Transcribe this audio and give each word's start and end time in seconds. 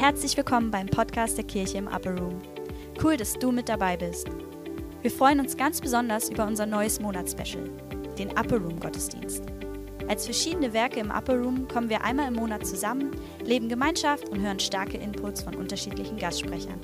Herzlich 0.00 0.34
willkommen 0.38 0.70
beim 0.70 0.86
Podcast 0.86 1.36
der 1.36 1.44
Kirche 1.44 1.76
im 1.76 1.86
Upper 1.86 2.18
Room. 2.18 2.40
Cool, 3.04 3.18
dass 3.18 3.34
du 3.34 3.52
mit 3.52 3.68
dabei 3.68 3.98
bist. 3.98 4.28
Wir 5.02 5.10
freuen 5.10 5.40
uns 5.40 5.58
ganz 5.58 5.78
besonders 5.78 6.30
über 6.30 6.46
unser 6.46 6.64
neues 6.64 7.00
Monatsspecial, 7.00 7.68
den 8.18 8.30
Upper 8.30 8.56
Room 8.56 8.80
Gottesdienst. 8.80 9.42
Als 10.08 10.24
verschiedene 10.24 10.72
Werke 10.72 11.00
im 11.00 11.10
Upper 11.10 11.36
Room 11.36 11.68
kommen 11.68 11.90
wir 11.90 12.02
einmal 12.02 12.28
im 12.28 12.34
Monat 12.36 12.66
zusammen, 12.66 13.10
leben 13.44 13.68
Gemeinschaft 13.68 14.26
und 14.30 14.40
hören 14.40 14.58
starke 14.58 14.96
Inputs 14.96 15.42
von 15.42 15.54
unterschiedlichen 15.54 16.16
Gastsprechern. 16.16 16.80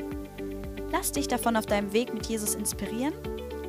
Lass 0.92 1.10
dich 1.10 1.26
davon 1.26 1.56
auf 1.56 1.64
deinem 1.64 1.94
Weg 1.94 2.12
mit 2.12 2.26
Jesus 2.26 2.54
inspirieren 2.54 3.14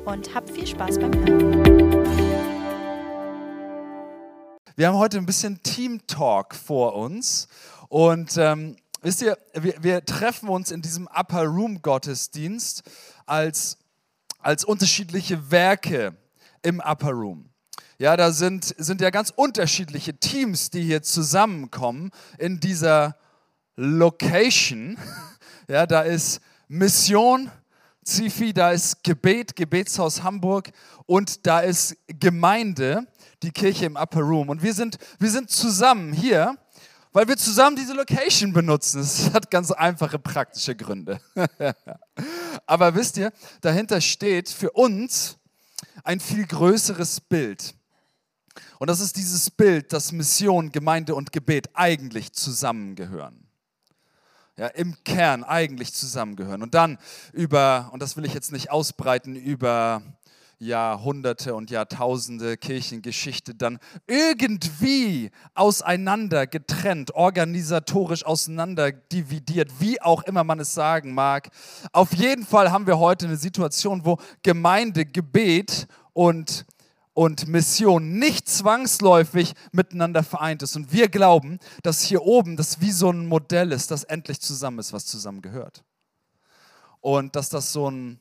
und 0.04 0.34
hab 0.34 0.50
viel 0.50 0.66
Spaß 0.66 0.98
beim 0.98 1.14
Hören. 1.14 2.04
Wir 4.76 4.88
haben 4.88 4.98
heute 4.98 5.16
ein 5.16 5.24
bisschen 5.24 5.62
Team 5.62 6.06
Talk 6.06 6.54
vor 6.54 6.94
uns 6.96 7.48
und 7.88 8.36
ähm, 8.36 8.76
wisst 9.00 9.22
ihr, 9.22 9.38
wir, 9.54 9.74
wir, 9.82 10.04
treffen 10.04 10.48
uns 10.48 10.70
in 10.70 10.82
diesem 10.82 11.08
Upper 11.08 11.44
Room 11.44 11.82
Gottesdienst 11.82 12.82
als, 13.26 13.78
als 14.40 14.64
unterschiedliche 14.64 15.50
Werke 15.50 16.16
im 16.62 16.80
Upper 16.80 17.10
Room. 17.10 17.50
Ja, 17.98 18.16
da 18.16 18.30
sind, 18.30 18.74
sind 18.78 19.00
ja 19.00 19.10
ganz 19.10 19.32
unterschiedliche 19.34 20.18
Teams, 20.18 20.70
die 20.70 20.82
hier 20.82 21.02
zusammenkommen 21.02 22.10
in 22.38 22.60
dieser 22.60 23.16
Location. 23.76 24.98
Ja, 25.70 25.84
da 25.84 26.00
ist 26.00 26.40
Mission, 26.68 27.50
Zifi, 28.02 28.54
da 28.54 28.70
ist 28.70 29.04
Gebet, 29.04 29.54
Gebetshaus 29.54 30.22
Hamburg 30.22 30.70
und 31.04 31.46
da 31.46 31.60
ist 31.60 31.94
Gemeinde, 32.06 33.06
die 33.42 33.50
Kirche 33.50 33.84
im 33.84 33.96
Upper 33.96 34.20
Room. 34.20 34.48
Und 34.48 34.62
wir 34.62 34.72
sind, 34.72 34.96
wir 35.18 35.30
sind 35.30 35.50
zusammen 35.50 36.14
hier, 36.14 36.56
weil 37.18 37.26
wir 37.26 37.36
zusammen 37.36 37.74
diese 37.74 37.94
Location 37.94 38.52
benutzen. 38.52 39.00
Das 39.00 39.32
hat 39.32 39.50
ganz 39.50 39.72
einfache 39.72 40.20
praktische 40.20 40.76
Gründe. 40.76 41.20
Aber 42.66 42.94
wisst 42.94 43.16
ihr, 43.16 43.32
dahinter 43.60 44.00
steht 44.00 44.48
für 44.48 44.70
uns 44.70 45.36
ein 46.04 46.20
viel 46.20 46.46
größeres 46.46 47.20
Bild. 47.22 47.74
Und 48.78 48.88
das 48.88 49.00
ist 49.00 49.16
dieses 49.16 49.50
Bild, 49.50 49.92
dass 49.92 50.12
Mission, 50.12 50.70
Gemeinde 50.70 51.16
und 51.16 51.32
Gebet 51.32 51.70
eigentlich 51.74 52.34
zusammengehören. 52.34 53.48
Ja, 54.56 54.68
im 54.68 54.96
Kern 55.02 55.42
eigentlich 55.42 55.92
zusammengehören. 55.94 56.62
Und 56.62 56.74
dann 56.74 56.98
über, 57.32 57.90
und 57.92 58.00
das 58.00 58.16
will 58.16 58.26
ich 58.26 58.34
jetzt 58.34 58.52
nicht 58.52 58.70
ausbreiten, 58.70 59.34
über 59.34 60.02
Jahrhunderte 60.58 61.54
und 61.54 61.70
Jahrtausende 61.70 62.56
Kirchengeschichte 62.56 63.54
dann 63.54 63.78
irgendwie 64.06 65.30
auseinander 65.54 66.46
getrennt, 66.46 67.14
organisatorisch 67.14 68.26
auseinander 68.26 68.90
dividiert, 68.90 69.70
wie 69.78 70.00
auch 70.02 70.24
immer 70.24 70.42
man 70.42 70.58
es 70.60 70.74
sagen 70.74 71.14
mag. 71.14 71.50
Auf 71.92 72.12
jeden 72.14 72.44
Fall 72.44 72.72
haben 72.72 72.86
wir 72.86 72.98
heute 72.98 73.26
eine 73.26 73.36
Situation, 73.36 74.04
wo 74.04 74.18
Gemeinde, 74.42 75.06
Gebet 75.06 75.86
und 76.12 76.66
und 77.18 77.48
Mission 77.48 78.20
nicht 78.20 78.48
zwangsläufig 78.48 79.54
miteinander 79.72 80.22
vereint 80.22 80.62
ist. 80.62 80.76
Und 80.76 80.92
wir 80.92 81.08
glauben, 81.08 81.58
dass 81.82 82.00
hier 82.00 82.22
oben 82.22 82.56
das 82.56 82.80
wie 82.80 82.92
so 82.92 83.10
ein 83.10 83.26
Modell 83.26 83.72
ist, 83.72 83.90
das 83.90 84.04
endlich 84.04 84.40
zusammen 84.40 84.78
ist, 84.78 84.92
was 84.92 85.04
zusammengehört. 85.04 85.82
Und 87.00 87.34
dass 87.34 87.48
das 87.48 87.72
so 87.72 87.90
ein, 87.90 88.20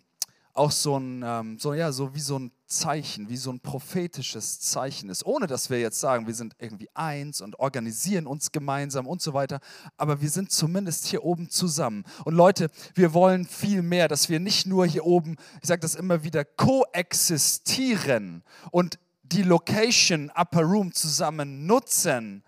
auch 0.57 0.71
so 0.71 0.97
ein, 0.97 1.23
ähm, 1.23 1.59
so, 1.59 1.73
ja, 1.73 1.91
so 1.91 2.13
wie 2.15 2.19
so 2.19 2.39
ein 2.39 2.51
Zeichen, 2.65 3.29
wie 3.29 3.37
so 3.37 3.51
ein 3.51 3.59
prophetisches 3.59 4.59
Zeichen 4.59 5.09
ist. 5.09 5.25
Ohne 5.25 5.47
dass 5.47 5.69
wir 5.69 5.79
jetzt 5.79 5.99
sagen, 5.99 6.27
wir 6.27 6.33
sind 6.33 6.55
irgendwie 6.59 6.89
eins 6.93 7.41
und 7.41 7.59
organisieren 7.59 8.27
uns 8.27 8.51
gemeinsam 8.51 9.07
und 9.07 9.21
so 9.21 9.33
weiter. 9.33 9.59
Aber 9.97 10.21
wir 10.21 10.29
sind 10.29 10.51
zumindest 10.51 11.05
hier 11.05 11.23
oben 11.23 11.49
zusammen. 11.49 12.03
Und 12.25 12.33
Leute, 12.33 12.69
wir 12.95 13.13
wollen 13.13 13.45
viel 13.45 13.81
mehr, 13.81 14.07
dass 14.07 14.29
wir 14.29 14.39
nicht 14.39 14.65
nur 14.65 14.85
hier 14.85 15.05
oben, 15.05 15.37
ich 15.61 15.67
sage 15.67 15.81
das 15.81 15.95
immer 15.95 16.23
wieder, 16.23 16.43
koexistieren 16.43 18.43
und 18.71 18.99
die 19.23 19.43
Location 19.43 20.31
Upper 20.35 20.63
Room 20.63 20.93
zusammen 20.93 21.65
nutzen. 21.65 22.43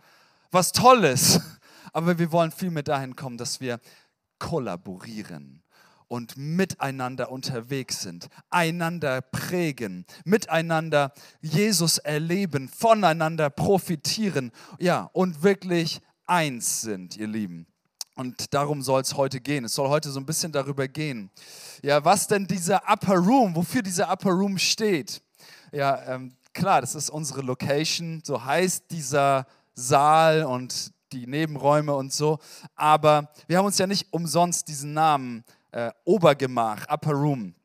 Was 0.52 0.72
Tolles. 0.72 1.40
Aber 1.94 2.20
wir 2.20 2.32
wollen 2.32 2.52
viel 2.52 2.72
mehr 2.72 2.84
dahin 2.84 3.16
kommen, 3.16 3.38
dass 3.38 3.62
wir 3.62 3.80
kollaborieren 4.38 5.64
und 6.10 6.36
miteinander 6.36 7.32
unterwegs 7.32 8.02
sind, 8.02 8.28
einander 8.50 9.22
prägen, 9.22 10.06
miteinander 10.26 11.14
Jesus 11.40 12.00
erleben, 12.00 12.68
voneinander 12.68 13.50
profitieren, 13.50 14.52
ja, 14.80 15.10
und 15.14 15.44
wirklich 15.44 16.02
eins 16.26 16.82
sind, 16.82 17.16
ihr 17.16 17.28
Lieben. 17.28 17.68
Und 18.16 18.54
darum 18.54 18.82
soll 18.82 19.02
es 19.02 19.16
heute 19.16 19.40
gehen. 19.40 19.64
Es 19.64 19.76
soll 19.76 19.88
heute 19.88 20.10
so 20.10 20.20
ein 20.20 20.26
bisschen 20.26 20.52
darüber 20.52 20.90
gehen, 20.90 21.30
ja, 21.82 22.04
was 22.04 22.28
denn 22.28 22.46
dieser 22.48 22.82
Upper 22.92 23.16
Room, 23.16 23.56
wofür 23.56 23.82
dieser 23.82 24.12
Upper 24.12 24.32
Room 24.32 24.58
steht. 24.58 25.22
Ja, 25.72 26.02
ähm, 26.06 26.34
klar, 26.54 26.82
das 26.82 26.96
ist 26.96 27.10
unsere 27.10 27.42
Location, 27.42 28.22
so 28.26 28.44
heißt 28.44 28.86
dieser 28.92 29.46
Saal 29.74 30.44
und 30.44 30.92
die 31.14 31.28
Nebenräume 31.28 31.94
und 31.94 32.12
so. 32.12 32.40
Aber 32.76 33.32
wir 33.48 33.58
haben 33.58 33.66
uns 33.66 33.78
ja 33.78 33.88
nicht 33.88 34.12
umsonst 34.12 34.68
diesen 34.68 34.94
Namen 34.94 35.44
äh, 35.72 35.92
Obergemach, 36.06 36.88
Upper 36.90 37.14
Room, 37.14 37.56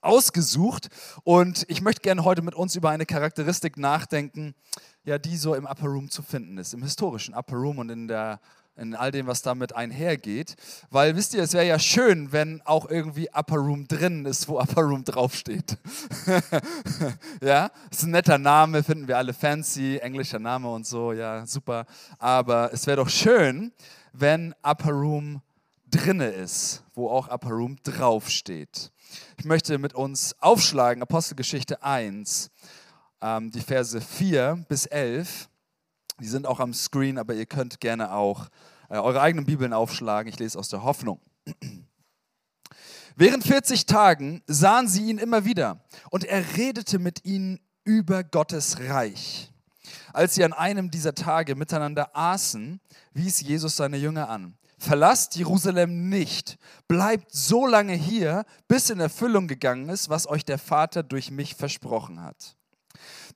ausgesucht. 0.00 0.88
Und 1.24 1.64
ich 1.68 1.80
möchte 1.80 2.02
gerne 2.02 2.24
heute 2.24 2.42
mit 2.42 2.54
uns 2.54 2.76
über 2.76 2.90
eine 2.90 3.06
Charakteristik 3.06 3.76
nachdenken, 3.76 4.54
ja, 5.04 5.18
die 5.18 5.36
so 5.36 5.54
im 5.54 5.66
Upper 5.66 5.86
Room 5.86 6.10
zu 6.10 6.22
finden 6.22 6.58
ist, 6.58 6.74
im 6.74 6.82
historischen 6.82 7.34
Upper 7.34 7.56
Room 7.56 7.78
und 7.78 7.90
in 7.90 8.08
der 8.08 8.40
in 8.76 8.94
all 8.94 9.12
dem, 9.12 9.26
was 9.26 9.42
damit 9.42 9.74
einhergeht. 9.74 10.56
Weil 10.90 11.16
wisst 11.16 11.34
ihr, 11.34 11.42
es 11.42 11.52
wäre 11.52 11.66
ja 11.66 11.78
schön, 11.78 12.32
wenn 12.32 12.60
auch 12.62 12.90
irgendwie 12.90 13.28
Upper 13.32 13.56
Room 13.56 13.86
drin 13.86 14.24
ist, 14.26 14.48
wo 14.48 14.58
Upper 14.58 14.82
Room 14.82 15.04
draufsteht. 15.04 15.78
ja, 17.40 17.70
ist 17.90 18.02
ein 18.02 18.10
netter 18.10 18.38
Name, 18.38 18.82
finden 18.82 19.06
wir 19.06 19.16
alle 19.16 19.32
fancy, 19.32 19.98
englischer 19.98 20.38
Name 20.40 20.68
und 20.68 20.86
so, 20.86 21.12
ja, 21.12 21.46
super. 21.46 21.86
Aber 22.18 22.72
es 22.72 22.86
wäre 22.86 22.96
doch 22.96 23.08
schön, 23.08 23.72
wenn 24.12 24.54
Upper 24.62 24.90
Room 24.90 25.40
drinne 25.94 26.26
ist, 26.26 26.82
wo 26.94 27.08
auch 27.08 27.28
Upper 27.28 27.50
Room 27.50 27.76
draufsteht. 27.84 28.90
Ich 29.38 29.44
möchte 29.44 29.78
mit 29.78 29.94
uns 29.94 30.34
aufschlagen, 30.40 31.02
Apostelgeschichte 31.02 31.82
1, 31.82 32.50
ähm, 33.20 33.52
die 33.52 33.60
Verse 33.60 34.00
4 34.00 34.64
bis 34.68 34.86
11. 34.86 35.48
Die 36.20 36.26
sind 36.26 36.46
auch 36.46 36.58
am 36.58 36.74
Screen, 36.74 37.16
aber 37.16 37.34
ihr 37.34 37.46
könnt 37.46 37.80
gerne 37.80 38.12
auch 38.12 38.48
äh, 38.88 38.96
eure 38.96 39.20
eigenen 39.20 39.46
Bibeln 39.46 39.72
aufschlagen. 39.72 40.28
Ich 40.32 40.38
lese 40.38 40.58
aus 40.58 40.68
der 40.68 40.82
Hoffnung. 40.82 41.20
Während 43.16 43.44
40 43.44 43.86
Tagen 43.86 44.42
sahen 44.48 44.88
sie 44.88 45.08
ihn 45.08 45.18
immer 45.18 45.44
wieder 45.44 45.84
und 46.10 46.24
er 46.24 46.56
redete 46.56 46.98
mit 46.98 47.24
ihnen 47.24 47.60
über 47.84 48.24
Gottes 48.24 48.80
Reich. 48.80 49.52
Als 50.12 50.34
sie 50.34 50.42
an 50.42 50.52
einem 50.52 50.90
dieser 50.90 51.14
Tage 51.14 51.54
miteinander 51.54 52.16
aßen, 52.16 52.80
wies 53.12 53.40
Jesus 53.40 53.76
seine 53.76 53.96
Jünger 53.96 54.28
an. 54.28 54.56
Verlasst 54.84 55.34
Jerusalem 55.36 56.10
nicht. 56.10 56.58
Bleibt 56.88 57.32
so 57.32 57.66
lange 57.66 57.94
hier, 57.94 58.44
bis 58.68 58.90
in 58.90 59.00
Erfüllung 59.00 59.48
gegangen 59.48 59.88
ist, 59.88 60.10
was 60.10 60.28
euch 60.28 60.44
der 60.44 60.58
Vater 60.58 61.02
durch 61.02 61.30
mich 61.30 61.54
versprochen 61.54 62.20
hat. 62.20 62.54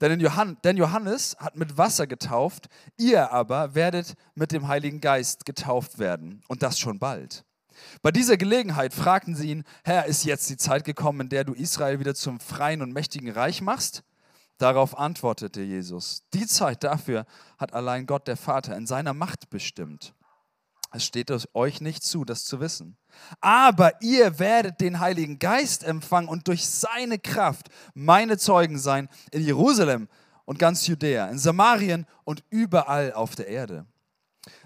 Denn, 0.02 0.20
Johannes 0.20 1.36
hat 1.40 1.56
mit 1.56 1.78
Wasser 1.78 2.06
getauft, 2.06 2.68
ihr 2.98 3.32
aber 3.32 3.74
werdet 3.74 4.12
mit 4.34 4.52
dem 4.52 4.68
Heiligen 4.68 5.00
Geist 5.00 5.46
getauft 5.46 5.98
werden. 5.98 6.42
Und 6.48 6.62
das 6.62 6.78
schon 6.78 6.98
bald. 6.98 7.46
Bei 8.02 8.10
dieser 8.10 8.36
Gelegenheit 8.36 8.92
fragten 8.92 9.34
sie 9.34 9.50
ihn, 9.52 9.64
Herr, 9.84 10.04
ist 10.04 10.24
jetzt 10.24 10.50
die 10.50 10.58
Zeit 10.58 10.84
gekommen, 10.84 11.22
in 11.22 11.28
der 11.30 11.44
du 11.44 11.54
Israel 11.54 11.98
wieder 11.98 12.14
zum 12.14 12.40
freien 12.40 12.82
und 12.82 12.92
mächtigen 12.92 13.30
Reich 13.30 13.62
machst? 13.62 14.02
Darauf 14.58 14.98
antwortete 14.98 15.62
Jesus, 15.62 16.24
die 16.34 16.46
Zeit 16.46 16.84
dafür 16.84 17.24
hat 17.56 17.72
allein 17.72 18.04
Gott 18.04 18.28
der 18.28 18.36
Vater 18.36 18.76
in 18.76 18.86
seiner 18.86 19.14
Macht 19.14 19.48
bestimmt. 19.48 20.12
Es 20.90 21.04
steht 21.04 21.30
euch 21.54 21.80
nicht 21.80 22.02
zu, 22.02 22.24
das 22.24 22.44
zu 22.44 22.60
wissen. 22.60 22.96
Aber 23.40 24.00
ihr 24.00 24.38
werdet 24.38 24.80
den 24.80 25.00
Heiligen 25.00 25.38
Geist 25.38 25.84
empfangen 25.84 26.28
und 26.28 26.48
durch 26.48 26.66
seine 26.66 27.18
Kraft 27.18 27.68
meine 27.94 28.38
Zeugen 28.38 28.78
sein 28.78 29.08
in 29.30 29.44
Jerusalem 29.44 30.08
und 30.46 30.58
ganz 30.58 30.86
Judäa, 30.86 31.26
in 31.26 31.38
Samarien 31.38 32.06
und 32.24 32.42
überall 32.48 33.12
auf 33.12 33.34
der 33.34 33.48
Erde. 33.48 33.86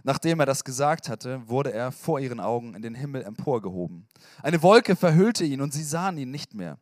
Nachdem 0.04 0.38
er 0.38 0.46
das 0.46 0.62
gesagt 0.62 1.08
hatte, 1.08 1.48
wurde 1.48 1.72
er 1.72 1.90
vor 1.90 2.20
ihren 2.20 2.38
Augen 2.38 2.75
in 2.75 2.82
den 2.82 2.94
Himmel 2.94 3.25
emporgehoben. 3.25 4.06
Eine 4.42 4.62
Wolke 4.62 4.94
verhüllte 4.94 5.44
ihn 5.44 5.60
und 5.60 5.75
sie 5.75 5.82
sahen 5.82 6.18
ihn 6.18 6.30
nicht 6.30 6.54
mehr 6.54 6.78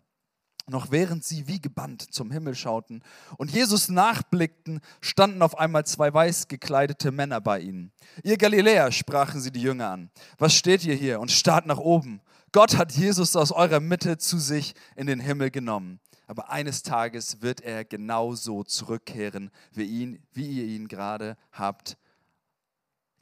noch 0.71 0.91
während 0.91 1.25
sie 1.25 1.47
wie 1.47 1.61
gebannt 1.61 2.13
zum 2.13 2.31
Himmel 2.31 2.55
schauten 2.55 3.03
und 3.37 3.51
Jesus 3.51 3.89
nachblickten, 3.89 4.81
standen 5.01 5.43
auf 5.43 5.59
einmal 5.59 5.85
zwei 5.85 6.13
weiß 6.13 6.49
gekleidete 6.49 7.13
Männer 7.13 7.41
bei 7.41 7.61
ihnen. 7.61 7.93
Ihr 8.23 8.39
Galiläer, 8.39 8.91
sprachen 8.93 9.41
sie 9.41 9.51
die 9.51 9.63
Jünger 9.63 9.91
an, 9.91 10.11
was 10.39 10.55
steht 10.55 10.85
ihr 10.85 10.95
hier 10.95 11.21
und 11.21 11.31
starrt 11.31 11.67
nach 11.67 11.79
oben? 11.79 12.23
Gott 12.53 12.77
hat 12.77 12.93
Jesus 12.93 13.37
aus 13.37 13.53
eurer 13.53 13.81
Mitte 13.81 14.19
zu 14.19 14.39
sich 14.39 14.75
in 14.97 15.07
den 15.07 15.21
Himmel 15.21 15.51
genommen. 15.51 16.01
Aber 16.27 16.51
eines 16.51 16.83
Tages 16.83 17.43
wird 17.43 17.61
er 17.61 17.85
genauso 17.85 18.63
zurückkehren, 18.63 19.51
wie, 19.73 19.85
ihn, 19.85 20.23
wie 20.33 20.49
ihr 20.49 20.65
ihn 20.65 20.87
gerade 20.87 21.37
habt 21.53 21.97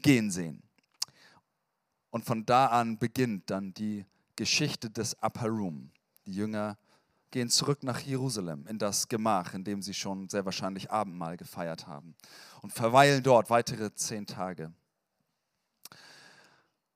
gehen 0.03 0.31
sehen. 0.31 0.63
Und 2.11 2.25
von 2.25 2.47
da 2.47 2.67
an 2.67 2.99
beginnt 2.99 3.51
dann 3.51 3.75
die 3.75 4.07
Geschichte 4.37 4.91
des 4.91 5.17
Upper 5.23 5.49
Room. 5.49 5.91
Die 6.27 6.33
Jünger 6.33 6.79
gehen 7.31 7.51
zurück 7.51 7.83
nach 7.83 8.01
Jerusalem 8.01 8.67
in 8.67 8.79
das 8.79 9.09
Gemach, 9.09 9.55
in 9.55 9.65
dem 9.65 9.83
sie 9.83 9.95
schon 9.95 10.29
sehr 10.29 10.45
wahrscheinlich 10.45 10.91
Abendmahl 10.91 11.37
gefeiert 11.37 11.87
haben 11.87 12.15
und 12.63 12.73
verweilen 12.73 13.23
dort 13.23 13.51
weitere 13.51 13.95
zehn 13.95 14.27
Tage. 14.27 14.73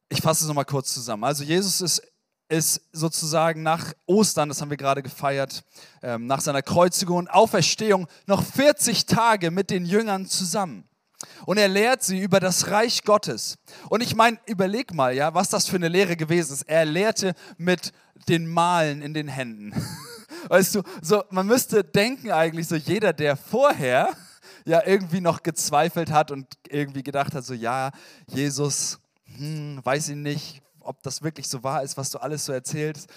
Ich 0.08 0.20
fasse 0.20 0.44
es 0.44 0.48
nochmal 0.48 0.64
kurz 0.64 0.92
zusammen. 0.92 1.24
Also 1.24 1.44
Jesus 1.44 1.80
ist, 1.80 2.02
ist 2.48 2.82
sozusagen 2.92 3.62
nach 3.62 3.92
Ostern, 4.06 4.48
das 4.48 4.60
haben 4.60 4.70
wir 4.70 4.76
gerade 4.76 5.02
gefeiert, 5.02 5.64
ähm, 6.02 6.26
nach 6.26 6.40
seiner 6.40 6.62
Kreuzigung 6.62 7.16
und 7.18 7.28
Auferstehung 7.28 8.06
noch 8.26 8.42
40 8.42 9.06
Tage 9.06 9.50
mit 9.50 9.70
den 9.70 9.86
Jüngern 9.86 10.26
zusammen. 10.26 10.88
Und 11.46 11.58
er 11.58 11.68
lehrt 11.68 12.02
sie 12.02 12.20
über 12.20 12.40
das 12.40 12.68
Reich 12.68 13.04
Gottes. 13.04 13.58
Und 13.88 14.02
ich 14.02 14.14
meine, 14.14 14.38
überleg 14.46 14.92
mal, 14.92 15.14
ja, 15.14 15.34
was 15.34 15.48
das 15.48 15.68
für 15.68 15.76
eine 15.76 15.88
Lehre 15.88 16.16
gewesen 16.16 16.52
ist. 16.52 16.62
Er 16.62 16.84
lehrte 16.84 17.34
mit 17.56 17.92
den 18.28 18.46
Malen 18.46 19.02
in 19.02 19.14
den 19.14 19.28
Händen. 19.28 19.72
Weißt 20.48 20.74
du, 20.74 20.82
so, 21.00 21.22
man 21.30 21.46
müsste 21.46 21.84
denken 21.84 22.30
eigentlich, 22.30 22.68
so 22.68 22.76
jeder, 22.76 23.12
der 23.12 23.36
vorher 23.36 24.10
ja 24.64 24.82
irgendwie 24.86 25.20
noch 25.20 25.42
gezweifelt 25.42 26.10
hat 26.10 26.30
und 26.30 26.46
irgendwie 26.68 27.02
gedacht 27.02 27.34
hat, 27.34 27.44
so 27.44 27.54
ja, 27.54 27.90
Jesus, 28.26 28.98
hm, 29.36 29.80
weiß 29.82 30.10
ich 30.10 30.16
nicht, 30.16 30.61
ob 30.84 31.02
das 31.02 31.22
wirklich 31.22 31.48
so 31.48 31.62
wahr 31.62 31.82
ist, 31.82 31.96
was 31.96 32.10
du 32.10 32.18
alles 32.18 32.44
so 32.44 32.52
erzählst. 32.52 33.08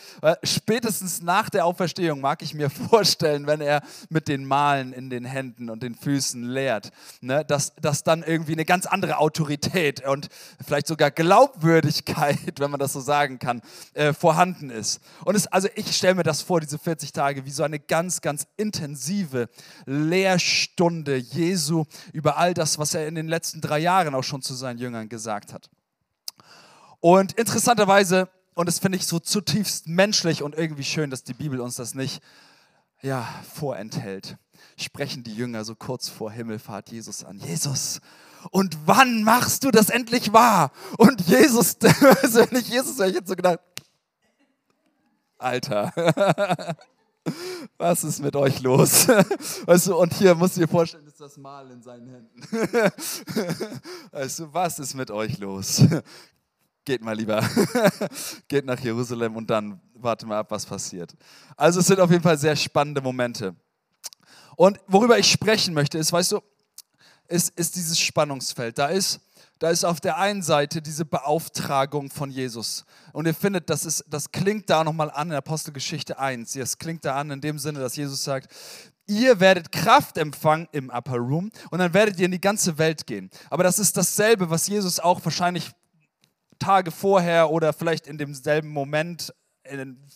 Spätestens 0.43 1.21
nach 1.21 1.49
der 1.49 1.65
Auferstehung 1.65 2.21
mag 2.21 2.41
ich 2.41 2.53
mir 2.53 2.69
vorstellen, 2.89 3.47
wenn 3.47 3.61
er 3.61 3.81
mit 4.09 4.27
den 4.27 4.45
Malen 4.45 4.93
in 4.93 5.09
den 5.09 5.25
Händen 5.25 5.69
und 5.69 5.83
den 5.83 5.95
Füßen 5.95 6.43
lehrt, 6.43 6.91
ne, 7.21 7.45
dass, 7.45 7.75
dass 7.75 8.03
dann 8.03 8.23
irgendwie 8.23 8.53
eine 8.53 8.65
ganz 8.65 8.85
andere 8.85 9.17
Autorität 9.17 10.05
und 10.05 10.29
vielleicht 10.65 10.87
sogar 10.87 11.11
Glaubwürdigkeit, 11.11 12.37
wenn 12.59 12.71
man 12.71 12.79
das 12.79 12.93
so 12.93 12.99
sagen 12.99 13.39
kann, 13.39 13.61
äh, 13.93 14.13
vorhanden 14.13 14.69
ist. 14.69 15.01
Und 15.23 15.35
es, 15.35 15.47
also 15.47 15.67
ich 15.75 15.95
stelle 15.95 16.15
mir 16.15 16.23
das 16.23 16.41
vor, 16.41 16.59
diese 16.59 16.77
40 16.77 17.11
Tage, 17.13 17.45
wie 17.45 17.51
so 17.51 17.63
eine 17.63 17.79
ganz, 17.79 18.21
ganz 18.21 18.47
intensive 18.57 19.49
Lehrstunde 19.85 21.15
Jesu 21.15 21.85
über 22.13 22.37
all 22.37 22.53
das, 22.53 22.77
was 22.79 22.93
er 22.93 23.07
in 23.07 23.15
den 23.15 23.27
letzten 23.27 23.61
drei 23.61 23.79
Jahren 23.79 24.15
auch 24.15 24.23
schon 24.23 24.41
zu 24.41 24.53
seinen 24.53 24.79
Jüngern 24.79 25.09
gesagt 25.09 25.53
hat. 25.53 25.69
Und 27.05 27.33
interessanterweise, 27.33 28.29
und 28.55 28.67
das 28.67 28.79
finde 28.79 28.97
ich 28.97 29.05
so 29.05 29.19
zutiefst 29.19 29.87
menschlich 29.87 30.41
und 30.41 30.55
irgendwie 30.55 30.83
schön, 30.83 31.11
dass 31.11 31.23
die 31.23 31.35
Bibel 31.35 31.61
uns 31.61 31.75
das 31.75 31.93
nicht 31.93 32.19
ja, 33.03 33.29
vorenthält, 33.53 34.37
sprechen 34.75 35.23
die 35.23 35.35
Jünger 35.35 35.63
so 35.65 35.75
kurz 35.75 36.09
vor 36.09 36.31
Himmelfahrt 36.31 36.89
Jesus 36.89 37.23
an. 37.23 37.37
Jesus, 37.37 38.01
und 38.49 38.75
wann 38.87 39.21
machst 39.21 39.65
du 39.65 39.69
das 39.69 39.91
endlich 39.91 40.33
wahr? 40.33 40.71
Und 40.97 41.21
Jesus, 41.21 41.77
also 42.23 42.39
wenn 42.39 42.59
ich 42.59 42.69
Jesus 42.69 42.97
wäre, 42.97 43.09
ich 43.09 43.15
jetzt 43.17 43.27
so 43.27 43.35
gedacht, 43.35 43.59
Alter, 45.37 45.93
was 47.77 48.03
ist 48.03 48.19
mit 48.19 48.35
euch 48.35 48.63
los? 48.63 49.07
Weißt 49.67 49.85
du, 49.85 49.95
und 49.95 50.11
hier 50.15 50.33
musst 50.33 50.55
du 50.57 50.61
dir 50.61 50.67
vorstellen, 50.67 51.05
ist 51.05 51.21
das 51.21 51.37
Mal 51.37 51.69
in 51.69 51.83
seinen 51.83 52.09
Händen. 52.09 52.91
Weißt 54.11 54.39
du, 54.39 54.51
was 54.51 54.79
ist 54.79 54.95
mit 54.95 55.11
euch 55.11 55.37
los? 55.37 55.83
Geht 56.85 57.03
mal 57.03 57.15
lieber, 57.15 57.43
geht 58.47 58.65
nach 58.65 58.79
Jerusalem 58.79 59.35
und 59.35 59.49
dann 59.49 59.81
warte 59.95 60.25
mal 60.25 60.39
ab, 60.39 60.51
was 60.51 60.65
passiert. 60.65 61.15
Also 61.57 61.79
es 61.79 61.87
sind 61.87 61.99
auf 61.99 62.11
jeden 62.11 62.23
Fall 62.23 62.37
sehr 62.37 62.55
spannende 62.55 63.01
Momente. 63.01 63.55
Und 64.55 64.79
worüber 64.87 65.17
ich 65.17 65.29
sprechen 65.29 65.73
möchte, 65.73 65.97
ist, 65.97 66.13
weißt 66.13 66.33
du, 66.33 66.41
ist, 67.27 67.57
ist 67.57 67.75
dieses 67.75 67.99
Spannungsfeld. 67.99 68.77
Da 68.77 68.87
ist, 68.87 69.19
da 69.59 69.69
ist 69.69 69.83
auf 69.83 69.99
der 69.99 70.17
einen 70.17 70.43
Seite 70.43 70.81
diese 70.81 71.05
Beauftragung 71.05 72.09
von 72.09 72.29
Jesus. 72.29 72.85
Und 73.13 73.25
ihr 73.25 73.33
findet, 73.33 73.69
das, 73.69 73.85
ist, 73.85 74.05
das 74.07 74.31
klingt 74.31 74.69
da 74.69 74.83
nochmal 74.83 75.11
an 75.11 75.29
in 75.29 75.35
Apostelgeschichte 75.35 76.19
1. 76.19 76.55
Es 76.55 76.77
klingt 76.77 77.03
da 77.03 77.15
an 77.15 77.31
in 77.31 77.41
dem 77.41 77.57
Sinne, 77.59 77.79
dass 77.79 77.95
Jesus 77.95 78.23
sagt, 78.23 78.53
ihr 79.07 79.39
werdet 79.39 79.71
Kraft 79.71 80.17
empfangen 80.17 80.67
im 80.71 80.89
Upper 80.89 81.17
Room 81.17 81.51
und 81.71 81.79
dann 81.79 81.93
werdet 81.93 82.19
ihr 82.19 82.25
in 82.25 82.31
die 82.31 82.41
ganze 82.41 82.77
Welt 82.77 83.07
gehen. 83.07 83.29
Aber 83.49 83.63
das 83.63 83.79
ist 83.79 83.97
dasselbe, 83.97 84.49
was 84.49 84.67
Jesus 84.67 84.99
auch 84.99 85.23
wahrscheinlich 85.23 85.71
Tage 86.59 86.91
vorher 86.91 87.51
oder 87.51 87.73
vielleicht 87.73 88.07
in 88.07 88.17
demselben 88.17 88.69
Moment 88.69 89.33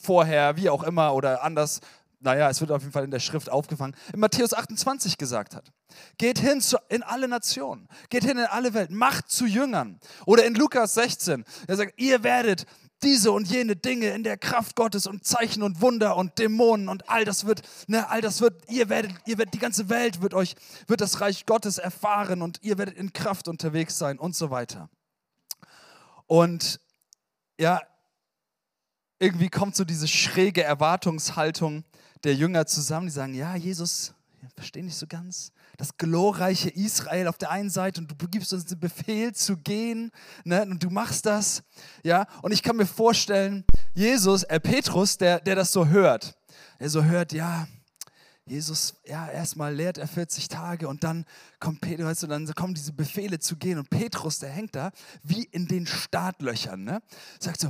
vorher, 0.01 0.57
wie 0.57 0.69
auch 0.69 0.83
immer 0.83 1.13
oder 1.13 1.43
anders, 1.43 1.79
naja, 2.19 2.49
es 2.49 2.59
wird 2.59 2.71
auf 2.71 2.81
jeden 2.81 2.91
Fall 2.91 3.05
in 3.05 3.11
der 3.11 3.19
Schrift 3.19 3.49
aufgefangen, 3.49 3.95
in 4.13 4.19
Matthäus 4.19 4.53
28 4.53 5.17
gesagt 5.17 5.55
hat. 5.55 5.71
Geht 6.17 6.39
hin 6.39 6.61
zu, 6.61 6.77
in 6.89 7.01
alle 7.01 7.27
Nationen, 7.27 7.87
geht 8.09 8.23
hin 8.23 8.37
in 8.37 8.45
alle 8.45 8.73
Welt, 8.73 8.91
macht 8.91 9.29
zu 9.29 9.45
Jüngern. 9.45 9.99
Oder 10.25 10.45
in 10.45 10.55
Lukas 10.55 10.93
16, 10.95 11.45
er 11.67 11.77
sagt, 11.77 11.93
ihr 11.97 12.23
werdet 12.23 12.65
diese 13.01 13.31
und 13.31 13.49
jene 13.49 13.77
Dinge 13.77 14.09
in 14.09 14.23
der 14.23 14.37
Kraft 14.37 14.75
Gottes 14.75 15.07
und 15.07 15.23
Zeichen 15.23 15.63
und 15.63 15.81
Wunder 15.81 16.17
und 16.17 16.37
Dämonen 16.37 16.89
und 16.89 17.09
all 17.09 17.23
das 17.23 17.45
wird, 17.45 17.61
ne, 17.87 18.09
all 18.09 18.19
das 18.19 18.41
wird, 18.41 18.69
ihr 18.69 18.89
werdet, 18.89 19.13
ihr 19.25 19.37
werdet, 19.37 19.53
die 19.53 19.59
ganze 19.59 19.87
Welt 19.87 20.21
wird 20.21 20.33
euch, 20.33 20.55
wird 20.87 20.99
das 20.99 21.21
Reich 21.21 21.45
Gottes 21.45 21.77
erfahren 21.77 22.41
und 22.41 22.59
ihr 22.61 22.77
werdet 22.77 22.97
in 22.97 23.13
Kraft 23.13 23.47
unterwegs 23.47 23.97
sein 23.97 24.19
und 24.19 24.35
so 24.35 24.51
weiter. 24.51 24.89
Und 26.29 26.79
ja, 27.59 27.81
irgendwie 29.17 29.49
kommt 29.49 29.75
so 29.75 29.83
diese 29.83 30.07
schräge 30.07 30.63
Erwartungshaltung 30.63 31.83
der 32.23 32.35
Jünger 32.35 32.67
zusammen, 32.67 33.07
die 33.07 33.11
sagen, 33.11 33.33
ja, 33.33 33.55
Jesus, 33.55 34.13
ich 34.47 34.53
verstehe 34.53 34.83
nicht 34.85 34.95
so 34.95 35.07
ganz, 35.07 35.51
das 35.77 35.97
glorreiche 35.97 36.69
Israel 36.69 37.27
auf 37.27 37.39
der 37.39 37.49
einen 37.49 37.71
Seite 37.71 38.01
und 38.01 38.11
du 38.11 38.27
gibst 38.27 38.53
uns 38.53 38.65
den 38.65 38.79
Befehl 38.79 39.33
zu 39.33 39.57
gehen 39.57 40.11
ne, 40.43 40.61
und 40.61 40.83
du 40.83 40.91
machst 40.91 41.25
das. 41.25 41.63
Ja, 42.03 42.27
und 42.43 42.51
ich 42.51 42.61
kann 42.61 42.75
mir 42.75 42.85
vorstellen, 42.85 43.65
Jesus, 43.95 44.43
äh, 44.43 44.59
Petrus, 44.59 45.17
der, 45.17 45.39
der 45.39 45.55
das 45.55 45.71
so 45.71 45.87
hört, 45.87 46.37
der 46.79 46.91
so 46.91 47.03
hört, 47.03 47.33
ja, 47.33 47.67
Jesus, 48.49 48.95
ja, 49.05 49.29
erstmal 49.29 49.73
lehrt 49.73 49.97
er 49.97 50.07
40 50.07 50.47
Tage 50.47 50.87
und 50.87 51.03
dann 51.03 51.25
kommt 51.59 51.81
Petrus, 51.81 52.05
weißt 52.05 52.23
du, 52.23 52.27
dann 52.27 52.45
kommen 52.55 52.73
diese 52.73 52.93
Befehle 52.93 53.39
zu 53.39 53.55
gehen 53.55 53.77
und 53.77 53.89
Petrus, 53.89 54.39
der 54.39 54.49
hängt 54.49 54.75
da 54.75 54.91
wie 55.23 55.43
in 55.43 55.67
den 55.67 55.85
Startlöchern, 55.85 56.83
ne? 56.83 57.01
Sagt 57.39 57.59
so, 57.59 57.69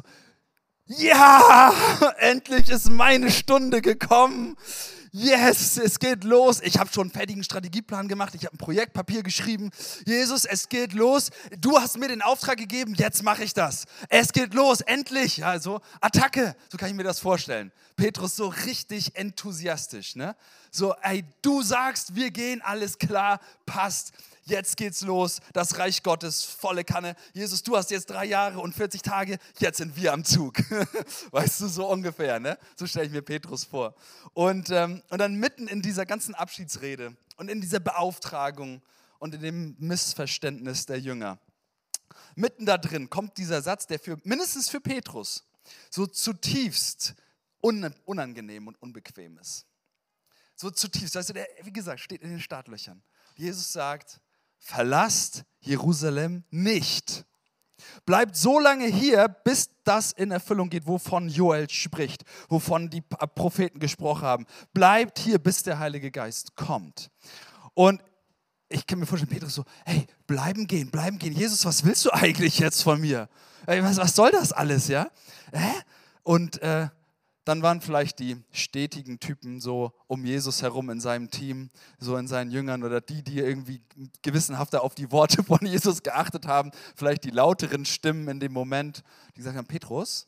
ja, 0.90 1.74
endlich 2.18 2.70
ist 2.70 2.90
meine 2.90 3.32
Stunde 3.32 3.82
gekommen 3.82 4.58
yes, 5.12 5.78
es 5.78 6.00
geht 6.00 6.24
los. 6.24 6.62
Ich 6.62 6.78
habe 6.78 6.92
schon 6.92 7.04
einen 7.04 7.12
fertigen 7.12 7.44
Strategieplan 7.44 8.08
gemacht, 8.08 8.36
ich 8.36 8.46
habe 8.46 8.56
ein 8.56 8.58
Projektpapier 8.58 9.24
geschrieben. 9.24 9.72
Jesus, 10.06 10.46
es 10.46 10.70
geht 10.70 10.94
los. 10.94 11.30
Du 11.60 11.80
hast 11.80 11.98
mir 11.98 12.08
den 12.08 12.22
Auftrag 12.22 12.58
gegeben, 12.58 12.94
jetzt 12.96 13.24
mache 13.24 13.44
ich 13.44 13.54
das. 13.54 13.86
Es 14.10 14.32
geht 14.32 14.54
los, 14.54 14.82
endlich. 14.82 15.46
Also 15.46 15.82
Attacke, 16.02 16.56
so 16.70 16.78
kann 16.78 16.90
ich 16.90 16.96
mir 16.96 17.04
das 17.04 17.20
vorstellen. 17.20 17.72
Petrus 17.96 18.36
so 18.36 18.48
richtig 18.48 19.16
enthusiastisch, 19.16 20.16
ne? 20.16 20.36
So, 20.72 20.94
ey, 21.02 21.26
du 21.42 21.62
sagst, 21.64 22.16
wir 22.16 22.32
gehen, 22.32 22.62
alles 22.62 22.98
klar, 22.98 23.40
passt 23.66 24.14
jetzt 24.50 24.78
geht's 24.78 25.02
los, 25.02 25.40
das 25.54 25.78
Reich 25.78 26.04
Gottes, 26.04 26.44
volle 26.44 26.84
Kanne. 26.84 27.16
Jesus, 27.34 27.64
du 27.64 27.76
hast 27.76 27.92
jetzt 27.92 28.10
drei 28.10 28.26
Jahre 28.26 28.60
und 28.60 28.74
40 28.74 29.02
Tage, 29.02 29.38
jetzt 29.60 29.78
sind 29.78 29.96
wir 29.96 30.14
am 30.14 30.24
Zug. 30.24 30.58
weißt 31.32 31.62
du, 31.62 31.68
so 31.68 31.90
ungefähr, 31.90 32.40
ne? 32.40 32.58
So 32.76 32.88
stelle 32.88 33.06
ich 33.06 33.12
mir 33.12 33.22
Petrus 33.22 33.64
vor. 33.64 33.96
Und, 34.34 34.70
ähm, 34.70 35.02
und 35.10 35.20
dann 35.20 35.36
mitten 35.36 35.68
in 35.68 35.82
dieser 35.82 36.06
ganzen 36.06 36.36
Abschiedsrede 36.36 37.16
und 37.38 37.50
in 37.50 37.62
dieser 37.62 37.80
Beauftragung 37.80 38.82
und 39.20 39.36
in 39.36 39.42
dem 39.42 39.76
Missverständnis 39.80 40.86
der 40.86 41.00
Jünger, 41.00 41.40
mitten 42.36 42.66
da 42.66 42.78
drin 42.78 43.10
kommt 43.10 43.38
dieser 43.38 43.62
Satz, 43.62 43.88
der 43.88 44.00
für 44.00 44.18
mindestens 44.24 44.70
für 44.70 44.80
Petrus 44.80 45.44
so 45.90 46.08
zutiefst 46.08 47.16
unangenehm 47.62 48.68
und 48.68 48.82
unbequem 48.82 49.38
ist. 49.38 49.66
So 50.56 50.70
zutiefst, 50.70 51.16
weißt 51.16 51.30
du, 51.30 51.34
der, 51.34 51.48
wie 51.64 51.72
gesagt, 51.72 52.02
steht 52.02 52.22
in 52.22 52.30
den 52.30 52.40
Startlöchern. 52.40 53.02
Jesus 53.36 53.72
sagt, 53.72 54.20
verlasst 54.60 55.44
Jerusalem 55.62 56.44
nicht. 56.52 57.26
Bleibt 58.06 58.36
so 58.36 58.60
lange 58.60 58.86
hier, 58.86 59.28
bis 59.28 59.70
das 59.84 60.12
in 60.12 60.32
Erfüllung 60.32 60.70
geht, 60.70 60.86
wovon 60.88 61.30
Joel 61.30 61.70
spricht, 61.70 62.24
wovon 62.48 62.90
die 62.90 63.02
Propheten 63.02 63.80
gesprochen 63.80 64.24
haben. 64.24 64.46
Bleibt 64.74 65.20
hier, 65.20 65.40
bis 65.40 65.64
der 65.64 65.80
Heilige 65.80 66.12
Geist 66.12 66.56
kommt. 66.56 67.10
Und 67.74 68.02
ich 68.70 68.86
kann 68.86 69.00
mir 69.00 69.06
vorstellen, 69.06 69.32
Petrus 69.32 69.56
so, 69.56 69.66
hey, 69.86 70.06
bleiben 70.28 70.68
gehen, 70.68 70.92
bleiben 70.92 71.18
gehen. 71.18 71.34
Jesus, 71.34 71.66
was 71.66 71.84
willst 71.84 72.06
du 72.06 72.12
eigentlich 72.12 72.60
jetzt 72.60 72.84
von 72.84 73.02
mir? 73.02 73.28
Hey, 73.66 73.84
was, 73.84 73.98
was 73.98 74.16
soll 74.16 74.32
das 74.32 74.52
alles, 74.52 74.88
ja? 74.88 75.10
Hä? 75.52 75.74
Und 76.24 76.62
äh, 76.62 76.90
dann 77.50 77.64
waren 77.64 77.82
vielleicht 77.82 78.20
die 78.20 78.38
stetigen 78.52 79.20
Typen 79.20 79.60
so 79.60 79.92
um 80.06 80.24
Jesus 80.24 80.62
herum 80.62 80.92
in 80.92 81.02
seinem 81.02 81.32
Team, 81.32 81.72
so 81.98 82.16
in 82.16 82.28
seinen 82.28 82.52
Jüngern 82.52 82.84
oder 82.84 83.02
die, 83.02 83.24
die 83.24 83.40
irgendwie 83.40 83.82
gewissenhafter 84.22 84.84
auf 84.84 84.94
die 84.94 85.12
Worte 85.12 85.44
von 85.44 85.58
Jesus 85.66 86.04
geachtet 86.04 86.46
haben, 86.46 86.70
vielleicht 86.96 87.24
die 87.24 87.32
lauteren 87.32 87.86
Stimmen 87.86 88.28
in 88.28 88.40
dem 88.40 88.54
Moment, 88.54 89.02
die 89.32 89.40
gesagt 89.40 89.58
haben, 89.58 89.66
Petrus, 89.66 90.28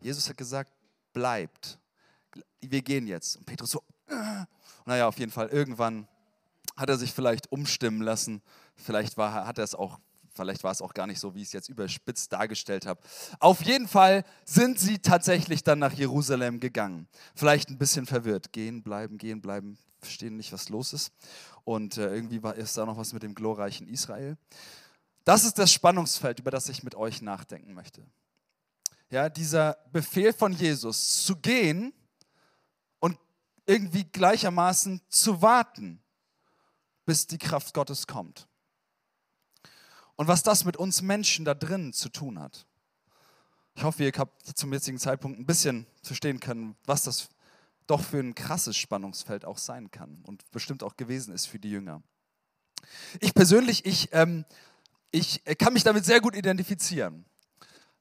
Jesus 0.00 0.28
hat 0.28 0.36
gesagt, 0.36 0.72
bleibt, 1.12 1.78
wir 2.60 2.82
gehen 2.82 3.06
jetzt. 3.06 3.36
Und 3.36 3.46
Petrus 3.46 3.70
so, 3.70 3.84
äh. 4.08 4.44
naja, 4.84 5.06
auf 5.06 5.20
jeden 5.20 5.30
Fall, 5.30 5.46
irgendwann 5.46 6.08
hat 6.76 6.88
er 6.88 6.98
sich 6.98 7.12
vielleicht 7.12 7.52
umstimmen 7.52 8.02
lassen, 8.02 8.42
vielleicht 8.74 9.16
war, 9.16 9.46
hat 9.46 9.58
er 9.58 9.64
es 9.64 9.76
auch 9.76 10.00
Vielleicht 10.34 10.64
war 10.64 10.72
es 10.72 10.80
auch 10.80 10.94
gar 10.94 11.06
nicht 11.06 11.20
so, 11.20 11.34
wie 11.34 11.42
ich 11.42 11.48
es 11.48 11.52
jetzt 11.52 11.68
überspitzt 11.68 12.32
dargestellt 12.32 12.86
habe. 12.86 13.00
Auf 13.38 13.62
jeden 13.62 13.86
Fall 13.86 14.24
sind 14.44 14.78
sie 14.78 14.98
tatsächlich 14.98 15.62
dann 15.62 15.78
nach 15.78 15.92
Jerusalem 15.92 16.58
gegangen. 16.58 17.06
Vielleicht 17.34 17.68
ein 17.68 17.78
bisschen 17.78 18.06
verwirrt. 18.06 18.52
Gehen, 18.52 18.82
bleiben, 18.82 19.18
gehen, 19.18 19.42
bleiben, 19.42 19.76
verstehen 19.98 20.36
nicht, 20.36 20.52
was 20.52 20.70
los 20.70 20.94
ist. 20.94 21.12
Und 21.64 21.98
äh, 21.98 22.14
irgendwie 22.14 22.42
war, 22.42 22.54
ist 22.54 22.76
da 22.76 22.86
noch 22.86 22.96
was 22.96 23.12
mit 23.12 23.22
dem 23.22 23.34
glorreichen 23.34 23.86
Israel. 23.88 24.38
Das 25.24 25.44
ist 25.44 25.58
das 25.58 25.72
Spannungsfeld, 25.72 26.40
über 26.40 26.50
das 26.50 26.68
ich 26.68 26.82
mit 26.82 26.94
euch 26.94 27.20
nachdenken 27.20 27.74
möchte. 27.74 28.02
Ja, 29.10 29.28
dieser 29.28 29.76
Befehl 29.92 30.32
von 30.32 30.52
Jesus 30.52 31.24
zu 31.24 31.36
gehen 31.36 31.92
und 32.98 33.18
irgendwie 33.66 34.04
gleichermaßen 34.04 35.02
zu 35.08 35.42
warten, 35.42 36.02
bis 37.04 37.26
die 37.26 37.38
Kraft 37.38 37.74
Gottes 37.74 38.06
kommt. 38.06 38.48
Und 40.16 40.28
was 40.28 40.42
das 40.42 40.64
mit 40.64 40.76
uns 40.76 41.02
Menschen 41.02 41.44
da 41.44 41.54
drinnen 41.54 41.92
zu 41.92 42.08
tun 42.08 42.38
hat. 42.38 42.66
Ich 43.74 43.84
hoffe, 43.84 44.04
ihr 44.04 44.12
habt 44.16 44.56
zum 44.56 44.72
jetzigen 44.72 44.98
Zeitpunkt 44.98 45.38
ein 45.38 45.46
bisschen 45.46 45.86
verstehen 46.02 46.40
können, 46.40 46.76
was 46.84 47.04
das 47.04 47.28
doch 47.86 48.02
für 48.02 48.18
ein 48.18 48.34
krasses 48.34 48.76
Spannungsfeld 48.76 49.44
auch 49.44 49.58
sein 49.58 49.90
kann 49.90 50.22
und 50.24 50.48
bestimmt 50.50 50.82
auch 50.82 50.96
gewesen 50.96 51.34
ist 51.34 51.46
für 51.46 51.58
die 51.58 51.70
Jünger. 51.70 52.02
Ich 53.20 53.34
persönlich, 53.34 53.84
ich, 53.86 54.08
ähm, 54.12 54.44
ich 55.10 55.42
kann 55.58 55.72
mich 55.72 55.84
damit 55.84 56.04
sehr 56.04 56.20
gut 56.20 56.36
identifizieren, 56.36 57.24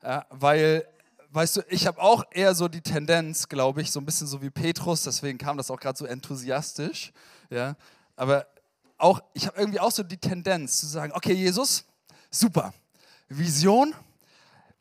ja, 0.04 0.26
weil, 0.30 0.88
weißt 1.30 1.58
du, 1.58 1.62
ich 1.70 1.88
habe 1.88 2.02
auch 2.02 2.26
eher 2.32 2.56
so 2.56 2.68
die 2.68 2.82
Tendenz, 2.82 3.48
glaube 3.48 3.82
ich, 3.82 3.92
so 3.92 4.00
ein 4.00 4.06
bisschen 4.06 4.28
so 4.28 4.42
wie 4.42 4.50
Petrus, 4.50 5.04
deswegen 5.04 5.38
kam 5.38 5.58
das 5.58 5.72
auch 5.72 5.80
gerade 5.80 5.98
so 5.98 6.06
enthusiastisch, 6.06 7.12
ja, 7.50 7.76
aber 8.16 8.48
auch, 8.98 9.22
ich 9.34 9.48
habe 9.48 9.58
irgendwie 9.58 9.80
auch 9.80 9.92
so 9.92 10.04
die 10.04 10.18
Tendenz 10.18 10.80
zu 10.80 10.88
sagen, 10.88 11.12
okay, 11.14 11.34
Jesus, 11.34 11.86
super, 12.32 12.74
Vision, 13.30 13.94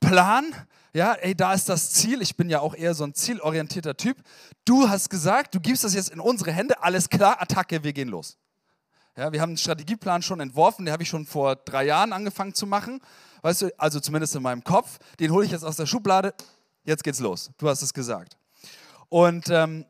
Plan, 0.01 0.55
ja, 0.93 1.13
ey, 1.13 1.37
da 1.37 1.53
ist 1.53 1.69
das 1.69 1.93
Ziel. 1.93 2.21
Ich 2.21 2.37
bin 2.37 2.51
ja 2.51 2.61
auch 2.61 2.75
eher 2.75 2.95
so 2.95 3.05
ein 3.05 3.15
zielorientierter 3.15 3.97
Typ. 3.97 4.17
Du 4.65 4.89
hast 4.89 5.09
gesagt, 5.09 5.55
du 5.55 5.61
gibst 5.61 5.85
das 5.85 5.95
jetzt 5.95 6.11
in 6.11 6.19
unsere 6.19 6.51
Hände. 6.51 6.83
Alles 6.83 7.09
klar, 7.09 7.41
Attacke, 7.41 7.85
wir 7.85 7.93
gehen 7.93 8.09
los. 8.09 8.37
Ja, 9.17 9.33
wir 9.33 9.41
haben 9.41 9.51
einen 9.51 9.57
Strategieplan 9.57 10.23
schon 10.23 10.41
entworfen, 10.41 10.85
den 10.85 10.93
habe 10.93 11.03
ich 11.03 11.09
schon 11.09 11.27
vor 11.27 11.57
drei 11.57 11.85
Jahren 11.85 12.13
angefangen 12.13 12.55
zu 12.55 12.67
machen. 12.67 13.01
Weißt 13.43 13.63
du, 13.63 13.71
also 13.79 14.01
zumindest 14.01 14.35
in 14.35 14.43
meinem 14.43 14.65
Kopf. 14.65 14.99
Den 15.21 15.31
hole 15.31 15.45
ich 15.45 15.53
jetzt 15.53 15.65
aus 15.65 15.77
der 15.77 15.87
Schublade. 15.87 16.35
Jetzt 16.85 17.05
geht's 17.05 17.21
los. 17.21 17.51
Du 17.59 17.69
hast 17.69 17.83
es 17.83 17.95
gesagt. 17.95 18.37
Und 19.09 19.49
ähm, 19.51 19.85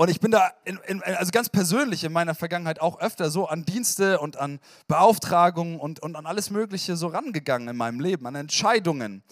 und 0.00 0.08
ich 0.08 0.18
bin 0.18 0.30
da, 0.30 0.50
in, 0.64 0.78
in, 0.86 1.02
also 1.02 1.30
ganz 1.30 1.50
persönlich 1.50 2.04
in 2.04 2.12
meiner 2.14 2.34
Vergangenheit 2.34 2.80
auch 2.80 3.00
öfter 3.00 3.30
so 3.30 3.46
an 3.48 3.66
Dienste 3.66 4.18
und 4.18 4.38
an 4.38 4.58
Beauftragungen 4.88 5.78
und, 5.78 6.00
und 6.00 6.16
an 6.16 6.24
alles 6.24 6.48
Mögliche 6.48 6.96
so 6.96 7.08
rangegangen 7.08 7.68
in 7.68 7.76
meinem 7.76 8.00
Leben, 8.00 8.26
an 8.26 8.34
Entscheidungen 8.34 9.22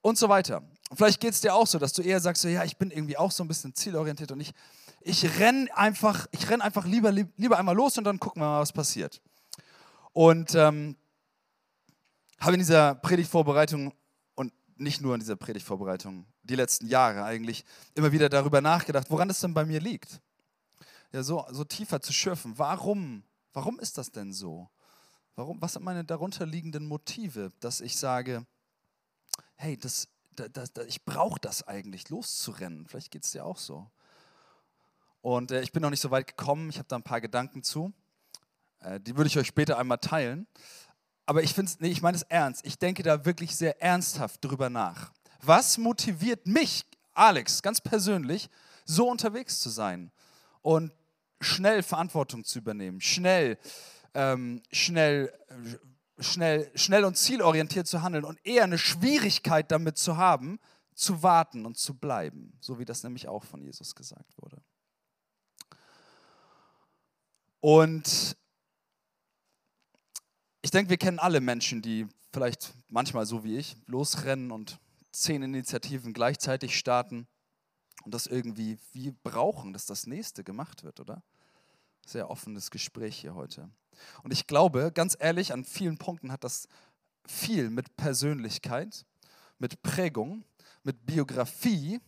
und 0.00 0.16
so 0.16 0.30
weiter. 0.30 0.62
Und 0.88 0.96
vielleicht 0.96 1.20
geht 1.20 1.34
es 1.34 1.42
dir 1.42 1.54
auch 1.54 1.66
so, 1.66 1.78
dass 1.78 1.92
du 1.92 2.00
eher 2.00 2.20
sagst, 2.20 2.40
so, 2.40 2.48
ja, 2.48 2.64
ich 2.64 2.78
bin 2.78 2.90
irgendwie 2.90 3.18
auch 3.18 3.30
so 3.30 3.44
ein 3.44 3.48
bisschen 3.48 3.74
zielorientiert 3.74 4.32
und 4.32 4.40
ich, 4.40 4.54
ich 5.02 5.38
renne 5.38 5.68
einfach, 5.76 6.26
renn 6.48 6.62
einfach 6.62 6.86
lieber, 6.86 7.12
lieber 7.12 7.58
einmal 7.58 7.76
los 7.76 7.98
und 7.98 8.04
dann 8.04 8.18
gucken 8.18 8.40
wir 8.40 8.46
mal, 8.46 8.60
was 8.60 8.72
passiert. 8.72 9.20
Und 10.14 10.54
ähm, 10.54 10.96
habe 12.40 12.54
in 12.54 12.60
dieser 12.60 12.94
Predigtvorbereitung 12.94 13.92
nicht 14.76 15.00
nur 15.00 15.14
in 15.14 15.20
dieser 15.20 15.36
Predigtvorbereitung, 15.36 16.26
die 16.44 16.56
letzten 16.56 16.86
Jahre 16.86 17.24
eigentlich, 17.24 17.64
immer 17.94 18.12
wieder 18.12 18.28
darüber 18.28 18.60
nachgedacht, 18.60 19.10
woran 19.10 19.30
es 19.30 19.40
denn 19.40 19.54
bei 19.54 19.64
mir 19.64 19.80
liegt. 19.80 20.20
Ja, 21.12 21.22
so, 21.22 21.46
so 21.50 21.64
tiefer 21.64 22.00
zu 22.00 22.12
schürfen. 22.12 22.58
Warum? 22.58 23.22
Warum 23.52 23.78
ist 23.78 23.98
das 23.98 24.10
denn 24.10 24.32
so? 24.32 24.68
Warum, 25.36 25.60
was 25.60 25.72
sind 25.72 25.84
meine 25.84 26.04
darunterliegenden 26.04 26.86
Motive, 26.86 27.52
dass 27.60 27.80
ich 27.80 27.96
sage, 27.96 28.46
hey, 29.56 29.76
das, 29.76 30.08
das, 30.36 30.72
das 30.72 30.86
ich 30.86 31.04
brauche 31.04 31.40
das 31.40 31.66
eigentlich, 31.66 32.08
loszurennen. 32.08 32.86
Vielleicht 32.86 33.10
geht 33.10 33.24
es 33.24 33.32
dir 33.32 33.44
auch 33.44 33.58
so. 33.58 33.90
Und 35.22 35.50
äh, 35.50 35.62
ich 35.62 35.72
bin 35.72 35.82
noch 35.82 35.90
nicht 35.90 36.00
so 36.00 36.10
weit 36.10 36.26
gekommen, 36.26 36.68
ich 36.68 36.78
habe 36.78 36.88
da 36.88 36.96
ein 36.96 37.02
paar 37.02 37.20
Gedanken 37.20 37.62
zu. 37.62 37.92
Äh, 38.80 39.00
die 39.00 39.16
würde 39.16 39.28
ich 39.28 39.38
euch 39.38 39.46
später 39.46 39.78
einmal 39.78 39.98
teilen. 39.98 40.46
Aber 41.26 41.42
ich 41.42 41.54
finde 41.54 41.72
nee, 41.78 41.88
ich 41.88 42.02
meine 42.02 42.16
es 42.16 42.22
ernst. 42.24 42.66
Ich 42.66 42.78
denke 42.78 43.02
da 43.02 43.24
wirklich 43.24 43.56
sehr 43.56 43.80
ernsthaft 43.80 44.44
drüber 44.44 44.68
nach. 44.68 45.12
Was 45.46 45.78
motiviert 45.78 46.46
mich, 46.46 46.84
Alex, 47.12 47.60
ganz 47.62 47.80
persönlich, 47.80 48.48
so 48.84 49.08
unterwegs 49.10 49.60
zu 49.60 49.68
sein 49.68 50.10
und 50.62 50.92
schnell 51.40 51.82
Verantwortung 51.82 52.44
zu 52.44 52.58
übernehmen, 52.58 53.00
schnell, 53.00 53.58
ähm, 54.14 54.62
schnell, 54.72 55.32
schnell, 56.18 56.70
schnell 56.74 57.04
und 57.04 57.16
zielorientiert 57.16 57.86
zu 57.86 58.02
handeln 58.02 58.24
und 58.24 58.38
eher 58.44 58.64
eine 58.64 58.78
Schwierigkeit 58.78 59.70
damit 59.70 59.98
zu 59.98 60.16
haben, 60.16 60.58
zu 60.94 61.22
warten 61.22 61.66
und 61.66 61.76
zu 61.76 61.94
bleiben, 61.94 62.56
so 62.60 62.78
wie 62.78 62.84
das 62.84 63.02
nämlich 63.02 63.28
auch 63.28 63.44
von 63.44 63.60
Jesus 63.60 63.94
gesagt 63.94 64.32
wurde. 64.38 64.62
Und 67.60 68.36
ich 70.62 70.70
denke, 70.70 70.90
wir 70.90 70.96
kennen 70.96 71.18
alle 71.18 71.40
Menschen, 71.40 71.82
die 71.82 72.06
vielleicht 72.32 72.74
manchmal 72.88 73.26
so 73.26 73.44
wie 73.44 73.56
ich 73.56 73.76
losrennen 73.86 74.50
und 74.50 74.78
zehn 75.14 75.42
Initiativen 75.42 76.12
gleichzeitig 76.12 76.76
starten 76.76 77.26
und 78.02 78.12
das 78.12 78.26
irgendwie 78.26 78.78
wie 78.92 79.12
brauchen, 79.12 79.72
dass 79.72 79.86
das 79.86 80.06
nächste 80.06 80.44
gemacht 80.44 80.82
wird, 80.82 81.00
oder? 81.00 81.22
Sehr 82.06 82.28
offenes 82.30 82.70
Gespräch 82.70 83.16
hier 83.16 83.34
heute. 83.34 83.70
Und 84.22 84.32
ich 84.32 84.46
glaube, 84.46 84.90
ganz 84.92 85.16
ehrlich, 85.18 85.52
an 85.52 85.64
vielen 85.64 85.98
Punkten 85.98 86.32
hat 86.32 86.44
das 86.44 86.68
viel 87.26 87.70
mit 87.70 87.96
Persönlichkeit, 87.96 89.06
mit 89.58 89.82
Prägung, 89.82 90.44
mit 90.82 91.06
Biografie, 91.06 92.00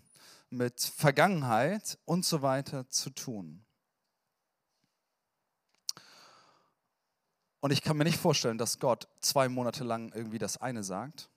mit 0.51 0.81
Vergangenheit 0.81 1.99
und 2.05 2.25
so 2.25 2.43
weiter 2.43 2.89
zu 2.89 3.11
tun. 3.11 3.65
Und 7.61 7.71
ich 7.71 7.83
kann 7.83 7.97
mir 7.97 8.05
nicht 8.05 8.19
vorstellen, 8.19 8.59
dass 8.59 8.79
Gott 8.79 9.09
zwei 9.21 9.49
Monate 9.49 9.85
lang 9.85 10.13
irgendwie 10.13 10.39
das 10.39 10.59
eine 10.59 10.85
sagt 10.85 11.31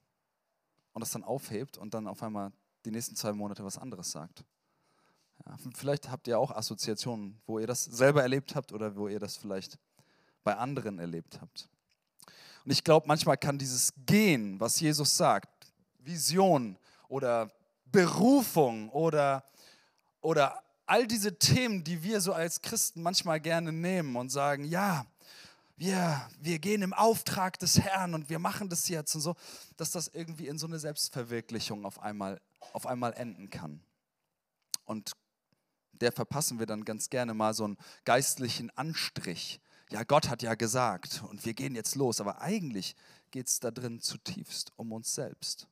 und 0.94 1.02
das 1.02 1.12
dann 1.12 1.24
aufhebt 1.24 1.78
und 1.78 1.94
dann 1.94 2.08
auf 2.08 2.24
einmal 2.24 2.52
die 2.86 2.92
nächsten 2.92 3.16
zwei 3.16 3.34
Monate 3.34 3.64
was 3.64 3.78
anderes 3.78 4.12
sagt. 4.12 4.44
Ja, 5.46 5.56
vielleicht 5.76 6.10
habt 6.10 6.28
ihr 6.28 6.38
auch 6.38 6.52
Assoziationen, 6.52 7.40
wo 7.46 7.60
ihr 7.60 7.68
das 7.68 7.84
selber 7.86 8.22
erlebt 8.22 8.56
habt 8.56 8.72
oder 8.74 8.96
wo 8.96 9.08
ihr 9.08 9.20
das 9.20 9.38
vielleicht 9.38 9.78
bei 10.44 10.56
anderen 10.56 11.00
erlebt 11.00 11.40
habt. 11.42 11.70
Und 12.66 12.72
ich 12.72 12.84
glaube, 12.84 13.08
manchmal 13.08 13.38
kann 13.38 13.58
dieses 13.58 13.94
Gehen, 14.06 14.60
was 14.60 14.80
Jesus 14.80 15.16
sagt, 15.16 15.72
Vision 16.00 16.78
oder 17.08 17.52
Berufung 17.86 18.90
oder, 18.90 19.44
oder 20.22 20.62
all 20.86 21.08
diese 21.08 21.38
Themen, 21.38 21.84
die 21.84 22.04
wir 22.04 22.22
so 22.22 22.34
als 22.34 22.62
Christen 22.62 23.02
manchmal 23.02 23.40
gerne 23.40 23.72
nehmen 23.72 24.16
und 24.16 24.30
sagen, 24.30 24.66
ja, 24.66 25.06
wir, 25.80 26.30
wir 26.42 26.60
gehen 26.60 26.82
im 26.82 26.94
Auftrag 26.94 27.58
des 27.58 27.80
Herrn 27.80 28.14
und 28.14 28.30
wir 28.30 28.38
machen 28.38 28.68
das 28.70 28.90
jetzt 28.90 29.16
und 29.16 29.22
so, 29.22 29.36
dass 29.78 29.92
das 29.92 30.10
irgendwie 30.10 30.48
in 30.48 30.58
so 30.58 30.68
eine 30.68 30.78
Selbstverwirklichung 30.78 31.86
auf 31.86 32.00
einmal, 32.02 32.42
auf 32.74 32.86
einmal 32.86 33.14
enden 33.14 33.50
kann. 33.50 33.82
Und 34.84 35.14
der 35.94 36.12
verpassen 36.12 36.60
wir 36.60 36.66
dann 36.66 36.84
ganz 36.84 37.10
gerne 37.10 37.34
mal 37.34 37.54
so 37.54 37.64
einen 37.64 37.78
geistlichen 38.04 38.70
Anstrich. 38.72 39.62
Ja, 39.90 40.04
Gott 40.04 40.30
hat 40.30 40.42
ja 40.42 40.56
gesagt 40.56 41.24
und 41.30 41.46
wir 41.46 41.54
gehen 41.54 41.76
jetzt 41.76 41.96
los, 41.96 42.20
aber 42.20 42.42
eigentlich 42.42 42.96
geht 43.32 43.48
es 43.48 43.62
da 43.62 43.72
drin 43.72 44.02
zutiefst 44.02 44.74
um 44.76 44.92
uns 44.92 45.16
selbst, 45.16 45.70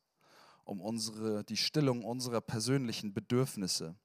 um 0.64 0.80
unsere, 0.80 1.44
die 1.44 1.58
Stillung 1.58 2.06
unserer 2.06 2.40
persönlichen 2.40 3.14
Bedürfnisse 3.14 3.96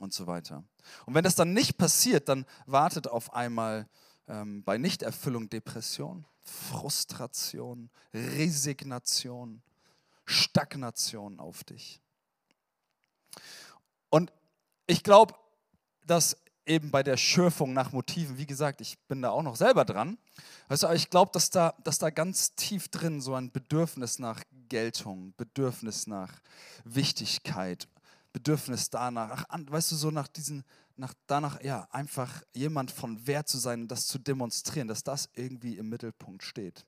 und 0.00 0.12
so 0.12 0.26
weiter. 0.26 0.64
Und 1.06 1.14
wenn 1.14 1.24
das 1.24 1.34
dann 1.34 1.54
nicht 1.54 1.78
passiert, 1.78 2.28
dann 2.28 2.44
wartet 2.66 3.08
auf 3.08 3.32
einmal 3.32 3.88
ähm, 4.28 4.62
bei 4.62 4.78
Nichterfüllung 4.78 5.48
Depression, 5.48 6.24
Frustration, 6.42 7.90
Resignation, 8.14 9.62
Stagnation 10.24 11.40
auf 11.40 11.64
dich. 11.64 12.00
Und 14.10 14.32
ich 14.86 15.02
glaube, 15.02 15.34
dass 16.06 16.36
eben 16.66 16.90
bei 16.90 17.02
der 17.02 17.16
Schürfung 17.16 17.72
nach 17.72 17.92
Motiven, 17.92 18.38
wie 18.38 18.46
gesagt, 18.46 18.80
ich 18.80 18.98
bin 19.08 19.22
da 19.22 19.30
auch 19.30 19.42
noch 19.42 19.56
selber 19.56 19.84
dran, 19.84 20.18
weißt 20.68 20.82
du, 20.82 20.86
aber 20.88 20.96
ich 20.96 21.10
glaube, 21.10 21.32
dass 21.32 21.50
da, 21.50 21.74
dass 21.82 21.98
da 21.98 22.10
ganz 22.10 22.54
tief 22.54 22.88
drin 22.88 23.20
so 23.20 23.34
ein 23.34 23.50
Bedürfnis 23.50 24.18
nach 24.18 24.42
Geltung, 24.68 25.32
Bedürfnis 25.36 26.06
nach 26.06 26.40
Wichtigkeit, 26.84 27.88
Bedürfnis 28.32 28.90
danach, 28.90 29.44
ach, 29.48 29.58
weißt 29.66 29.92
du, 29.92 29.96
so 29.96 30.10
nach 30.10 30.28
diesen, 30.28 30.64
nach, 30.98 31.14
danach, 31.26 31.62
ja, 31.62 31.88
einfach 31.90 32.42
jemand 32.52 32.90
von 32.90 33.26
Wert 33.26 33.48
zu 33.48 33.58
sein 33.58 33.82
und 33.82 33.88
das 33.88 34.06
zu 34.06 34.18
demonstrieren, 34.18 34.88
dass 34.88 35.02
das 35.02 35.30
irgendwie 35.34 35.78
im 35.78 35.88
Mittelpunkt 35.88 36.42
steht. 36.42 36.86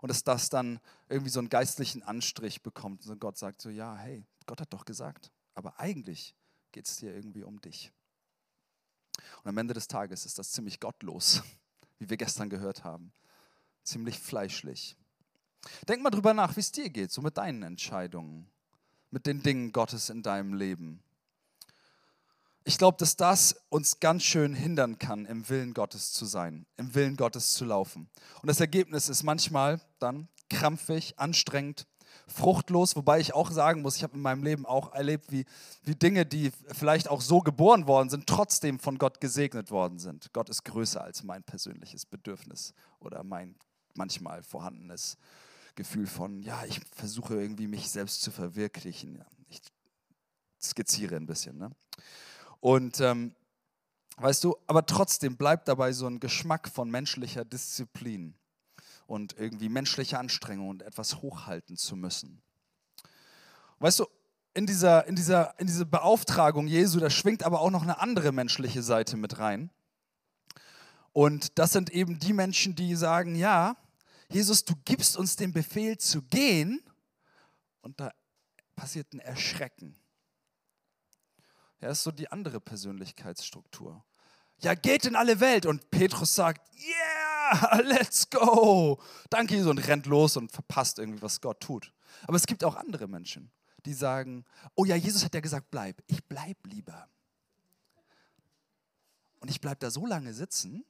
Und 0.00 0.08
dass 0.08 0.24
das 0.24 0.48
dann 0.48 0.80
irgendwie 1.08 1.30
so 1.30 1.38
einen 1.38 1.48
geistlichen 1.48 2.02
Anstrich 2.02 2.62
bekommt. 2.62 3.06
Und 3.06 3.20
Gott 3.20 3.38
sagt 3.38 3.62
so, 3.62 3.68
ja, 3.68 3.96
hey, 3.96 4.24
Gott 4.46 4.60
hat 4.60 4.72
doch 4.72 4.84
gesagt, 4.84 5.30
aber 5.54 5.78
eigentlich 5.78 6.34
geht 6.72 6.86
es 6.86 6.96
dir 6.96 7.14
irgendwie 7.14 7.42
um 7.42 7.60
dich. 7.60 7.92
Und 9.42 9.50
am 9.50 9.58
Ende 9.58 9.74
des 9.74 9.88
Tages 9.88 10.24
ist 10.26 10.38
das 10.38 10.50
ziemlich 10.50 10.80
gottlos, 10.80 11.42
wie 11.98 12.08
wir 12.08 12.16
gestern 12.16 12.48
gehört 12.48 12.84
haben. 12.84 13.12
Ziemlich 13.82 14.18
fleischlich. 14.18 14.96
Denk 15.88 16.02
mal 16.02 16.10
drüber 16.10 16.34
nach, 16.34 16.56
wie 16.56 16.60
es 16.60 16.72
dir 16.72 16.90
geht, 16.90 17.12
so 17.12 17.20
mit 17.20 17.36
deinen 17.36 17.62
Entscheidungen, 17.62 18.50
mit 19.10 19.26
den 19.26 19.42
Dingen 19.42 19.72
Gottes 19.72 20.08
in 20.08 20.22
deinem 20.22 20.54
Leben. 20.54 21.02
Ich 22.64 22.78
glaube, 22.78 22.96
dass 22.98 23.16
das 23.16 23.56
uns 23.70 23.98
ganz 23.98 24.22
schön 24.22 24.54
hindern 24.54 24.98
kann, 24.98 25.26
im 25.26 25.48
Willen 25.48 25.74
Gottes 25.74 26.12
zu 26.12 26.24
sein, 26.26 26.66
im 26.76 26.94
Willen 26.94 27.16
Gottes 27.16 27.52
zu 27.52 27.64
laufen. 27.64 28.08
Und 28.40 28.46
das 28.46 28.60
Ergebnis 28.60 29.08
ist 29.08 29.24
manchmal 29.24 29.80
dann 29.98 30.28
krampfig, 30.48 31.18
anstrengend, 31.18 31.86
fruchtlos, 32.26 32.94
wobei 32.94 33.18
ich 33.18 33.34
auch 33.34 33.50
sagen 33.50 33.82
muss, 33.82 33.96
ich 33.96 34.02
habe 34.02 34.14
in 34.14 34.22
meinem 34.22 34.44
Leben 34.44 34.64
auch 34.64 34.92
erlebt, 34.92 35.32
wie, 35.32 35.44
wie 35.82 35.94
Dinge, 35.94 36.24
die 36.24 36.52
vielleicht 36.68 37.08
auch 37.08 37.20
so 37.20 37.40
geboren 37.40 37.86
worden 37.86 38.10
sind, 38.10 38.26
trotzdem 38.26 38.78
von 38.78 38.98
Gott 38.98 39.20
gesegnet 39.20 39.70
worden 39.70 39.98
sind. 39.98 40.32
Gott 40.32 40.48
ist 40.48 40.64
größer 40.64 41.02
als 41.02 41.24
mein 41.24 41.42
persönliches 41.42 42.06
Bedürfnis 42.06 42.74
oder 43.00 43.24
mein 43.24 43.56
manchmal 43.94 44.42
vorhandenes 44.42 45.16
Gefühl 45.74 46.06
von, 46.06 46.42
ja, 46.42 46.64
ich 46.64 46.80
versuche 46.94 47.34
irgendwie 47.34 47.66
mich 47.66 47.90
selbst 47.90 48.22
zu 48.22 48.30
verwirklichen. 48.30 49.24
Ich 49.48 49.60
skizziere 50.62 51.16
ein 51.16 51.26
bisschen. 51.26 51.58
Ne? 51.58 51.70
Und 52.62 53.00
ähm, 53.00 53.34
weißt 54.18 54.44
du, 54.44 54.56
aber 54.68 54.86
trotzdem 54.86 55.36
bleibt 55.36 55.66
dabei 55.66 55.92
so 55.92 56.06
ein 56.06 56.20
Geschmack 56.20 56.68
von 56.68 56.88
menschlicher 56.88 57.44
Disziplin 57.44 58.36
und 59.08 59.36
irgendwie 59.36 59.68
menschliche 59.68 60.16
Anstrengung 60.20 60.68
und 60.68 60.82
etwas 60.82 61.22
hochhalten 61.22 61.76
zu 61.76 61.96
müssen. 61.96 62.40
Weißt 63.80 63.98
du, 63.98 64.06
in 64.54 64.66
dieser, 64.66 65.08
in 65.08 65.16
dieser, 65.16 65.58
in 65.58 65.66
diese 65.66 65.84
Beauftragung 65.84 66.68
Jesu, 66.68 67.00
da 67.00 67.10
schwingt 67.10 67.42
aber 67.42 67.60
auch 67.60 67.70
noch 67.70 67.82
eine 67.82 67.98
andere 67.98 68.30
menschliche 68.30 68.84
Seite 68.84 69.16
mit 69.16 69.40
rein. 69.40 69.68
Und 71.12 71.58
das 71.58 71.72
sind 71.72 71.90
eben 71.90 72.20
die 72.20 72.32
Menschen, 72.32 72.76
die 72.76 72.94
sagen, 72.94 73.34
ja, 73.34 73.76
Jesus, 74.28 74.64
du 74.64 74.74
gibst 74.84 75.16
uns 75.16 75.34
den 75.34 75.52
Befehl 75.52 75.98
zu 75.98 76.22
gehen 76.22 76.80
und 77.80 77.98
da 77.98 78.12
passiert 78.76 79.12
ein 79.14 79.18
Erschrecken. 79.18 79.96
Ja, 81.82 81.90
ist 81.90 82.04
so 82.04 82.12
die 82.12 82.30
andere 82.30 82.60
Persönlichkeitsstruktur. 82.60 84.04
Ja, 84.60 84.74
geht 84.74 85.04
in 85.04 85.16
alle 85.16 85.40
Welt 85.40 85.66
und 85.66 85.90
Petrus 85.90 86.32
sagt, 86.32 86.62
yeah, 86.80 87.80
let's 87.82 88.30
go. 88.30 89.02
Danke, 89.28 89.56
Jesus, 89.56 89.68
und 89.68 89.78
rennt 89.78 90.06
los 90.06 90.36
und 90.36 90.52
verpasst 90.52 91.00
irgendwie, 91.00 91.20
was 91.20 91.40
Gott 91.40 91.58
tut. 91.58 91.92
Aber 92.28 92.36
es 92.36 92.46
gibt 92.46 92.62
auch 92.62 92.76
andere 92.76 93.08
Menschen, 93.08 93.50
die 93.84 93.94
sagen, 93.94 94.44
oh 94.76 94.84
ja, 94.84 94.94
Jesus 94.94 95.24
hat 95.24 95.34
ja 95.34 95.40
gesagt, 95.40 95.72
bleib. 95.72 96.00
Ich 96.06 96.24
bleib 96.24 96.56
lieber. 96.68 97.08
Und 99.40 99.50
ich 99.50 99.60
bleib 99.60 99.80
da 99.80 99.90
so 99.90 100.06
lange 100.06 100.32
sitzen, 100.34 100.84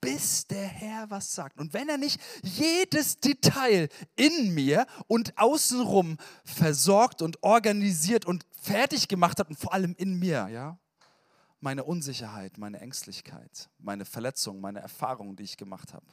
bis 0.00 0.46
der 0.46 0.66
Herr 0.66 1.10
was 1.10 1.34
sagt. 1.34 1.58
Und 1.58 1.72
wenn 1.72 1.88
er 1.88 1.98
nicht 1.98 2.20
jedes 2.42 3.20
Detail 3.20 3.88
in 4.16 4.54
mir 4.54 4.86
und 5.06 5.36
außenrum 5.38 6.16
versorgt 6.44 7.22
und 7.22 7.42
organisiert 7.42 8.24
und 8.24 8.46
fertig 8.60 9.08
gemacht 9.08 9.38
hat 9.38 9.48
und 9.48 9.58
vor 9.58 9.72
allem 9.72 9.94
in 9.96 10.18
mir, 10.18 10.48
ja, 10.48 10.78
meine 11.60 11.84
Unsicherheit, 11.84 12.58
meine 12.58 12.80
Ängstlichkeit, 12.80 13.68
meine 13.78 14.04
Verletzung, 14.04 14.60
meine 14.60 14.80
Erfahrungen, 14.80 15.36
die 15.36 15.42
ich 15.42 15.56
gemacht 15.56 15.92
habe. 15.92 16.06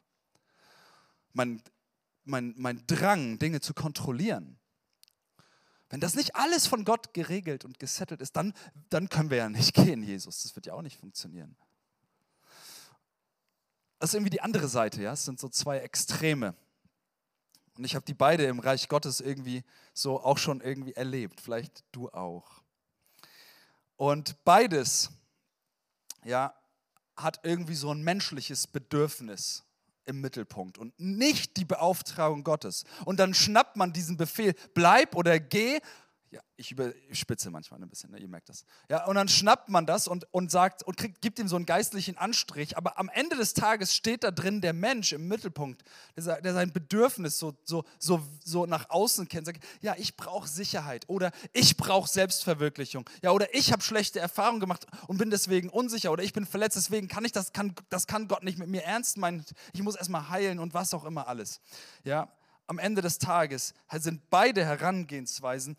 Mein, 1.34 1.62
mein, 2.24 2.56
mein 2.58 2.86
Drang, 2.88 3.38
Dinge 3.38 3.62
zu 3.62 3.74
kontrollieren. 3.74 4.58
Wenn 5.89 6.00
das 6.00 6.15
nicht 6.15 6.36
alles 6.36 6.65
von 6.65 6.84
Gott 6.84 7.13
geregelt 7.13 7.63
und 7.63 7.77
gesettelt 7.80 8.22
ist, 8.22 8.36
dann, 8.36 8.54
dann 8.89 9.10
können 9.10 9.30
wir 9.30 9.38
ja 9.38 9.50
nicht 9.50 9.74
gehen, 9.75 10.01
Jesus. 10.01 10.42
Das 10.44 10.56
wird 10.56 10.65
ja 10.65 10.74
auch 10.74 10.82
nicht 10.82 10.98
funktionieren. 10.98 11.56
Das 13.99 14.09
ist 14.09 14.15
irgendwie 14.15 14.31
die 14.31 14.41
andere 14.41 14.67
Seite, 14.67 15.01
ja. 15.01 15.13
Es 15.13 15.25
sind 15.25 15.39
so 15.39 15.49
zwei 15.49 15.79
Extreme. 15.79 16.55
Und 17.77 17.83
ich 17.83 17.95
habe 17.95 18.05
die 18.05 18.13
beide 18.13 18.45
im 18.45 18.59
Reich 18.59 18.87
Gottes 18.87 19.19
irgendwie 19.19 19.63
so 19.93 20.21
auch 20.23 20.37
schon 20.37 20.61
irgendwie 20.61 20.93
erlebt. 20.93 21.41
Vielleicht 21.41 21.83
du 21.91 22.09
auch. 22.09 22.62
Und 23.97 24.43
beides 24.43 25.10
ja, 26.25 26.53
hat 27.15 27.39
irgendwie 27.43 27.75
so 27.75 27.91
ein 27.91 28.03
menschliches 28.03 28.67
Bedürfnis 28.67 29.63
im 30.05 30.21
Mittelpunkt 30.21 30.77
und 30.77 30.99
nicht 30.99 31.58
die 31.58 31.65
Beauftragung 31.65 32.43
Gottes. 32.43 32.84
Und 33.05 33.19
dann 33.19 33.34
schnappt 33.34 33.75
man 33.75 33.93
diesen 33.93 34.17
Befehl, 34.17 34.53
bleib 34.73 35.15
oder 35.15 35.39
geh 35.39 35.79
ja, 36.31 36.41
ich 36.57 36.71
überspitze 36.71 37.49
manchmal 37.49 37.81
ein 37.81 37.89
bisschen, 37.89 38.11
ne? 38.11 38.19
ihr 38.19 38.27
merkt 38.27 38.49
das. 38.49 38.65
Ja, 38.89 39.05
und 39.05 39.15
dann 39.15 39.27
schnappt 39.27 39.69
man 39.69 39.85
das 39.85 40.07
und, 40.07 40.27
und 40.31 40.51
sagt 40.51 40.83
und 40.83 40.97
kriegt, 40.97 41.21
gibt 41.21 41.39
ihm 41.39 41.47
so 41.47 41.55
einen 41.55 41.65
geistlichen 41.65 42.17
Anstrich, 42.17 42.77
aber 42.77 42.99
am 42.99 43.09
Ende 43.09 43.35
des 43.35 43.53
Tages 43.53 43.95
steht 43.95 44.23
da 44.23 44.31
drin 44.31 44.59
der 44.61 44.73
Mensch 44.73 45.13
im 45.13 45.27
Mittelpunkt, 45.27 45.83
der, 46.17 46.41
der 46.41 46.53
sein 46.53 46.73
Bedürfnis 46.73 47.38
so, 47.38 47.55
so, 47.63 47.85
so, 47.99 48.21
so 48.43 48.65
nach 48.65 48.89
außen 48.89 49.27
kennt, 49.27 49.45
sagt, 49.45 49.63
ja, 49.81 49.95
ich 49.97 50.17
brauche 50.17 50.47
Sicherheit 50.47 51.07
oder 51.07 51.31
ich 51.53 51.77
brauche 51.77 52.09
Selbstverwirklichung, 52.09 53.09
ja, 53.21 53.31
oder 53.31 53.53
ich 53.53 53.71
habe 53.71 53.81
schlechte 53.81 54.19
Erfahrungen 54.19 54.59
gemacht 54.59 54.88
und 55.07 55.17
bin 55.17 55.29
deswegen 55.29 55.69
unsicher 55.69 56.11
oder 56.11 56.23
ich 56.23 56.33
bin 56.33 56.45
verletzt, 56.45 56.75
deswegen 56.75 57.07
kann 57.07 57.23
ich 57.23 57.31
das, 57.31 57.53
kann, 57.53 57.73
das 57.89 58.07
kann 58.07 58.27
Gott 58.27 58.43
nicht 58.43 58.57
mit 58.57 58.67
mir 58.67 58.83
ernst 58.83 59.17
meinen, 59.17 59.45
ich 59.73 59.83
muss 59.83 59.95
erstmal 59.95 60.29
heilen 60.29 60.59
und 60.59 60.73
was 60.73 60.93
auch 60.93 61.05
immer 61.05 61.27
alles. 61.27 61.61
Ja, 62.03 62.29
am 62.67 62.79
Ende 62.79 63.01
des 63.01 63.19
Tages 63.19 63.73
sind 63.91 64.29
beide 64.29 64.65
Herangehensweisen 64.65 65.77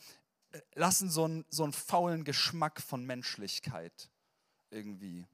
lassen 0.74 1.10
so 1.10 1.24
einen, 1.24 1.44
so 1.48 1.64
einen 1.64 1.72
faulen 1.72 2.24
Geschmack 2.24 2.80
von 2.80 3.04
Menschlichkeit 3.04 4.10
irgendwie 4.70 5.26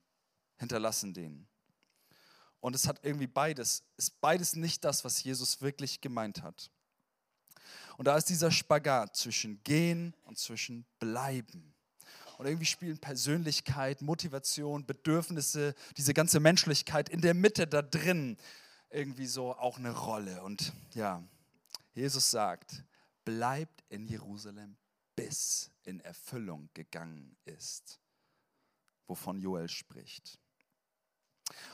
hinterlassen 0.58 1.14
den. 1.14 1.48
Und 2.60 2.76
es 2.76 2.86
hat 2.86 3.00
irgendwie 3.02 3.26
beides, 3.26 3.82
ist 3.96 4.20
beides 4.20 4.54
nicht 4.54 4.84
das, 4.84 5.04
was 5.04 5.22
Jesus 5.24 5.60
wirklich 5.60 6.00
gemeint 6.00 6.42
hat. 6.42 6.70
Und 7.96 8.06
da 8.06 8.16
ist 8.16 8.28
dieser 8.28 8.50
Spagat 8.50 9.16
zwischen 9.16 9.62
gehen 9.64 10.14
und 10.22 10.38
zwischen 10.38 10.86
bleiben. 10.98 11.74
Und 12.38 12.46
irgendwie 12.46 12.66
spielen 12.66 12.98
Persönlichkeit, 12.98 14.00
Motivation, 14.02 14.86
Bedürfnisse, 14.86 15.74
diese 15.96 16.14
ganze 16.14 16.40
Menschlichkeit 16.40 17.08
in 17.08 17.20
der 17.20 17.34
Mitte 17.34 17.66
da 17.66 17.82
drin 17.82 18.36
irgendwie 18.90 19.26
so 19.26 19.54
auch 19.54 19.78
eine 19.78 19.90
Rolle. 19.90 20.42
Und 20.42 20.72
ja, 20.94 21.22
Jesus 21.94 22.30
sagt, 22.30 22.84
bleibt 23.24 23.84
in 23.88 24.06
Jerusalem, 24.06 24.76
bis 25.16 25.70
in 25.84 26.00
Erfüllung 26.00 26.70
gegangen 26.74 27.36
ist, 27.44 28.00
wovon 29.06 29.38
Joel 29.38 29.68
spricht. 29.68 30.38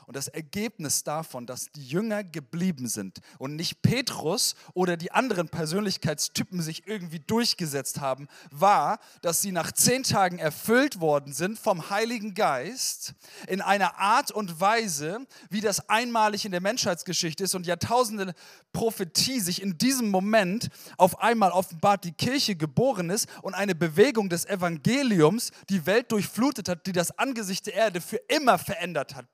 Und 0.05 0.15
das 0.15 0.27
Ergebnis 0.27 1.03
davon, 1.03 1.45
dass 1.45 1.71
die 1.71 1.85
Jünger 1.85 2.23
geblieben 2.23 2.87
sind 2.87 3.19
und 3.37 3.55
nicht 3.55 3.81
Petrus 3.81 4.55
oder 4.73 4.97
die 4.97 5.11
anderen 5.11 5.49
Persönlichkeitstypen 5.49 6.61
sich 6.61 6.87
irgendwie 6.87 7.19
durchgesetzt 7.19 7.99
haben, 8.01 8.27
war, 8.51 8.99
dass 9.21 9.41
sie 9.41 9.51
nach 9.51 9.71
zehn 9.71 10.03
Tagen 10.03 10.39
erfüllt 10.39 10.99
worden 10.99 11.33
sind 11.33 11.59
vom 11.59 11.89
Heiligen 11.89 12.33
Geist 12.33 13.13
in 13.47 13.61
einer 13.61 13.99
Art 13.99 14.31
und 14.31 14.59
Weise, 14.59 15.25
wie 15.49 15.61
das 15.61 15.89
einmalig 15.89 16.45
in 16.45 16.51
der 16.51 16.61
Menschheitsgeschichte 16.61 17.43
ist 17.43 17.55
und 17.55 17.65
Jahrtausende 17.65 18.33
Prophetie 18.73 19.39
sich 19.39 19.61
in 19.61 19.77
diesem 19.77 20.09
Moment 20.09 20.69
auf 20.97 21.19
einmal 21.19 21.51
offenbart, 21.51 22.03
die 22.03 22.11
Kirche 22.11 22.55
geboren 22.55 23.09
ist 23.09 23.27
und 23.41 23.53
eine 23.53 23.75
Bewegung 23.75 24.29
des 24.29 24.45
Evangeliums 24.45 25.51
die 25.69 25.85
Welt 25.85 26.11
durchflutet 26.11 26.69
hat, 26.69 26.85
die 26.85 26.91
das 26.91 27.17
Angesicht 27.17 27.67
der 27.67 27.73
Erde 27.73 28.01
für 28.01 28.17
immer 28.27 28.57
verändert 28.57 29.15
hat, 29.15 29.25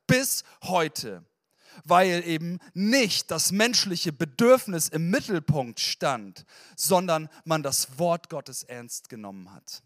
heute, 0.64 1.24
weil 1.84 2.26
eben 2.28 2.60
nicht 2.74 3.32
das 3.32 3.52
menschliche 3.52 4.12
Bedürfnis 4.12 4.90
im 4.90 5.10
Mittelpunkt 5.10 5.80
stand, 5.80 6.46
sondern 6.76 7.30
man 7.44 7.64
das 7.64 8.00
Wort 8.00 8.30
Gottes 8.30 8.64
ernst 8.64 9.10
genommen 9.10 9.54
hat. 9.54 9.84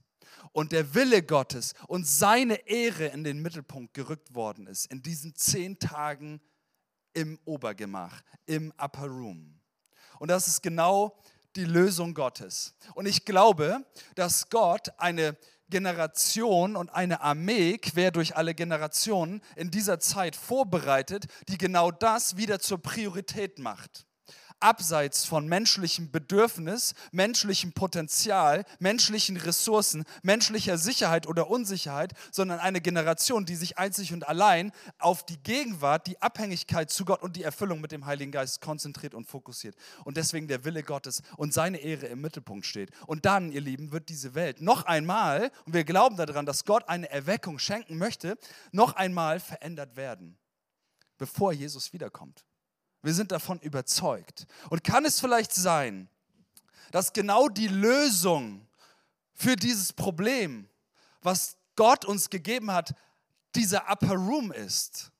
Und 0.51 0.71
der 0.71 0.93
Wille 0.93 1.21
Gottes 1.21 1.73
und 1.87 2.07
seine 2.07 2.67
Ehre 2.67 3.07
in 3.07 3.23
den 3.23 3.41
Mittelpunkt 3.41 3.93
gerückt 3.93 4.33
worden 4.33 4.67
ist, 4.67 4.85
in 4.85 5.01
diesen 5.01 5.35
zehn 5.35 5.79
Tagen 5.79 6.41
im 7.13 7.39
Obergemach, 7.45 8.21
im 8.45 8.71
Upper 8.77 9.07
Room. 9.07 9.59
Und 10.19 10.29
das 10.29 10.47
ist 10.47 10.61
genau 10.61 11.17
die 11.55 11.65
Lösung 11.65 12.13
Gottes. 12.13 12.75
Und 12.93 13.05
ich 13.05 13.25
glaube, 13.25 13.85
dass 14.15 14.49
Gott 14.49 14.89
eine 14.97 15.37
Generation 15.69 16.75
und 16.75 16.89
eine 16.89 17.21
Armee 17.21 17.77
quer 17.77 18.11
durch 18.11 18.35
alle 18.35 18.55
Generationen 18.55 19.41
in 19.55 19.71
dieser 19.71 19.99
Zeit 19.99 20.35
vorbereitet, 20.35 21.25
die 21.47 21.57
genau 21.57 21.91
das 21.91 22.37
wieder 22.37 22.59
zur 22.59 22.81
Priorität 22.81 23.59
macht 23.59 24.05
abseits 24.59 25.25
von 25.25 25.47
menschlichem 25.47 26.11
Bedürfnis, 26.11 26.93
menschlichem 27.11 27.73
Potenzial, 27.73 28.65
menschlichen 28.79 29.37
Ressourcen, 29.37 30.05
menschlicher 30.23 30.77
Sicherheit 30.77 31.27
oder 31.27 31.49
Unsicherheit, 31.49 32.13
sondern 32.31 32.59
eine 32.59 32.81
Generation, 32.81 33.45
die 33.45 33.55
sich 33.55 33.77
einzig 33.77 34.13
und 34.13 34.27
allein 34.27 34.71
auf 34.97 35.25
die 35.25 35.41
Gegenwart, 35.41 36.07
die 36.07 36.21
Abhängigkeit 36.21 36.89
zu 36.89 37.05
Gott 37.05 37.21
und 37.21 37.35
die 37.35 37.43
Erfüllung 37.43 37.81
mit 37.81 37.91
dem 37.91 38.05
Heiligen 38.05 38.31
Geist 38.31 38.61
konzentriert 38.61 39.13
und 39.13 39.25
fokussiert. 39.25 39.75
Und 40.03 40.17
deswegen 40.17 40.47
der 40.47 40.65
Wille 40.65 40.83
Gottes 40.83 41.21
und 41.37 41.53
seine 41.53 41.77
Ehre 41.77 42.07
im 42.07 42.21
Mittelpunkt 42.21 42.65
steht. 42.65 42.91
Und 43.07 43.25
dann, 43.25 43.51
ihr 43.51 43.61
Lieben, 43.61 43.91
wird 43.91 44.09
diese 44.09 44.35
Welt 44.35 44.61
noch 44.61 44.85
einmal, 44.85 45.51
und 45.65 45.73
wir 45.73 45.83
glauben 45.83 46.17
daran, 46.17 46.45
dass 46.45 46.65
Gott 46.65 46.87
eine 46.87 47.09
Erweckung 47.09 47.59
schenken 47.59 47.97
möchte, 47.97 48.37
noch 48.71 48.93
einmal 48.93 49.39
verändert 49.39 49.95
werden, 49.95 50.37
bevor 51.17 51.53
Jesus 51.53 51.93
wiederkommt. 51.93 52.45
Wir 53.01 53.13
sind 53.13 53.31
davon 53.31 53.59
überzeugt. 53.59 54.45
Und 54.69 54.83
kann 54.83 55.05
es 55.05 55.19
vielleicht 55.19 55.53
sein, 55.53 56.09
dass 56.91 57.13
genau 57.13 57.47
die 57.47 57.67
Lösung 57.67 58.67
für 59.33 59.55
dieses 59.55 59.93
Problem, 59.93 60.67
was 61.21 61.57
Gott 61.75 62.03
uns 62.03 62.29
gegeben 62.29 62.71
hat, 62.71 62.93
dieser 63.55 63.89
Upper 63.89 64.15
Room 64.15 64.51
ist, 64.51 65.11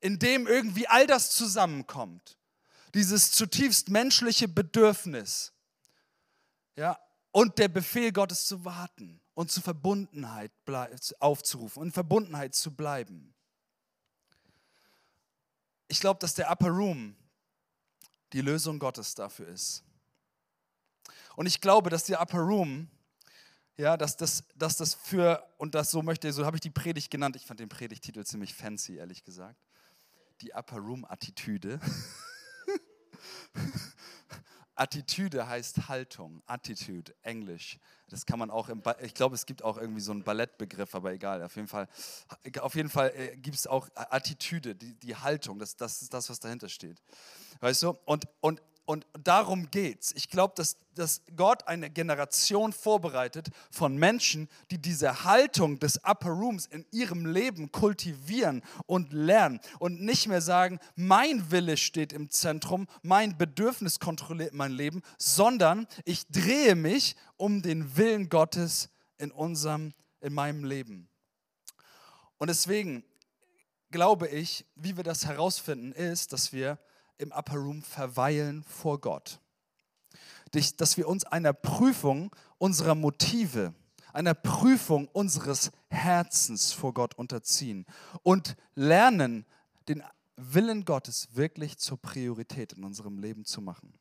in 0.00 0.18
dem 0.18 0.46
irgendwie 0.46 0.88
all 0.88 1.06
das 1.06 1.30
zusammenkommt, 1.30 2.36
dieses 2.94 3.30
zutiefst 3.30 3.88
menschliche 3.88 4.48
Bedürfnis, 4.48 5.52
ja, 6.76 6.98
und 7.30 7.58
der 7.58 7.68
Befehl 7.68 8.12
Gottes 8.12 8.46
zu 8.46 8.64
warten 8.64 9.20
und 9.34 9.50
zur 9.50 9.62
Verbundenheit 9.62 10.52
aufzurufen 11.20 11.82
und 11.82 11.92
Verbundenheit 11.92 12.54
zu 12.54 12.74
bleiben. 12.74 13.34
Ich 15.92 16.00
glaube, 16.00 16.18
dass 16.20 16.32
der 16.32 16.50
Upper 16.50 16.70
Room 16.70 17.14
die 18.32 18.40
Lösung 18.40 18.78
Gottes 18.78 19.14
dafür 19.14 19.48
ist. 19.48 19.84
Und 21.36 21.44
ich 21.44 21.60
glaube, 21.60 21.90
dass 21.90 22.04
der 22.04 22.18
Upper 22.18 22.38
Room, 22.38 22.88
ja, 23.76 23.98
dass 23.98 24.16
das, 24.16 24.42
dass 24.56 24.78
das 24.78 24.94
für, 24.94 25.46
und 25.58 25.74
das 25.74 25.90
so 25.90 26.00
möchte, 26.00 26.32
so 26.32 26.46
habe 26.46 26.56
ich 26.56 26.62
die 26.62 26.70
Predigt 26.70 27.10
genannt, 27.10 27.36
ich 27.36 27.44
fand 27.44 27.60
den 27.60 27.68
Predigtitel 27.68 28.24
ziemlich 28.24 28.54
fancy, 28.54 28.96
ehrlich 28.96 29.22
gesagt. 29.22 29.60
Die 30.40 30.54
Upper 30.54 30.78
Room-Attitüde. 30.78 31.78
Attitüde 34.74 35.46
heißt 35.46 35.88
Haltung, 35.88 36.42
Attitude, 36.46 37.14
Englisch. 37.22 37.78
Das 38.08 38.26
kann 38.26 38.38
man 38.38 38.50
auch 38.50 38.68
im, 38.68 38.82
ba 38.82 38.96
ich 39.00 39.14
glaube, 39.14 39.34
es 39.34 39.46
gibt 39.46 39.62
auch 39.62 39.78
irgendwie 39.78 40.00
so 40.00 40.12
einen 40.12 40.22
Ballettbegriff, 40.22 40.94
aber 40.94 41.12
egal. 41.12 41.42
Auf 41.42 41.56
jeden 41.56 41.68
Fall, 41.68 41.88
Fall 42.88 43.12
äh, 43.14 43.36
gibt 43.36 43.56
es 43.56 43.66
auch 43.66 43.88
Attitüde, 43.94 44.74
die, 44.74 44.94
die 44.94 45.16
Haltung. 45.16 45.58
Das, 45.58 45.76
das 45.76 46.02
ist 46.02 46.12
das, 46.12 46.28
was 46.30 46.40
dahinter 46.40 46.68
steht. 46.68 47.02
Weißt 47.60 47.82
du? 47.82 47.96
Und, 48.04 48.26
und 48.40 48.62
und 48.84 49.06
darum 49.22 49.70
geht's. 49.70 50.12
Ich 50.16 50.28
glaube, 50.28 50.54
dass, 50.56 50.76
dass 50.94 51.22
Gott 51.36 51.68
eine 51.68 51.88
Generation 51.88 52.72
vorbereitet 52.72 53.48
von 53.70 53.96
Menschen, 53.96 54.48
die 54.70 54.78
diese 54.78 55.24
Haltung 55.24 55.78
des 55.78 55.98
Upper 56.04 56.30
Rooms 56.30 56.66
in 56.66 56.84
ihrem 56.90 57.26
Leben 57.26 57.70
kultivieren 57.70 58.62
und 58.86 59.12
lernen 59.12 59.60
und 59.78 60.02
nicht 60.02 60.26
mehr 60.26 60.40
sagen, 60.40 60.80
mein 60.96 61.50
Wille 61.50 61.76
steht 61.76 62.12
im 62.12 62.28
Zentrum, 62.30 62.88
mein 63.02 63.38
Bedürfnis 63.38 64.00
kontrolliert 64.00 64.52
mein 64.52 64.72
Leben, 64.72 65.02
sondern 65.16 65.86
ich 66.04 66.26
drehe 66.28 66.74
mich 66.74 67.14
um 67.36 67.62
den 67.62 67.96
Willen 67.96 68.28
Gottes 68.28 68.88
in 69.18 69.30
unserem, 69.30 69.92
in 70.20 70.34
meinem 70.34 70.64
Leben. 70.64 71.08
Und 72.38 72.48
deswegen 72.48 73.04
glaube 73.92 74.26
ich, 74.26 74.66
wie 74.74 74.96
wir 74.96 75.04
das 75.04 75.26
herausfinden, 75.26 75.92
ist, 75.92 76.32
dass 76.32 76.52
wir 76.52 76.78
im 77.22 77.32
Upper 77.32 77.56
Room 77.56 77.82
verweilen 77.82 78.62
vor 78.64 79.00
Gott. 79.00 79.40
Dass 80.76 80.96
wir 80.96 81.08
uns 81.08 81.24
einer 81.24 81.54
Prüfung 81.54 82.34
unserer 82.58 82.94
Motive, 82.94 83.74
einer 84.12 84.34
Prüfung 84.34 85.08
unseres 85.08 85.70
Herzens 85.88 86.72
vor 86.72 86.92
Gott 86.92 87.14
unterziehen 87.14 87.86
und 88.22 88.56
lernen, 88.74 89.46
den 89.88 90.02
Willen 90.36 90.84
Gottes 90.84 91.34
wirklich 91.34 91.78
zur 91.78 92.00
Priorität 92.00 92.74
in 92.74 92.84
unserem 92.84 93.18
Leben 93.18 93.44
zu 93.44 93.60
machen. 93.62 93.94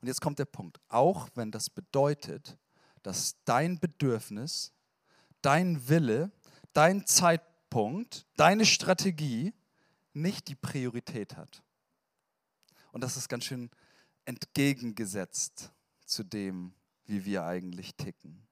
Und 0.00 0.06
jetzt 0.06 0.20
kommt 0.20 0.38
der 0.38 0.44
Punkt. 0.44 0.80
Auch 0.88 1.28
wenn 1.34 1.50
das 1.50 1.70
bedeutet, 1.70 2.56
dass 3.02 3.36
dein 3.44 3.78
Bedürfnis, 3.78 4.72
dein 5.42 5.88
Wille, 5.88 6.30
dein 6.72 7.06
Zeitpunkt, 7.06 8.26
deine 8.36 8.66
Strategie 8.66 9.54
nicht 10.12 10.48
die 10.48 10.54
Priorität 10.54 11.36
hat. 11.36 11.62
Und 12.98 13.02
das 13.02 13.16
ist 13.16 13.28
ganz 13.28 13.44
schön 13.44 13.70
entgegengesetzt 14.24 15.70
zu 16.04 16.24
dem, 16.24 16.72
wie 17.04 17.24
wir 17.24 17.44
eigentlich 17.44 17.94
ticken. 17.94 18.44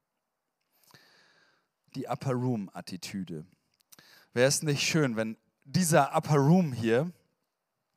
Die 1.96 2.06
Upper 2.06 2.30
Room-Attitüde. 2.30 3.44
Wäre 4.34 4.46
es 4.46 4.62
nicht 4.62 4.84
schön, 4.86 5.16
wenn 5.16 5.36
dieser 5.64 6.16
Upper 6.16 6.36
Room 6.36 6.72
hier 6.72 7.10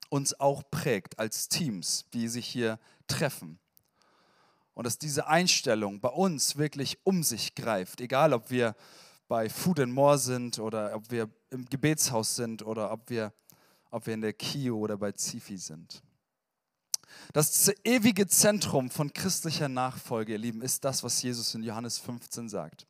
uns 0.09 0.39
auch 0.39 0.63
prägt 0.71 1.19
als 1.19 1.49
Teams, 1.49 2.05
die 2.13 2.27
sich 2.27 2.47
hier 2.47 2.79
treffen. 3.05 3.59
Und 4.73 4.87
dass 4.87 4.97
diese 4.97 5.27
Einstellung 5.27 6.01
bei 6.01 6.09
uns 6.09 6.57
wirklich 6.57 6.97
um 7.03 7.21
sich 7.21 7.53
greift, 7.53 8.01
egal 8.01 8.33
ob 8.33 8.49
wir 8.49 8.75
bei 9.27 9.51
Food 9.51 9.81
and 9.81 9.93
More 9.93 10.17
sind 10.17 10.57
oder 10.57 10.95
ob 10.95 11.11
wir 11.11 11.29
im 11.51 11.65
Gebetshaus 11.65 12.35
sind 12.35 12.63
oder 12.63 12.91
ob 12.91 13.07
wir, 13.11 13.33
ob 13.91 14.07
wir 14.07 14.15
in 14.15 14.21
der 14.21 14.33
KIO 14.33 14.79
oder 14.79 14.97
bei 14.97 15.11
Zifi 15.11 15.55
sind. 15.55 16.01
Das 17.33 17.71
ewige 17.83 18.27
Zentrum 18.27 18.89
von 18.89 19.13
christlicher 19.13 19.69
Nachfolge, 19.69 20.33
ihr 20.33 20.37
Lieben, 20.37 20.61
ist 20.61 20.83
das, 20.83 21.03
was 21.03 21.21
Jesus 21.21 21.53
in 21.55 21.63
Johannes 21.63 21.97
15 21.97 22.49
sagt. 22.49 22.87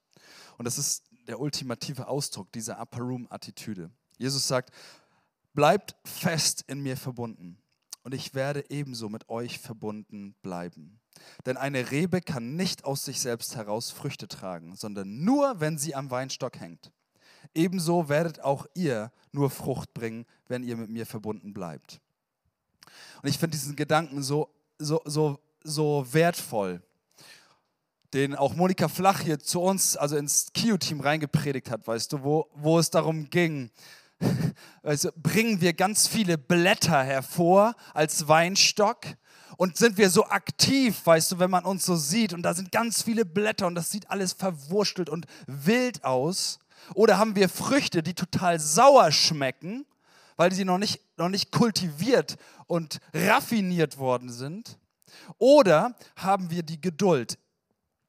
Und 0.58 0.66
das 0.66 0.78
ist 0.78 1.04
der 1.28 1.40
ultimative 1.40 2.08
Ausdruck 2.08 2.52
dieser 2.52 2.80
Upper 2.80 3.00
Room-Attitüde. 3.00 3.92
Jesus 4.18 4.48
sagt, 4.48 4.72
bleibt 5.54 5.96
fest 6.06 6.64
in 6.68 6.82
mir 6.82 6.98
verbunden 6.98 7.58
und 8.04 8.14
ich 8.14 8.34
werde 8.34 8.64
ebenso 8.70 9.10
mit 9.10 9.30
euch 9.30 9.60
verbunden 9.60 10.36
bleiben. 10.42 11.00
Denn 11.46 11.58
eine 11.58 11.92
Rebe 11.92 12.22
kann 12.22 12.56
nicht 12.56 12.86
aus 12.86 13.06
sich 13.06 13.20
selbst 13.20 13.56
heraus 13.56 13.92
Früchte 13.92 14.28
tragen, 14.28 14.76
sondern 14.76 15.24
nur, 15.24 15.60
wenn 15.60 15.78
sie 15.78 15.96
am 15.96 16.12
Weinstock 16.12 16.60
hängt. 16.60 16.92
Ebenso 17.54 18.10
werdet 18.10 18.42
auch 18.42 18.66
ihr 18.74 19.12
nur 19.32 19.50
Frucht 19.50 19.94
bringen, 19.94 20.26
wenn 20.48 20.64
ihr 20.64 20.78
mit 20.78 20.90
mir 20.90 21.06
verbunden 21.06 21.54
bleibt. 21.54 22.02
Und 23.22 23.30
ich 23.30 23.38
finde 23.38 23.58
diesen 23.58 23.76
Gedanken 23.76 24.24
so, 24.24 24.50
so, 24.78 25.02
so, 25.06 25.40
so 25.64 26.06
wertvoll, 26.12 26.82
den 28.14 28.36
auch 28.36 28.56
Monika 28.56 28.88
Flach 28.88 29.22
hier 29.22 29.40
zu 29.40 29.62
uns, 29.62 29.96
also 29.96 30.18
ins 30.18 30.52
Kio-Team 30.54 31.02
reingepredigt 31.02 31.70
hat, 31.70 31.88
weißt 31.88 32.14
du, 32.14 32.24
wo, 32.24 32.50
wo 32.56 32.80
es 32.80 32.90
darum 32.90 33.30
ging, 33.30 33.70
also 34.84 35.10
bringen 35.16 35.62
wir 35.62 35.74
ganz 35.74 36.08
viele 36.08 36.38
Blätter 36.38 37.04
hervor 37.04 37.76
als 37.94 38.28
Weinstock 38.28 39.06
und 39.58 39.78
sind 39.78 39.98
wir 39.98 40.10
so 40.10 40.26
aktiv, 40.26 41.06
weißt 41.06 41.34
du, 41.34 41.40
wenn 41.40 41.52
man 41.52 41.66
uns 41.66 41.86
so 41.86 41.96
sieht 41.96 42.34
und 42.34 42.44
da 42.44 42.54
sind 42.54 42.72
ganz 42.72 43.04
viele 43.04 43.26
Blätter 43.26 43.68
und 43.68 43.76
das 43.76 43.92
sieht 43.92 44.10
alles 44.10 44.34
verwurstelt 44.34 45.10
und 45.10 45.26
wild 45.48 46.04
aus. 46.04 46.60
Oder 46.96 47.18
haben 47.18 47.36
wir 47.36 47.50
Früchte, 47.50 48.02
die 48.02 48.14
total 48.14 48.60
sauer 48.60 49.12
schmecken 49.12 49.86
weil 50.40 50.54
sie 50.54 50.64
noch 50.64 50.78
nicht, 50.78 51.02
noch 51.18 51.28
nicht 51.28 51.52
kultiviert 51.52 52.38
und 52.66 53.02
raffiniert 53.14 53.98
worden 53.98 54.32
sind? 54.32 54.80
Oder 55.38 55.98
haben 56.16 56.50
wir 56.50 56.64
die 56.64 56.80
Geduld 56.80 57.38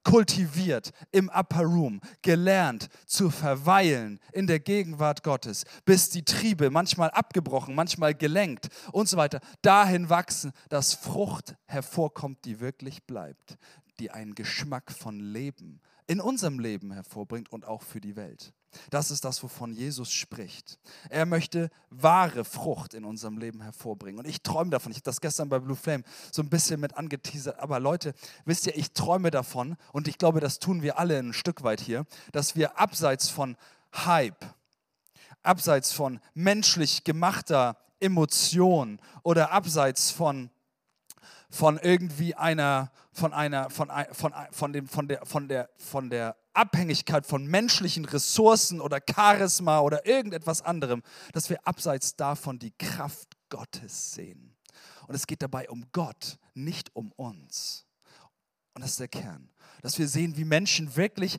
kultiviert 0.04 0.92
im 1.10 1.28
Upper 1.28 1.62
Room, 1.62 2.00
gelernt 2.22 2.88
zu 3.04 3.30
verweilen 3.30 4.20
in 4.32 4.46
der 4.46 4.60
Gegenwart 4.60 5.24
Gottes, 5.24 5.64
bis 5.84 6.08
die 6.08 6.24
Triebe 6.24 6.70
manchmal 6.70 7.10
abgebrochen, 7.10 7.74
manchmal 7.74 8.14
gelenkt 8.14 8.68
und 8.92 9.08
so 9.08 9.16
weiter, 9.16 9.40
dahin 9.62 10.08
wachsen, 10.08 10.52
dass 10.68 10.94
Frucht 10.94 11.56
hervorkommt, 11.66 12.44
die 12.44 12.60
wirklich 12.60 13.02
bleibt, 13.02 13.58
die 13.98 14.12
einen 14.12 14.36
Geschmack 14.36 14.92
von 14.92 15.18
Leben 15.18 15.80
in 16.11 16.20
unserem 16.20 16.59
Leben 16.59 16.90
hervorbringt 16.90 17.53
und 17.53 17.64
auch 17.64 17.83
für 17.83 18.01
die 18.01 18.16
Welt. 18.16 18.53
Das 18.90 19.12
ist 19.12 19.25
das, 19.25 19.44
wovon 19.44 19.73
Jesus 19.73 20.11
spricht. 20.11 20.81
Er 21.09 21.25
möchte 21.25 21.70
wahre 21.88 22.44
Frucht 22.44 22.94
in 22.94 23.05
unserem 23.05 23.38
Leben 23.38 23.62
hervorbringen. 23.62 24.18
Und 24.18 24.27
ich 24.27 24.42
träume 24.42 24.73
davon. 24.73 24.90
Ich 24.90 24.96
habe 24.96 25.05
das 25.05 25.20
gestern 25.20 25.49
bei 25.49 25.61
Blue 25.61 25.77
Flame 25.77 26.03
so 26.33 26.42
ein 26.42 26.51
bisschen 26.51 26.81
mit 26.81 26.96
angeteasert. 26.96 27.61
Aber 27.61 27.79
Leute, 27.79 28.12
wisst 28.44 28.66
ihr, 28.66 28.77
ich 28.77 28.90
träume 28.90 29.31
davon 29.31 29.77
und 29.92 30.09
ich 30.09 30.18
glaube, 30.18 30.40
das 30.40 30.59
tun 30.59 30.83
wir 30.83 30.99
alle 30.99 31.16
ein 31.16 31.33
Stück 31.33 31.62
weit 31.62 31.81
hier, 31.81 32.05
dass 32.33 32.57
wir 32.57 32.81
abseits 32.81 33.29
von 33.29 33.57
Hype, 33.94 34.44
abseits 35.44 35.92
von 35.92 36.18
menschlich 36.35 37.05
gemachter 37.05 37.77
Emotion 38.01 39.01
oder 39.23 39.53
abseits 39.53 40.11
von 40.11 40.51
von 41.50 41.78
irgendwie 41.78 42.34
einer, 42.34 42.92
von 43.12 43.32
einer, 43.32 43.68
von, 43.70 43.90
von, 44.12 44.32
von, 44.52 44.72
dem, 44.72 44.86
von, 44.86 45.08
der, 45.08 45.26
von, 45.26 45.48
der, 45.48 45.68
von 45.76 46.08
der 46.08 46.36
Abhängigkeit 46.54 47.26
von 47.26 47.46
menschlichen 47.46 48.04
Ressourcen 48.04 48.80
oder 48.80 49.00
Charisma 49.08 49.80
oder 49.80 50.06
irgendetwas 50.06 50.62
anderem, 50.62 51.02
dass 51.32 51.50
wir 51.50 51.66
abseits 51.66 52.16
davon 52.16 52.58
die 52.58 52.72
Kraft 52.72 53.36
Gottes 53.48 54.12
sehen. 54.12 54.56
Und 55.06 55.14
es 55.14 55.26
geht 55.26 55.42
dabei 55.42 55.68
um 55.68 55.86
Gott, 55.92 56.38
nicht 56.54 56.94
um 56.94 57.12
uns. 57.12 57.86
Und 58.74 58.82
das 58.82 58.92
ist 58.92 59.00
der 59.00 59.08
Kern. 59.08 59.50
Dass 59.82 59.98
wir 59.98 60.08
sehen, 60.08 60.36
wie 60.36 60.44
Menschen 60.44 60.94
wirklich, 60.96 61.38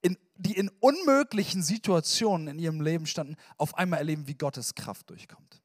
in, 0.00 0.16
die 0.36 0.56
in 0.56 0.68
unmöglichen 0.80 1.62
Situationen 1.62 2.48
in 2.48 2.58
ihrem 2.58 2.80
Leben 2.80 3.06
standen, 3.06 3.36
auf 3.56 3.76
einmal 3.76 3.98
erleben, 3.98 4.28
wie 4.28 4.34
Gottes 4.34 4.74
Kraft 4.74 5.10
durchkommt. 5.10 5.60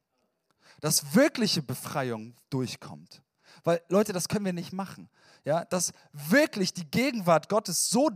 Dass 0.82 1.14
wirkliche 1.16 1.62
Befreiung 1.62 2.36
durchkommt. 2.50 3.23
Weil, 3.64 3.82
Leute, 3.90 4.14
das 4.14 4.28
können 4.28 4.46
wir 4.46 4.54
nicht 4.54 4.74
machen. 4.74 5.10
Ja, 5.46 5.66
dass 5.66 5.94
wirklich 6.12 6.74
die 6.74 6.90
Gegenwart 6.90 7.50
Gottes 7.50 7.90
so 7.90 8.12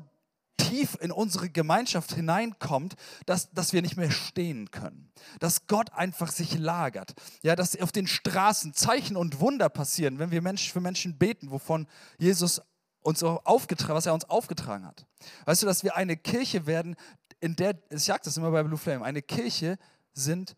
tief 0.57 0.97
in 0.99 1.11
unsere 1.11 1.49
Gemeinschaft 1.49 2.13
hineinkommt, 2.13 2.95
dass, 3.25 3.51
dass 3.51 3.73
wir 3.73 3.81
nicht 3.81 3.97
mehr 3.97 4.11
stehen 4.11 4.71
können. 4.71 5.09
Dass 5.39 5.67
Gott 5.67 5.93
einfach 5.93 6.31
sich 6.31 6.57
lagert. 6.57 7.13
Ja, 7.41 7.55
dass 7.55 7.79
auf 7.79 7.91
den 7.91 8.07
Straßen 8.07 8.73
Zeichen 8.73 9.15
und 9.15 9.39
Wunder 9.39 9.69
passieren, 9.69 10.19
wenn 10.19 10.31
wir 10.31 10.41
Menschen, 10.41 10.71
für 10.71 10.81
Menschen 10.81 11.17
beten, 11.17 11.51
wovon 11.51 11.87
Jesus 12.17 12.61
uns 13.01 13.23
aufgetragen, 13.23 13.95
was 13.95 14.05
er 14.05 14.13
uns 14.13 14.25
aufgetragen 14.25 14.85
hat. 14.85 15.05
Weißt 15.45 15.61
du, 15.61 15.65
dass 15.65 15.83
wir 15.83 15.95
eine 15.95 16.17
Kirche 16.17 16.65
werden, 16.65 16.95
in 17.39 17.55
der, 17.55 17.79
ich 17.89 18.03
sage 18.03 18.21
das 18.25 18.35
immer 18.35 18.51
bei 18.51 18.63
Blue 18.63 18.77
Flame, 18.77 19.05
eine 19.05 19.21
Kirche 19.21 19.77
sind 20.13 20.55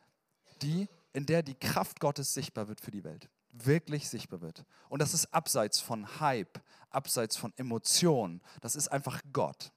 die, 0.61 0.87
in 1.13 1.25
der 1.25 1.43
die 1.43 1.55
Kraft 1.55 1.99
Gottes 1.99 2.33
sichtbar 2.33 2.67
wird 2.67 2.81
für 2.81 2.91
die 2.91 3.03
Welt. 3.03 3.29
Wirklich 3.51 4.09
sichtbar 4.09 4.41
wird. 4.41 4.63
Und 4.89 5.01
das 5.01 5.13
ist 5.13 5.33
abseits 5.33 5.79
von 5.79 6.19
Hype, 6.19 6.59
abseits 6.89 7.35
von 7.35 7.53
Emotionen. 7.57 8.41
Das 8.61 8.75
ist 8.75 8.87
einfach 8.89 9.21
Gott. 9.33 9.71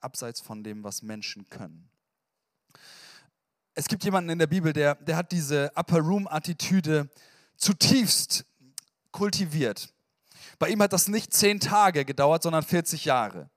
Abseits 0.00 0.40
von 0.40 0.62
dem, 0.62 0.84
was 0.84 1.02
Menschen 1.02 1.48
können. 1.50 1.90
Es 3.74 3.86
gibt 3.86 4.04
jemanden 4.04 4.30
in 4.30 4.38
der 4.38 4.46
Bibel, 4.46 4.72
der, 4.72 4.94
der 4.96 5.16
hat 5.16 5.30
diese 5.30 5.70
Upper 5.76 6.00
Room-Attitüde 6.00 7.08
zutiefst 7.56 8.44
kultiviert. 9.12 9.92
Bei 10.58 10.68
ihm 10.68 10.82
hat 10.82 10.92
das 10.92 11.08
nicht 11.08 11.32
zehn 11.32 11.60
Tage 11.60 12.04
gedauert, 12.04 12.42
sondern 12.42 12.62
40 12.62 13.04
Jahre. 13.04 13.48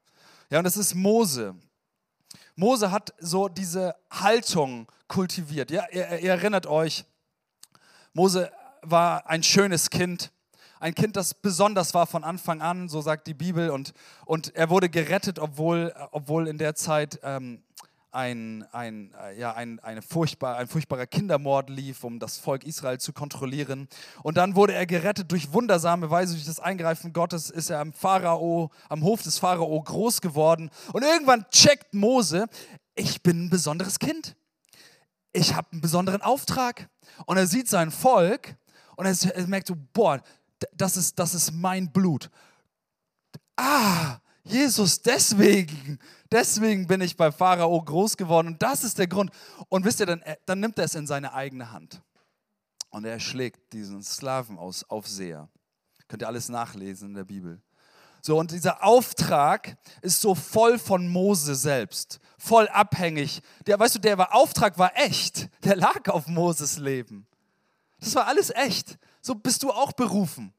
Ja, 0.49 0.59
und 0.59 0.63
das 0.63 0.77
ist 0.77 0.93
Mose. 0.93 1.55
Mose 2.55 2.91
hat 2.91 3.13
so 3.19 3.47
diese 3.47 3.95
Haltung 4.11 4.91
kultiviert. 5.07 5.71
Ja, 5.71 5.87
ihr, 5.91 6.19
ihr 6.19 6.31
erinnert 6.31 6.67
euch, 6.67 7.05
Mose 8.13 8.51
war 8.81 9.29
ein 9.29 9.43
schönes 9.43 9.89
Kind, 9.89 10.31
ein 10.79 10.95
Kind, 10.95 11.15
das 11.15 11.35
besonders 11.35 11.93
war 11.93 12.07
von 12.07 12.23
Anfang 12.23 12.61
an, 12.61 12.89
so 12.89 13.01
sagt 13.01 13.27
die 13.27 13.35
Bibel, 13.35 13.69
und, 13.69 13.93
und 14.25 14.55
er 14.55 14.71
wurde 14.71 14.89
gerettet, 14.89 15.37
obwohl, 15.37 15.93
obwohl 16.11 16.47
in 16.47 16.57
der 16.57 16.73
Zeit 16.73 17.19
ähm, 17.21 17.61
ein, 18.11 18.65
ein, 18.71 19.13
äh, 19.13 19.39
ja, 19.39 19.53
ein, 19.53 19.79
eine 19.79 20.01
furchtbar, 20.01 20.57
ein 20.57 20.67
furchtbarer 20.67 21.05
Kindermord 21.05 21.69
lief, 21.69 22.03
um 22.03 22.19
das 22.19 22.37
Volk 22.37 22.63
Israel 22.63 22.99
zu 22.99 23.13
kontrollieren. 23.13 23.87
Und 24.23 24.37
dann 24.37 24.55
wurde 24.55 24.73
er 24.73 24.85
gerettet 24.85 25.31
durch 25.31 25.53
wundersame 25.53 26.09
Weise, 26.09 26.33
durch 26.33 26.45
das 26.45 26.59
Eingreifen 26.59 27.13
Gottes 27.13 27.49
ist 27.49 27.69
er 27.69 27.79
am 27.79 27.93
Pharao, 27.93 28.71
am 28.89 29.03
Hof 29.03 29.21
des 29.21 29.37
Pharao 29.37 29.81
groß 29.81 30.21
geworden. 30.21 30.71
Und 30.93 31.03
irgendwann 31.03 31.45
checkt 31.51 31.93
Mose, 31.93 32.47
ich 32.95 33.21
bin 33.23 33.45
ein 33.45 33.49
besonderes 33.49 33.99
Kind. 33.99 34.35
Ich 35.31 35.55
habe 35.55 35.69
einen 35.71 35.81
besonderen 35.81 36.21
Auftrag. 36.21 36.89
Und 37.25 37.37
er 37.37 37.47
sieht 37.47 37.69
sein 37.69 37.91
Volk 37.91 38.55
und 38.95 39.05
er, 39.05 39.35
er 39.35 39.47
merkt 39.47 39.67
so, 39.67 39.75
boah, 39.93 40.21
das 40.73 40.97
ist, 40.97 41.17
das 41.17 41.33
ist 41.33 41.51
mein 41.51 41.91
Blut. 41.91 42.29
Ah, 43.55 44.19
Jesus, 44.43 45.01
deswegen, 45.01 45.99
deswegen 46.31 46.87
bin 46.87 47.01
ich 47.01 47.15
bei 47.15 47.31
Pharao 47.31 47.81
groß 47.81 48.17
geworden 48.17 48.47
und 48.47 48.61
das 48.61 48.83
ist 48.83 48.97
der 48.97 49.07
Grund. 49.07 49.31
Und 49.69 49.85
wisst 49.85 49.99
ihr, 49.99 50.05
dann, 50.05 50.21
äh, 50.21 50.35
dann 50.45 50.59
nimmt 50.59 50.77
er 50.79 50.85
es 50.85 50.95
in 50.95 51.05
seine 51.05 51.33
eigene 51.33 51.71
Hand 51.71 52.01
und 52.89 53.05
er 53.05 53.19
schlägt 53.19 53.73
diesen 53.73 54.03
Sklaven 54.03 54.57
aus 54.57 54.83
Aufseher. 54.83 55.49
Könnt 56.07 56.23
ihr 56.23 56.27
alles 56.27 56.49
nachlesen 56.49 57.09
in 57.09 57.13
der 57.15 57.23
Bibel. 57.23 57.61
So, 58.21 58.37
und 58.37 58.51
dieser 58.51 58.83
Auftrag 58.83 59.77
ist 60.01 60.21
so 60.21 60.35
voll 60.35 60.77
von 60.77 61.07
Mose 61.07 61.55
selbst, 61.55 62.19
voll 62.37 62.67
abhängig. 62.67 63.41
Der, 63.65 63.79
weißt 63.79 63.95
du, 63.95 63.99
der 63.99 64.35
Auftrag 64.35 64.77
war 64.77 64.91
echt, 64.95 65.49
der 65.63 65.75
lag 65.75 66.07
auf 66.07 66.27
Moses 66.27 66.77
Leben. 66.77 67.25
Das 68.01 68.13
war 68.15 68.27
alles 68.27 68.49
echt. 68.49 68.97
So 69.21 69.35
bist 69.35 69.63
du 69.63 69.71
auch 69.71 69.93
berufen. 69.93 70.53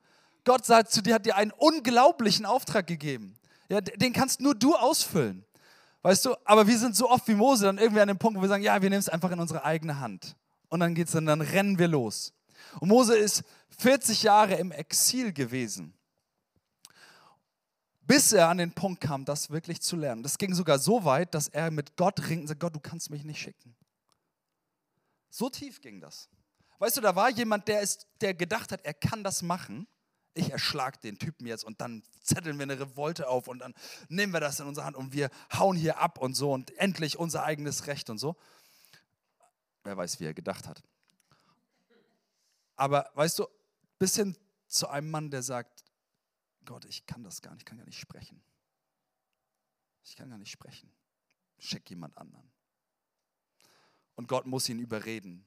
Gott 0.45 0.65
sagt 0.65 0.91
zu 0.91 1.03
dir, 1.03 1.15
hat 1.15 1.27
dir 1.27 1.37
einen 1.37 1.51
unglaublichen 1.51 2.47
Auftrag 2.47 2.87
gegeben. 2.87 3.35
Ja, 3.69 3.81
den 3.81 4.13
kannst 4.13 4.41
nur 4.41 4.55
du 4.55 4.75
ausfüllen. 4.75 5.45
Weißt 6.03 6.25
du, 6.25 6.35
aber 6.45 6.67
wir 6.67 6.79
sind 6.79 6.97
so 6.97 7.09
oft 7.11 7.29
wie 7.29 7.35
Mose 7.35 7.67
dann 7.67 7.79
irgendwie 7.79 8.01
an 8.01 8.09
dem 8.09 8.19
Punkt, 8.19 8.39
wo 8.39 8.43
wir 8.43 8.49
sagen, 8.49 8.63
ja, 8.63 8.81
wir 8.81 8.91
nehmen 8.91 9.01
es 9.01 9.09
einfach 9.09 9.31
in 9.31 9.39
unsere 9.39 9.65
eigene 9.65 10.01
Hand. 10.01 10.37
Und 10.69 10.81
dann 10.81 10.95
geht's 10.95 11.13
dann, 11.13 11.27
dann 11.27 11.41
rennen 11.41 11.79
wir 11.79 11.89
los. 11.89 12.33
Und 12.81 12.89
Mose 12.89 13.17
ist 13.17 13.45
40 13.79 14.23
Jahre 14.23 14.55
im 14.55 14.73
Exil 14.73 15.33
gewesen, 15.33 15.95
bis 18.03 18.33
er 18.33 18.49
an 18.49 18.59
den 18.59 18.73
Punkt 18.73 19.01
kam, 19.01 19.25
das 19.25 19.51
wirklich 19.51 19.81
zu 19.81 19.97
lernen. 19.97 20.23
Das 20.23 20.39
ging 20.39 20.55
sogar 20.55 20.79
so 20.79 21.05
weit, 21.05 21.35
dass 21.35 21.49
er 21.49 21.71
mit 21.71 21.97
Gott 21.97 22.29
ringt 22.29 22.43
und 22.43 22.49
sagt, 22.49 22.61
Gott, 22.61 22.75
du 22.75 22.81
kannst 22.81 23.11
mich 23.11 23.25
nicht 23.25 23.41
schicken. 23.41 23.77
So 25.31 25.49
tief 25.49 25.81
ging 25.81 26.01
das. 26.01 26.29
Weißt 26.83 26.97
du, 26.97 27.01
da 27.01 27.15
war 27.15 27.31
jemand, 27.31 27.69
der, 27.69 27.81
ist, 27.81 28.09
der 28.21 28.35
gedacht 28.35 28.73
hat, 28.73 28.85
er 28.85 28.95
kann 28.95 29.23
das 29.23 29.43
machen 29.43 29.87
ich 30.35 30.51
erschlag 30.51 31.01
den 31.01 31.19
Typen 31.19 31.47
jetzt 31.47 31.65
und 31.65 31.81
dann 31.81 32.03
zetteln 32.23 32.59
wir 32.59 32.65
eine 32.65 32.79
Revolte 32.79 33.29
auf 33.29 33.49
und 33.49 33.59
dann 33.59 33.75
nehmen 34.09 34.33
wir 34.33 34.41
das 34.41 34.61
in 34.61 34.67
unsere 34.67 34.87
Hand 34.87 34.97
und 34.97 35.13
wir 35.13 35.31
hauen 35.53 35.77
hier 35.77 35.99
ab 35.99 36.19
und 36.19 36.35
so 36.35 36.53
und 36.53 36.77
endlich 36.79 37.19
unser 37.19 37.45
eigenes 37.45 37.87
Recht 37.87 38.09
und 38.11 38.19
so. 38.19 38.37
Wer 39.85 39.97
weiß, 39.97 40.21
wie 40.21 40.25
er 40.25 40.35
gedacht 40.35 40.67
hat. 40.67 40.83
Aber 42.77 43.11
weißt 43.15 43.41
du, 43.41 43.47
bis 43.99 44.17
hin 44.17 44.37
zu 44.69 44.89
einem 44.89 45.11
Mann, 45.11 45.31
der 45.31 45.43
sagt, 45.43 45.85
Gott, 46.65 46.85
ich 46.85 47.05
kann 47.07 47.23
das 47.23 47.43
gar 47.43 47.53
nicht, 47.53 47.63
ich 47.63 47.67
kann 47.67 47.79
gar 47.79 47.87
nicht 47.87 48.01
sprechen. 48.01 48.43
Ich 50.05 50.17
kann 50.17 50.31
gar 50.31 50.39
nicht 50.39 50.51
sprechen. 50.51 50.91
Schick 51.59 51.91
jemand 51.91 52.17
anderen. 52.17 52.51
Und 54.15 54.29
Gott 54.29 54.47
muss 54.47 54.69
ihn 54.69 54.79
überreden. 54.79 55.47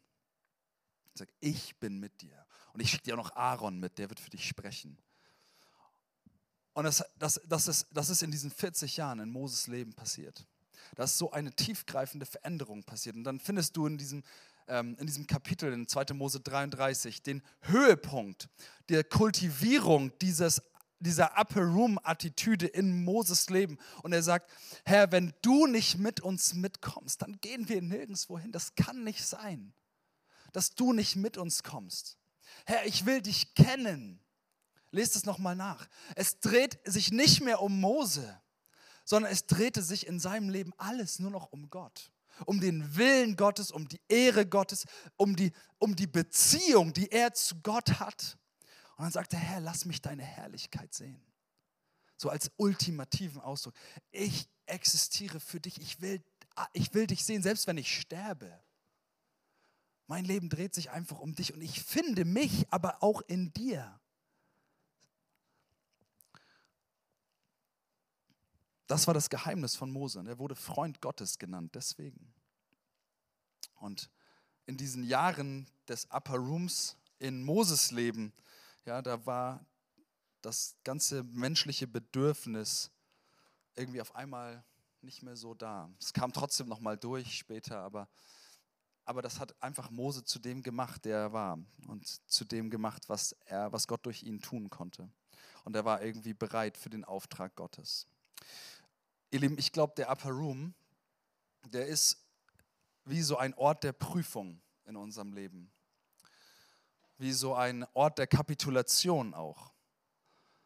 Er 1.15 1.19
sagt, 1.19 1.34
ich 1.39 1.80
bin 1.80 1.99
mit 1.99 2.21
dir. 2.21 2.45
Und 2.73 2.82
ich 2.82 2.89
schicke 2.89 3.04
dir 3.04 3.13
auch 3.13 3.23
noch 3.23 3.36
Aaron 3.36 3.80
mit, 3.80 3.97
der 3.97 4.10
wird 4.10 4.19
für 4.19 4.30
dich 4.30 4.47
sprechen. 4.47 4.97
Und 6.73 6.84
das, 6.84 7.04
das, 7.17 7.39
das, 7.45 7.69
ist, 7.69 7.88
das 7.91 8.10
ist 8.10 8.21
in 8.21 8.32
diesen 8.32 8.51
40 8.51 8.97
Jahren 8.97 9.19
in 9.19 9.30
Moses 9.30 9.67
Leben 9.67 9.93
passiert. 9.93 10.45
Da 10.95 11.06
ist 11.06 11.17
so 11.17 11.32
eine 11.32 11.54
tiefgreifende 11.54 12.25
Veränderung 12.25 12.84
passiert. 12.84 13.15
Und 13.15 13.23
dann 13.23 13.39
findest 13.39 13.78
du 13.78 13.88
in 13.88 13.97
diesem, 13.97 14.23
ähm, 14.67 14.97
in 14.99 15.08
diesem 15.08 15.25
Kapitel, 15.25 15.71
in 15.71 15.88
2. 15.88 16.13
Mose 16.13 16.41
33, 16.41 17.23
den 17.23 17.41
Höhepunkt 17.62 18.49
der 18.89 19.04
Kultivierung 19.06 20.12
dieses 20.19 20.62
dieser 20.99 21.38
Upper 21.38 21.62
Room-Attitüde 21.62 22.67
in 22.67 23.04
Moses 23.04 23.49
Leben. 23.49 23.78
Und 24.01 24.13
er 24.13 24.23
sagt, 24.23 24.49
Herr, 24.86 25.12
wenn 25.12 25.34
du 25.41 25.67
nicht 25.67 25.97
mit 25.97 26.21
uns 26.21 26.54
mitkommst, 26.54 27.21
dann 27.21 27.39
gehen 27.41 27.69
wir 27.69 27.82
nirgendwo 27.82 28.39
hin. 28.39 28.51
Das 28.51 28.75
kann 28.75 29.04
nicht 29.04 29.23
sein, 29.25 29.73
dass 30.56 30.74
du 30.74 30.94
nicht 30.94 31.18
mit 31.18 31.38
uns 31.38 31.63
kommst. 31.63 32.18
Herr, 32.65 32.86
ich 32.86 33.06
will 33.06 33.22
dich 33.22 33.56
kennen. 33.56 34.22
Lest 34.89 35.18
es 35.18 35.26
nochmal 35.26 35.56
nach. 35.56 35.89
Es 36.15 36.39
dreht 36.39 36.80
sich 36.86 37.12
nicht 37.12 37.41
mehr 37.41 37.62
um 37.62 37.82
Mose, 37.82 38.41
sondern 39.04 39.34
es 39.34 39.48
drehte 39.48 39.84
sich 39.84 40.08
in 40.08 40.18
seinem 40.18 40.50
Leben 40.50 40.72
alles 40.78 41.20
nur 41.20 41.30
noch 41.30 41.52
um 41.52 41.70
Gott. 41.70 42.10
Um 42.46 42.62
den 42.62 42.96
Willen 42.96 43.36
Gottes, 43.36 43.70
um 43.70 43.89
die 43.89 44.00
Ehre 44.08 44.46
Gottes, 44.46 44.86
um 45.18 45.36
die, 45.36 45.52
um 45.78 45.94
die 45.94 46.08
Beziehung, 46.08 46.94
die 46.94 47.12
er 47.12 47.34
zu 47.34 47.56
Gott 47.62 48.00
hat. 48.00 48.38
Und 48.96 49.04
dann 49.04 49.12
sagt 49.12 49.34
er, 49.34 49.39
Herr, 49.39 49.60
lass 49.60 49.84
mich 49.84 50.02
deine 50.02 50.24
Herrlichkeit 50.24 50.94
sehen. 50.94 51.22
So 52.15 52.30
als 52.30 52.50
ultimativen 52.56 53.41
Ausdruck. 53.41 53.74
Ich 54.12 54.48
existiere 54.68 55.41
für 55.41 55.60
dich. 55.60 55.82
Ich 55.82 56.00
will, 56.00 56.24
ich 56.72 56.94
will 56.94 57.08
dich 57.08 57.26
sehen, 57.26 57.44
selbst 57.44 57.68
wenn 57.68 57.78
ich 57.78 58.00
sterbe. 58.00 58.58
Mein 60.08 60.26
Leben 60.26 60.50
dreht 60.50 60.76
sich 60.76 60.91
einfach 60.91 61.20
um 61.20 61.34
dich 61.34 61.54
und 61.54 61.62
ich 61.62 61.84
finde 61.84 62.26
mich 62.26 62.68
aber 62.72 63.02
auch 63.02 63.22
in 63.22 63.54
dir. 63.54 64.00
Das 68.88 69.08
war 69.08 69.15
das 69.15 69.30
Geheimnis 69.30 69.76
von 69.76 69.91
Mose. 69.91 70.24
Er 70.28 70.38
wurde 70.38 70.56
Freund 70.56 71.02
Gottes 71.02 71.39
genannt, 71.39 71.74
deswegen. 71.74 72.34
Und 73.76 74.12
in 74.68 74.78
diesen 74.78 75.04
Jahren 75.04 75.68
des 75.88 76.06
Upper 76.12 76.36
Rooms 76.36 76.96
in 77.18 77.44
Moses 77.44 77.91
Leben, 77.91 78.32
ja, 78.86 79.02
da 79.02 79.26
war 79.26 79.65
das 80.41 80.76
ganze 80.84 81.24
menschliche 81.24 81.88
Bedürfnis 81.88 82.91
irgendwie 83.76 84.02
auf 84.02 84.15
einmal 84.15 84.63
nicht 85.02 85.24
mehr 85.24 85.36
so 85.36 85.56
da. 85.56 85.89
Es 86.00 86.13
kam 86.13 86.32
trotzdem 86.32 86.68
noch 86.68 86.80
mal 86.80 86.98
durch 86.98 87.38
später, 87.38 87.80
aber 87.80 88.08
aber 89.06 89.22
das 89.22 89.39
hat 89.39 89.56
einfach 89.62 89.91
Mose 89.91 90.24
zu 90.24 90.39
dem 90.39 90.63
gemacht, 90.63 91.06
der 91.06 91.18
er 91.18 91.34
war 91.34 91.60
und 91.88 92.06
zu 92.30 92.44
dem 92.44 92.70
gemacht, 92.70 93.08
was 93.08 93.34
er, 93.46 93.72
was 93.72 93.88
Gott 93.88 94.06
durch 94.06 94.24
ihn 94.24 94.41
tun 94.41 94.70
konnte. 94.70 95.10
Und 95.63 95.76
er 95.76 95.86
war 95.86 96.02
irgendwie 96.02 96.34
bereit 96.34 96.78
für 96.78 96.89
den 96.89 97.06
Auftrag 97.06 97.56
Gottes. 97.56 98.08
Ihr 99.32 99.39
Lieben, 99.39 99.58
ich 99.58 99.72
glaube, 99.72 99.94
der 99.96 100.12
Upper 100.12 100.30
Room, 100.30 100.74
der 101.70 101.88
ist 101.88 102.18
wie 103.06 103.22
so 103.22 103.38
ein 103.38 103.54
Ort 103.56 103.84
der 103.84 103.94
Prüfung 103.94 104.62
in 104.86 104.96
unserem 104.96 105.34
Leben. 105.34 105.72
Wie 107.18 107.32
so 107.32 107.56
ein 107.56 107.86
Ort 107.94 108.18
der 108.18 108.28
Kapitulation 108.28 109.34
auch. 109.34 109.72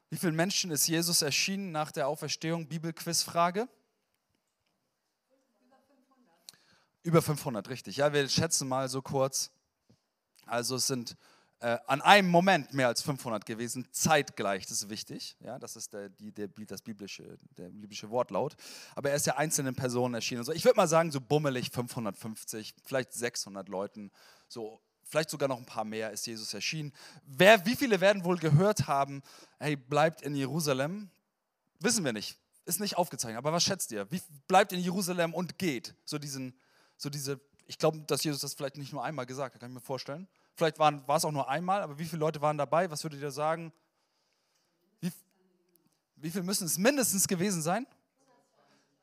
Wie 0.10 0.18
vielen 0.18 0.36
Menschen 0.36 0.72
ist 0.72 0.88
Jesus 0.88 1.22
erschienen 1.22 1.72
nach 1.72 1.92
der 1.92 2.08
Auferstehung? 2.08 2.68
Bibelquizfrage. 2.68 3.68
Über 7.04 7.22
500, 7.22 7.70
richtig. 7.70 7.98
Ja, 7.98 8.12
wir 8.14 8.28
schätzen 8.28 8.68
mal 8.68 8.90
so 8.90 9.02
kurz. 9.02 9.52
Also 10.46 10.76
es 10.76 10.88
sind 10.88 11.16
äh, 11.62 11.78
an 11.88 12.02
einem 12.02 12.30
Moment 12.30 12.74
mehr 12.74 12.88
als 12.88 13.02
500 13.02 13.46
gewesen, 13.46 13.88
zeitgleich, 13.92 14.66
das 14.66 14.84
ist 14.84 14.90
wichtig, 14.90 15.36
ja, 15.42 15.60
das 15.60 15.76
ist 15.76 15.94
der, 15.94 16.10
die, 16.10 16.32
der, 16.32 16.48
das 16.48 16.82
biblische, 16.82 17.38
der 17.58 17.70
biblische 17.70 18.10
Wortlaut, 18.10 18.56
aber 18.96 19.10
er 19.10 19.18
ist 19.18 19.26
ja 19.26 19.36
einzelnen 19.36 19.76
Personen 19.76 20.14
erschienen. 20.14 20.44
So, 20.44 20.54
ich 20.54 20.64
würde 20.64 20.78
mal 20.78 20.88
sagen, 20.88 21.12
so 21.12 21.20
bummelig 21.20 21.70
550, 21.72 22.76
vielleicht 22.86 23.14
600 23.14 23.68
Leuten, 23.68 24.10
so, 24.48 24.82
vielleicht 25.04 25.30
sogar 25.30 25.50
noch 25.50 25.58
ein 25.58 25.66
paar 25.66 25.84
mehr 25.84 26.12
ist 26.12 26.26
Jesus 26.28 26.54
erschienen. 26.54 26.94
Wer, 27.26 27.66
wie 27.66 27.76
viele 27.76 28.00
werden 28.00 28.24
wohl 28.24 28.38
gehört 28.38 28.88
haben, 28.88 29.22
hey, 29.60 29.76
bleibt 29.76 30.22
in 30.22 30.36
Jerusalem? 30.36 31.10
Wissen 31.80 32.06
wir 32.06 32.14
nicht, 32.14 32.38
ist 32.66 32.80
nicht 32.80 32.98
aufgezeichnet, 32.98 33.38
aber 33.38 33.52
was 33.52 33.64
schätzt 33.64 33.92
ihr? 33.92 34.10
Wie, 34.12 34.22
bleibt 34.48 34.72
in 34.72 34.80
Jerusalem 34.80 35.34
und 35.34 35.58
geht? 35.58 35.94
So 36.06 36.18
diesen, 36.18 36.58
so 37.00 37.10
diese, 37.10 37.40
ich 37.66 37.78
glaube, 37.78 38.00
dass 38.02 38.24
Jesus 38.24 38.42
das 38.42 38.54
vielleicht 38.54 38.78
nicht 38.78 38.92
nur 38.92 39.04
einmal 39.04 39.26
gesagt 39.26 39.56
hat, 39.56 39.62
kann 39.62 39.72
ich 39.72 39.76
mir 39.76 39.82
vorstellen. 39.82 40.28
Vielleicht 40.56 40.78
waren, 40.80 41.08
war 41.08 41.18
es 41.18 41.26
auch 41.26 41.32
nur 41.32 41.50
einmal, 41.50 41.82
aber 41.82 41.98
wie 41.98 42.06
viele 42.06 42.20
Leute 42.20 42.42
waren 42.42 42.58
dabei? 42.58 42.92
Was 42.92 43.04
würdet 43.04 43.22
ihr 43.22 43.32
sagen? 43.32 43.72
Wie, 45.00 45.12
wie 46.18 46.30
viel 46.30 46.44
müssen 46.44 46.66
es 46.66 46.78
mindestens 46.78 47.28
gewesen 47.28 47.62
sein? 47.62 47.88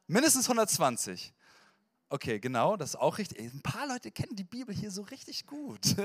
Mindestens 0.06 0.44
120. 0.44 1.32
Okay, 2.11 2.38
genau, 2.38 2.76
das 2.76 2.90
ist 2.90 2.96
auch 2.96 3.16
richtig. 3.16 3.38
Ein 3.38 3.62
paar 3.62 3.88
Leute 3.88 4.12
kennen 4.12 4.37
die 4.37 4.44
Bibel 4.44 4.74
hier 4.74 4.90
so 4.90 5.02
richtig 5.02 5.46
gut. 5.46 5.96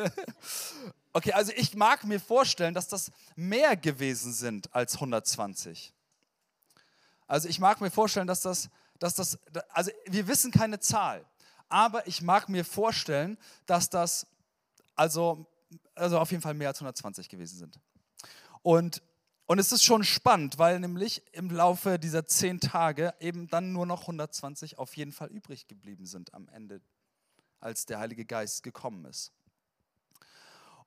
okay, 1.14 1.34
also 1.34 1.52
ich 1.56 1.76
mag 1.76 2.06
mir 2.06 2.22
vorstellen, 2.22 2.74
dass 2.74 2.88
das 2.88 3.12
mehr 3.36 3.76
gewesen 3.76 4.32
sind 4.32 4.74
als 4.74 4.96
120. 4.96 5.94
Also 7.28 7.50
ich 7.50 7.60
mag 7.60 7.82
mir 7.82 7.92
vorstellen, 7.92 8.28
dass 8.28 8.42
das, 8.42 8.70
dass 8.98 9.16
das, 9.16 9.38
also 9.70 9.92
wir 10.06 10.28
wissen 10.28 10.52
keine 10.52 10.80
Zahl, 10.80 11.26
aber 11.72 12.06
ich 12.08 12.22
mag 12.22 12.50
mir 12.50 12.66
vorstellen, 12.66 13.38
dass 13.66 13.90
das 13.90 14.28
also, 14.96 15.46
also 15.96 16.20
auf 16.20 16.32
jeden 16.32 16.44
Fall 16.44 16.54
mehr 16.54 16.68
als 16.68 16.80
120 16.80 17.30
gewesen 17.30 17.58
sind. 17.58 17.80
Und, 18.62 19.02
und 19.46 19.58
es 19.58 19.72
ist 19.72 19.84
schon 19.84 20.04
spannend, 20.04 20.60
weil 20.60 20.80
nämlich 20.80 21.24
im 21.34 21.50
Laufe 21.50 21.98
dieser 21.98 22.26
zehn 22.26 22.60
Tage 22.60 23.14
eben 23.20 23.48
dann 23.48 23.72
nur 23.72 23.86
noch 23.86 24.02
120 24.02 24.78
auf 24.78 24.96
jeden 24.98 25.12
Fall 25.12 25.30
übrig 25.30 25.68
geblieben 25.68 26.06
sind 26.06 26.34
am 26.34 26.48
Ende, 26.50 26.82
als 27.60 27.86
der 27.86 28.00
Heilige 28.00 28.26
Geist 28.26 28.64
gekommen 28.64 29.06
ist. 29.06 29.32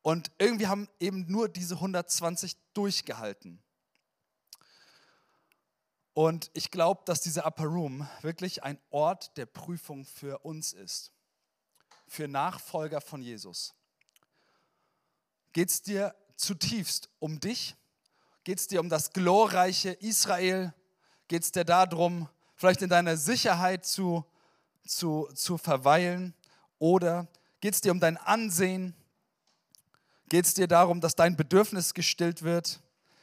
Und 0.03 0.31
irgendwie 0.39 0.67
haben 0.67 0.89
eben 1.01 1.25
nur 1.31 1.49
diese 1.49 1.77
120 1.77 2.57
durchgehalten. 2.75 3.59
Und 6.15 6.51
ich 6.55 6.71
glaube, 6.71 7.03
dass 7.05 7.21
dieser 7.21 7.45
Upper 7.45 7.65
Room 7.65 8.09
wirklich 8.23 8.63
ein 8.63 8.79
Ort 8.91 9.37
der 9.37 9.47
Prüfung 9.47 10.05
für 10.05 10.39
uns 10.39 10.73
ist, 10.73 11.13
für 12.07 12.29
Nachfolger 12.29 13.01
von 13.01 13.21
Jesus. 13.21 13.75
Geht 15.53 15.71
es 15.71 15.83
dir 15.83 16.15
zutiefst 16.37 17.11
um 17.19 17.41
dich? 17.41 17.75
Geht 18.45 18.61
es 18.61 18.69
dir 18.69 18.81
um 18.81 18.89
das 18.89 19.13
glorreiche 19.13 19.91
Israel? 19.91 20.73
Geht 21.27 21.43
es 21.43 21.51
dir 21.51 21.65
darum, 21.65 22.29
vielleicht 22.55 22.83
in 22.83 22.91
deiner 22.91 23.17
Sicherheit 23.17 23.85
zu, 23.85 24.25
zu, 24.87 25.29
zu 25.35 25.59
verweilen? 25.59 26.33
Oder 26.79 27.27
geht 27.61 27.75
es 27.75 27.81
dir 27.81 27.91
um 27.91 27.99
dein 27.99 28.19
Ansehen? 28.19 28.95
Geht 30.29 30.45
es 30.45 30.55
dir 30.55 30.69
darum, 30.69 31.01
dass 31.01 31.17
dein 31.17 31.37
Bedürfnis 31.37 31.93
gestillt 31.93 32.43
wird? 32.43 32.81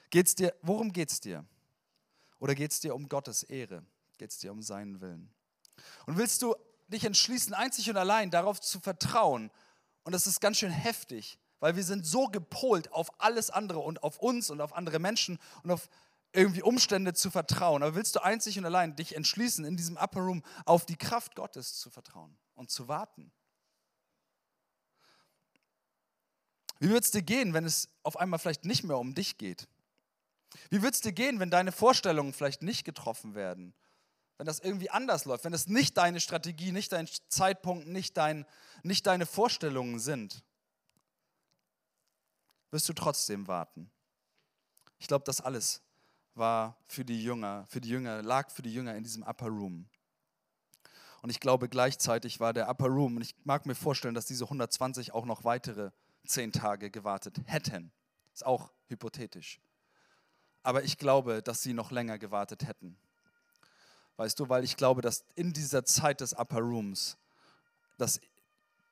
Geht's 0.10 0.36
dir, 0.36 0.54
worum 0.62 0.92
geht 0.92 1.10
es 1.10 1.22
dir? 1.22 1.46
Oder 2.42 2.56
geht 2.56 2.72
es 2.72 2.80
dir 2.80 2.96
um 2.96 3.08
Gottes 3.08 3.44
Ehre? 3.44 3.86
Geht 4.18 4.32
es 4.32 4.40
dir 4.40 4.52
um 4.52 4.64
seinen 4.64 5.00
Willen? 5.00 5.32
Und 6.08 6.18
willst 6.18 6.42
du 6.42 6.56
dich 6.88 7.06
entschließen, 7.06 7.54
einzig 7.54 7.88
und 7.92 7.98
allein 7.98 8.32
darauf 8.32 8.60
zu 8.60 8.80
vertrauen? 8.80 9.52
Und 10.04 10.14
das 10.14 10.26
ist 10.26 10.42
ganz 10.42 10.58
schön 10.58 10.72
heftig, 10.72 11.38
weil 11.60 11.76
wir 11.76 11.84
sind 11.84 12.04
so 12.04 12.26
gepolt 12.26 12.92
auf 12.92 13.22
alles 13.22 13.52
andere 13.52 13.80
und 13.80 14.02
auf 14.02 14.18
uns 14.18 14.50
und 14.50 14.60
auf 14.60 14.74
andere 14.74 14.98
Menschen 14.98 15.38
und 15.62 15.70
auf 15.70 15.88
irgendwie 16.34 16.64
Umstände 16.64 17.14
zu 17.14 17.30
vertrauen. 17.30 17.84
Aber 17.84 17.94
willst 17.94 18.16
du 18.16 18.24
einzig 18.24 18.58
und 18.58 18.66
allein 18.66 18.96
dich 18.96 19.16
entschließen, 19.16 19.64
in 19.64 19.78
diesem 19.78 19.96
Upper 19.98 20.22
Room 20.22 20.42
auf 20.66 20.88
die 20.88 20.98
Kraft 20.98 21.36
Gottes 21.36 21.78
zu 21.78 21.92
vertrauen 21.92 22.36
und 22.56 22.72
zu 22.72 22.88
warten? 22.88 23.32
Wie 26.80 26.90
wird 26.90 27.04
es 27.04 27.12
dir 27.12 27.22
gehen, 27.22 27.54
wenn 27.54 27.66
es 27.66 27.88
auf 28.02 28.18
einmal 28.18 28.40
vielleicht 28.40 28.66
nicht 28.66 28.84
mehr 28.84 28.98
um 28.98 29.14
dich 29.14 29.38
geht? 29.38 29.68
Wie 30.70 30.82
wird 30.82 30.94
es 30.94 31.02
dir 31.02 31.14
gehen, 31.14 31.40
wenn 31.40 31.50
deine 31.50 31.72
Vorstellungen 31.72 32.34
vielleicht 32.34 32.62
nicht 32.62 32.84
getroffen 32.84 33.36
werden? 33.36 33.74
Wenn 34.38 34.46
das 34.46 34.60
irgendwie 34.60 34.90
anders 34.90 35.26
läuft, 35.26 35.46
wenn 35.46 35.54
es 35.54 35.68
nicht 35.68 35.98
deine 35.98 36.20
Strategie, 36.20 36.72
nicht 36.72 36.92
dein 36.92 37.08
Zeitpunkt, 37.30 37.88
nicht, 37.88 38.18
dein, 38.18 38.46
nicht 38.84 39.06
deine 39.06 39.26
Vorstellungen 39.26 40.00
sind? 40.00 40.44
wirst 42.72 42.88
du 42.90 42.94
trotzdem 42.94 43.48
warten. 43.48 43.92
Ich 44.98 45.08
glaube, 45.08 45.26
das 45.26 45.42
alles 45.42 45.82
war 46.34 46.78
für 46.88 47.04
die 47.04 47.22
Jünger, 47.22 47.66
für 47.68 47.82
die 47.82 47.90
Jünger, 47.90 48.22
lag 48.24 48.50
für 48.50 48.62
die 48.62 48.74
Jünger 48.74 48.96
in 48.96 49.04
diesem 49.04 49.24
Upper 49.24 49.48
Room. 49.48 49.88
Und 51.22 51.30
ich 51.30 51.40
glaube, 51.40 51.70
gleichzeitig 51.70 52.40
war 52.40 52.54
der 52.54 52.70
Upper 52.70 52.88
Room, 52.88 53.18
und 53.18 53.22
ich 53.22 53.36
mag 53.44 53.66
mir 53.66 53.76
vorstellen, 53.76 54.16
dass 54.16 54.26
diese 54.26 54.46
120 54.46 55.12
auch 55.14 55.26
noch 55.26 55.44
weitere 55.44 55.92
zehn 56.26 56.52
Tage 56.52 56.90
gewartet 56.90 57.38
hätten. 57.46 57.92
Ist 58.34 58.46
auch 58.46 58.72
hypothetisch. 58.88 59.60
Aber 60.64 60.84
ich 60.84 60.98
glaube, 60.98 61.42
dass 61.42 61.62
sie 61.62 61.74
noch 61.74 61.92
länger 61.92 62.18
gewartet 62.18 62.68
hätten. 62.68 62.98
Weißt 64.18 64.40
du, 64.40 64.50
weil 64.50 64.64
ich 64.64 64.78
glaube, 64.78 65.02
dass 65.02 65.26
in 65.36 65.54
dieser 65.54 65.84
Zeit 65.86 66.22
des 66.22 66.34
Upper 66.34 66.60
Rooms, 66.60 67.18
dass 67.98 68.20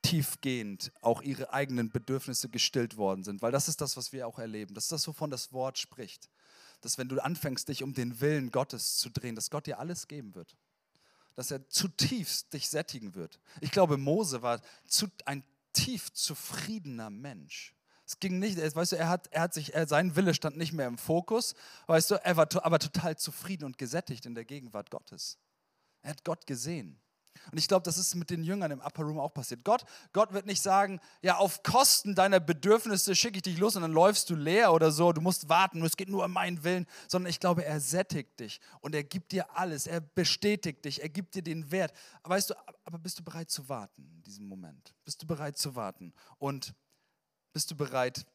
tiefgehend 0.01 0.91
auch 1.01 1.21
ihre 1.21 1.53
eigenen 1.53 1.91
Bedürfnisse 1.91 2.49
gestillt 2.49 2.97
worden 2.97 3.23
sind. 3.23 3.41
Weil 3.41 3.51
das 3.51 3.67
ist 3.67 3.82
das, 3.82 3.97
was 3.97 4.12
wir 4.12 4.27
auch 4.27 4.39
erleben. 4.39 4.73
Das 4.73 4.86
ist 4.86 4.91
das, 4.91 5.08
wovon 5.08 5.29
das 5.29 5.51
Wort 5.51 5.77
spricht. 5.77 6.29
Dass 6.82 6.97
wenn 6.97 7.10
du 7.10 7.19
anfängst, 7.19 7.67
dich 7.67 7.84
um 7.84 7.93
den 7.93 8.21
Willen 8.21 8.51
Gottes 8.51 8.97
zu 8.97 9.10
drehen, 9.10 9.36
dass 9.36 9.49
Gott 9.49 9.67
dir 9.67 9.79
alles 9.79 10.08
geben 10.08 10.36
wird. 10.36 10.55
Dass 11.36 11.51
er 11.51 11.67
zutiefst 11.69 12.53
dich 12.53 12.69
sättigen 12.69 13.15
wird. 13.15 13.39
Ich 13.62 13.71
glaube, 13.71 13.97
Mose 13.97 14.41
war 14.41 14.62
ein 15.25 15.43
tief 15.73 16.12
zufriedener 16.13 17.10
Mensch. 17.10 17.75
Es 18.10 18.19
ging 18.19 18.39
nicht, 18.39 18.58
weißt 18.58 18.93
du, 18.93 18.95
er 18.95 19.08
hat, 19.08 19.28
er 19.28 19.43
hat 19.43 19.54
sich, 19.54 19.76
er, 19.76 19.88
sein 19.88 20.15
Wille 20.15 20.34
stand 20.34 20.58
nicht 20.58 20.74
mehr 20.74 20.88
im 20.88 20.98
Fokus, 20.98 21.54
weißt 21.86 22.10
du, 22.10 22.15
er 22.15 22.38
war 22.38 22.48
aber 22.63 22.80
total 22.80 23.15
zufrieden 23.15 23.65
und 23.65 23.78
gesättigt 23.78 24.26
in 24.26 24.34
der 24.34 24.45
Gegenwart 24.45 24.89
Gottes. 24.89 25.38
Er 26.02 26.10
hat 26.10 26.24
Gott 26.24 26.48
gesehen. 26.48 27.00
Und 27.52 27.60
ich 27.60 27.67
glaube, 27.67 27.84
das 27.84 28.00
ist 28.00 28.15
mit 28.15 28.32
den 28.32 28.43
Jüngern 28.43 28.72
im 28.72 28.80
Upper 28.80 29.04
Room 29.04 29.19
auch 29.19 29.32
passiert. 29.32 29.63
Gott, 29.63 29.86
Gott 30.12 30.34
wird 30.34 30.48
nicht 30.48 30.63
sagen, 30.63 31.00
ja, 31.22 31.38
auf 31.38 31.62
Kosten 31.62 32.15
deiner 32.15 32.39
Bedürfnisse 32.39 33.15
schicke 33.15 33.38
ich 33.38 33.43
dich 33.43 33.60
los 33.60 33.76
und 33.76 33.84
dann 33.84 33.93
läufst 33.93 34.28
du 34.32 34.36
leer 34.36 34.74
oder 34.74 34.89
so, 34.89 35.13
du 35.13 35.22
musst 35.22 35.48
warten, 35.48 35.86
es 35.86 35.95
geht 35.95 36.10
nur 36.10 36.26
um 36.26 36.34
meinen 36.34 36.63
Willen, 36.63 36.88
sondern 37.08 37.30
ich 37.30 37.39
glaube, 37.39 37.63
er 37.63 37.80
sättigt 37.80 38.39
dich 38.39 38.60
und 38.82 38.95
er 38.95 39.04
gibt 39.04 39.34
dir 39.34 39.56
alles, 39.56 39.86
er 39.86 40.02
bestätigt 40.02 40.84
dich, 40.84 41.04
er 41.04 41.10
gibt 41.10 41.36
dir 41.36 41.43
den 41.43 41.69
Wert. 41.69 41.93
Weißt 42.24 42.50
du, 42.50 42.56
aber 42.86 42.98
bist 42.98 43.19
du 43.19 43.24
bereit 43.24 43.52
zu 43.52 43.69
warten 43.69 44.10
in 44.15 44.24
diesem 44.24 44.48
Moment? 44.48 44.95
Bist 45.06 45.22
du 45.22 45.28
bereit 45.28 45.60
zu 45.60 45.76
warten? 45.76 46.12
Und 46.39 46.74
bist 47.53 47.71
du 47.71 47.75
bereit, 47.75 48.25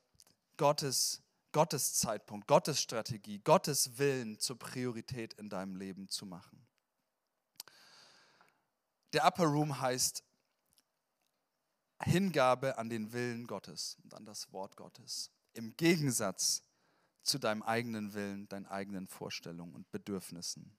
Gottes, 0.57 1.23
Gottes 1.53 1.95
Zeitpunkt, 1.95 2.47
Gottes 2.47 2.81
Strategie, 2.81 3.39
Gottes 3.41 3.99
Willen 3.99 4.39
zur 4.39 4.59
Priorität 4.59 5.35
in 5.35 5.49
deinem 5.49 5.77
Leben 5.77 6.09
zu 6.09 6.27
machen? 6.27 6.67
Der 9.13 9.25
Upper 9.25 9.45
Room 9.45 9.81
heißt 9.81 10.25
Hingabe 12.03 12.77
an 12.79 12.89
den 12.89 13.13
Willen 13.13 13.47
Gottes 13.47 13.97
und 14.03 14.15
an 14.15 14.25
das 14.25 14.53
Wort 14.53 14.77
Gottes. 14.77 15.31
Im 15.53 15.77
Gegensatz 15.77 16.63
zu 17.23 17.39
deinem 17.39 17.63
eigenen 17.63 18.13
Willen, 18.13 18.49
deinen 18.49 18.67
eigenen 18.67 19.07
Vorstellungen 19.07 19.75
und 19.75 19.91
Bedürfnissen. 19.91 20.77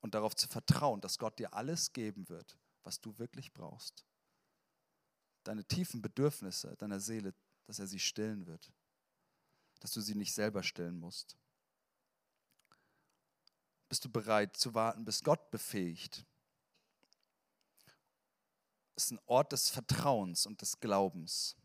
Und 0.00 0.14
darauf 0.14 0.36
zu 0.36 0.46
vertrauen, 0.46 1.00
dass 1.00 1.18
Gott 1.18 1.38
dir 1.38 1.54
alles 1.54 1.92
geben 1.92 2.28
wird, 2.28 2.58
was 2.82 3.00
du 3.00 3.18
wirklich 3.18 3.52
brauchst. 3.52 4.04
Deine 5.44 5.64
tiefen 5.64 6.02
Bedürfnisse 6.02 6.76
deiner 6.76 7.00
Seele, 7.00 7.34
dass 7.68 7.78
er 7.78 7.86
sie 7.86 8.00
stillen 8.00 8.46
wird. 8.46 8.72
Dass 9.80 9.92
du 9.92 10.00
sie 10.00 10.14
nicht 10.14 10.32
selber 10.32 10.62
stillen 10.62 10.98
musst. 10.98 11.36
Bist 13.90 14.04
du 14.04 14.08
bereit 14.08 14.56
zu 14.56 14.74
warten, 14.74 15.04
bis 15.04 15.22
Gott 15.22 15.50
befähigt, 15.50 16.24
ist 18.96 19.12
ein 19.12 19.20
Ort 19.26 19.52
des 19.52 19.68
Vertrauens 19.68 20.46
und 20.46 20.60
des 20.62 20.80
Glaubens. 20.80 21.56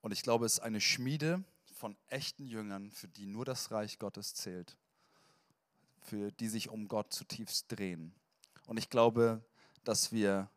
Und 0.00 0.10
ich 0.10 0.22
glaube, 0.22 0.44
es 0.44 0.54
ist 0.54 0.60
eine 0.60 0.80
Schmiede 0.80 1.44
von 1.72 1.96
echten 2.08 2.46
Jüngern, 2.46 2.90
für 2.90 3.08
die 3.08 3.26
nur 3.26 3.44
das 3.44 3.70
Reich 3.70 3.98
Gottes 4.00 4.34
zählt, 4.34 4.76
für 6.00 6.32
die 6.32 6.48
sich 6.48 6.68
um 6.68 6.88
Gott 6.88 7.12
zutiefst 7.12 7.70
drehen. 7.70 8.12
Und 8.66 8.76
ich 8.76 8.90
glaube, 8.90 9.44
dass 9.84 10.10
wir 10.10 10.50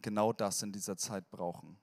genau 0.00 0.32
das 0.32 0.62
in 0.62 0.72
dieser 0.72 0.96
Zeit 0.96 1.28
brauchen. 1.30 1.78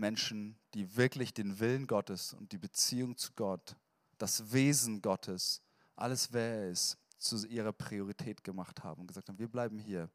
Menschen, 0.00 0.58
die 0.74 0.96
wirklich 0.96 1.32
den 1.32 1.60
Willen 1.60 1.86
Gottes 1.86 2.32
und 2.32 2.52
die 2.52 2.58
Beziehung 2.58 3.16
zu 3.16 3.32
Gott, 3.34 3.76
das 4.18 4.52
Wesen 4.52 5.00
Gottes, 5.02 5.62
alles 5.94 6.32
wer 6.32 6.62
er 6.62 6.70
ist, 6.70 6.98
zu 7.18 7.46
ihrer 7.46 7.72
Priorität 7.72 8.42
gemacht 8.42 8.82
haben 8.82 9.02
und 9.02 9.06
gesagt 9.06 9.28
haben, 9.28 9.38
wir 9.38 9.48
bleiben 9.48 9.78
hier 9.78 10.10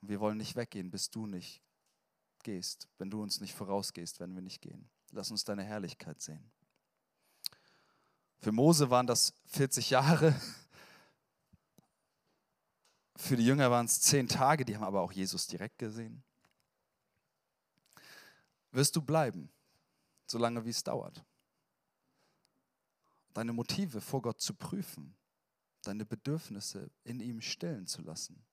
und 0.00 0.08
wir 0.08 0.20
wollen 0.20 0.38
nicht 0.38 0.56
weggehen, 0.56 0.90
bis 0.90 1.10
du 1.10 1.26
nicht 1.26 1.60
gehst. 2.44 2.88
Wenn 2.98 3.10
du 3.10 3.22
uns 3.22 3.40
nicht 3.40 3.54
vorausgehst, 3.54 4.20
werden 4.20 4.34
wir 4.34 4.42
nicht 4.42 4.62
gehen. 4.62 4.88
Lass 5.10 5.30
uns 5.30 5.44
deine 5.44 5.64
Herrlichkeit 5.64 6.20
sehen. 6.20 6.50
Für 8.38 8.52
Mose 8.52 8.88
waren 8.88 9.06
das 9.06 9.34
40 9.46 9.90
Jahre. 9.90 10.40
Für 13.16 13.36
die 13.36 13.44
Jünger 13.44 13.68
waren 13.70 13.86
es 13.86 14.00
10 14.02 14.28
Tage, 14.28 14.64
die 14.64 14.76
haben 14.76 14.84
aber 14.84 15.00
auch 15.00 15.10
Jesus 15.10 15.48
direkt 15.48 15.78
gesehen. 15.78 16.22
Wirst 18.70 18.94
du 18.96 19.02
bleiben, 19.02 19.50
solange 20.26 20.64
wie 20.64 20.70
es 20.70 20.82
dauert? 20.82 21.24
Deine 23.34 23.52
Motive 23.52 24.00
vor 24.00 24.22
Gott 24.22 24.40
zu 24.40 24.54
prüfen, 24.54 25.16
deine 25.82 26.04
Bedürfnisse 26.04 26.90
in 27.04 27.20
ihm 27.20 27.40
stillen 27.40 27.86
zu 27.86 28.02
lassen. 28.02 28.44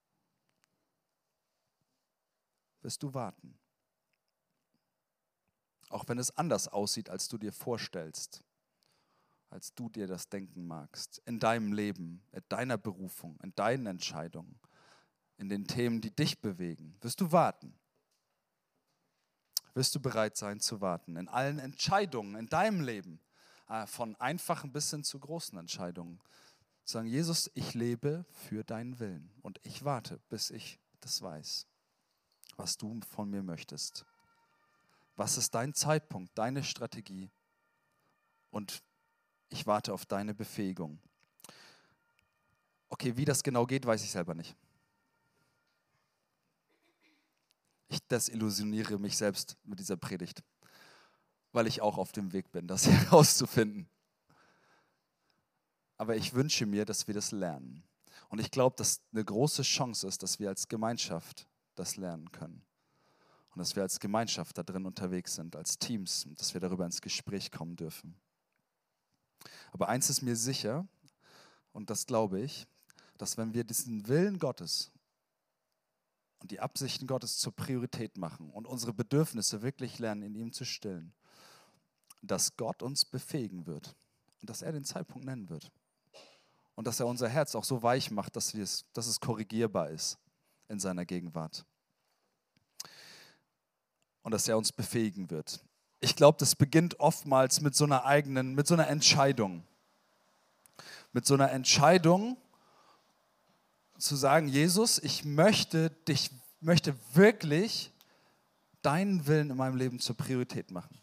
Wirst 2.82 3.02
du 3.04 3.14
warten? 3.14 3.58
Auch 5.90 6.08
wenn 6.08 6.18
es 6.18 6.36
anders 6.38 6.68
aussieht, 6.68 7.10
als 7.10 7.28
du 7.28 7.38
dir 7.38 7.52
vorstellst, 7.52 8.44
als 9.50 9.74
du 9.74 9.90
dir 9.90 10.08
das 10.08 10.30
denken 10.30 10.68
magst, 10.68 11.22
in 11.26 11.40
deinem 11.40 11.74
Leben, 11.74 12.24
in 12.32 12.44
deiner 12.50 12.78
Berufung, 12.78 13.40
in 13.42 13.54
deinen 13.56 13.86
Entscheidungen, 13.86 14.60
in 15.38 15.50
den 15.50 15.66
Themen, 15.66 16.02
die 16.02 16.16
dich 16.16 16.42
bewegen, 16.42 16.98
wirst 17.02 17.22
du 17.22 17.32
warten. 17.32 17.78
Wirst 19.76 19.94
du 19.94 20.00
bereit 20.00 20.38
sein 20.38 20.60
zu 20.60 20.82
warten 20.82 21.18
in 21.18 21.28
allen 21.28 21.60
Entscheidungen 21.60 22.36
in 22.36 22.48
deinem 22.48 22.82
Leben, 22.82 23.20
äh, 23.68 23.86
von 23.86 24.16
einfachen 24.16 24.72
bis 24.72 24.90
hin 24.90 25.04
zu 25.04 25.20
großen 25.20 25.60
Entscheidungen. 25.60 26.20
Sagen, 26.86 27.08
Jesus, 27.08 27.52
ich 27.56 27.74
lebe 27.74 28.26
für 28.30 28.64
deinen 28.64 29.00
Willen 29.00 29.30
und 29.42 29.60
ich 29.64 29.84
warte, 29.84 30.20
bis 30.30 30.50
ich 30.50 30.80
das 31.02 31.22
weiß, 31.22 31.68
was 32.56 32.78
du 32.78 33.00
von 33.02 33.30
mir 33.30 33.44
möchtest. 33.44 34.06
Was 35.18 35.38
ist 35.38 35.54
dein 35.54 35.74
Zeitpunkt, 35.74 36.38
deine 36.38 36.64
Strategie? 36.64 37.30
Und 38.52 38.82
ich 39.50 39.68
warte 39.68 39.94
auf 39.94 40.06
deine 40.06 40.34
Befähigung. 40.34 41.00
Okay, 42.90 43.18
wie 43.18 43.26
das 43.26 43.44
genau 43.44 43.66
geht, 43.66 43.86
weiß 43.86 44.04
ich 44.04 44.12
selber 44.12 44.36
nicht. 44.36 44.56
Ich 47.88 48.00
desillusioniere 48.08 49.00
mich 49.00 49.18
selbst 49.18 49.58
mit 49.64 49.80
dieser 49.80 49.98
Predigt, 49.98 50.44
weil 51.52 51.68
ich 51.68 51.82
auch 51.82 51.98
auf 51.98 52.12
dem 52.12 52.34
Weg 52.34 52.52
bin, 52.52 52.68
das 52.68 52.88
herauszufinden. 52.88 53.90
Aber 55.98 56.16
ich 56.16 56.34
wünsche 56.34 56.66
mir, 56.66 56.86
dass 56.86 57.08
wir 57.08 57.14
das 57.14 57.32
lernen. 57.32 57.84
Und 58.30 58.40
ich 58.40 58.52
glaube, 58.52 58.76
dass 58.76 59.02
eine 59.14 59.24
große 59.24 59.62
Chance 59.62 60.08
ist, 60.08 60.24
dass 60.24 60.40
wir 60.40 60.50
als 60.50 60.68
Gemeinschaft 60.68 61.48
das 61.76 61.96
lernen 61.96 62.32
können 62.32 62.66
und 63.56 63.60
dass 63.60 63.76
wir 63.76 63.84
als 63.84 64.00
Gemeinschaft 64.00 64.58
da 64.58 64.64
drin 64.64 64.86
unterwegs 64.86 65.36
sind, 65.36 65.56
als 65.56 65.80
Teams, 65.80 66.26
und 66.26 66.40
dass 66.40 66.54
wir 66.54 66.60
darüber 66.60 66.86
ins 66.86 67.02
Gespräch 67.02 67.52
kommen 67.52 67.78
dürfen. 67.78 68.16
Aber 69.72 69.88
eins 69.88 70.10
ist 70.10 70.22
mir 70.22 70.36
sicher, 70.36 70.86
und 71.72 71.90
das 71.90 72.06
glaube 72.06 72.42
ich, 72.42 72.68
dass 73.18 73.38
wenn 73.38 73.54
wir 73.54 73.64
diesen 73.64 74.08
Willen 74.10 74.40
Gottes 74.40 74.92
und 76.46 76.52
die 76.52 76.60
Absichten 76.60 77.08
Gottes 77.08 77.40
zur 77.40 77.56
Priorität 77.56 78.18
machen 78.18 78.52
und 78.52 78.68
unsere 78.68 78.94
Bedürfnisse 78.94 79.64
wirklich 79.64 79.98
lernen, 79.98 80.22
in 80.22 80.36
ihm 80.36 80.54
zu 80.54 80.64
stillen, 80.64 81.12
dass 82.22 82.56
Gott 82.56 82.84
uns 82.84 83.04
befähigen 83.04 83.66
wird 83.66 83.96
und 84.42 84.52
dass 84.52 84.62
er 84.62 84.72
den 84.72 84.84
Zeitpunkt 84.84 85.26
nennen 85.26 85.50
wird. 85.50 85.72
Und 86.76 86.86
dass 86.86 87.00
er 87.00 87.08
unser 87.08 87.28
Herz 87.28 87.56
auch 87.56 87.64
so 87.64 87.82
weich 87.82 88.12
macht, 88.12 88.36
dass, 88.36 88.54
wir 88.54 88.62
es, 88.62 88.86
dass 88.94 89.08
es 89.08 89.20
korrigierbar 89.20 89.90
ist 89.90 90.20
in 90.68 90.80
seiner 90.80 91.04
Gegenwart 91.04 91.66
und 94.22 94.32
dass 94.32 94.48
er 94.48 94.56
uns 94.56 94.72
befähigen 94.72 95.32
wird. 95.32 95.66
Ich 96.00 96.16
glaube, 96.16 96.38
das 96.38 96.56
beginnt 96.56 97.00
oftmals 97.00 97.60
mit 97.60 97.74
so 97.74 97.86
einer 97.86 98.06
eigenen, 98.06 98.54
mit 98.54 98.68
so 98.68 98.76
einer 98.76 98.88
Entscheidung. 98.88 99.64
Mit 101.12 101.26
so 101.26 101.34
einer 101.34 101.52
Entscheidung 101.52 102.38
zu 103.98 104.16
sagen, 104.16 104.48
Jesus, 104.48 105.00
ich 105.00 105.26
möchte 105.26 105.90
dich, 106.08 106.32
möchte 106.60 106.96
wirklich 107.14 107.92
deinen 108.82 109.26
Willen 109.28 109.50
in 109.50 109.58
meinem 109.58 109.78
Leben 109.78 110.00
zur 110.00 110.16
Priorität 110.16 110.72
machen. 110.72 111.00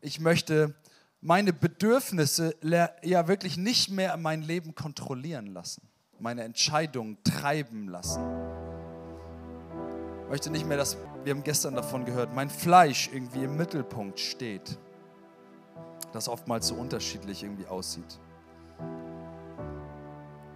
Ich 0.00 0.20
möchte 0.20 0.74
meine 1.20 1.52
Bedürfnisse 1.52 2.54
ja 2.60 3.28
wirklich 3.28 3.56
nicht 3.56 3.90
mehr 3.90 4.16
mein 4.18 4.42
Leben 4.42 4.74
kontrollieren 4.74 5.46
lassen, 5.46 5.88
meine 6.18 6.42
Entscheidungen 6.42 7.16
treiben 7.24 7.88
lassen. 7.88 8.22
Ich 10.24 10.28
möchte 10.28 10.50
nicht 10.50 10.66
mehr, 10.66 10.76
dass 10.76 10.98
wir 11.22 11.32
haben 11.32 11.42
gestern 11.42 11.74
davon 11.74 12.04
gehört, 12.04 12.34
mein 12.34 12.50
Fleisch 12.50 13.08
irgendwie 13.12 13.44
im 13.44 13.56
Mittelpunkt 13.56 14.20
steht. 14.20 14.78
Das 16.12 16.28
oftmals 16.28 16.68
so 16.68 16.74
unterschiedlich 16.74 17.42
irgendwie 17.42 17.66
aussieht. 17.66 18.20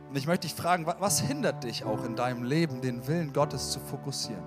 Und 0.08 0.16
ich 0.16 0.26
möchte 0.26 0.46
dich 0.46 0.54
fragen, 0.54 0.86
was 0.86 1.20
hindert 1.20 1.64
dich 1.64 1.84
auch 1.84 2.02
in 2.04 2.16
deinem 2.16 2.42
Leben, 2.42 2.80
den 2.80 3.06
Willen 3.06 3.32
Gottes 3.32 3.72
zu 3.72 3.80
fokussieren? 3.80 4.44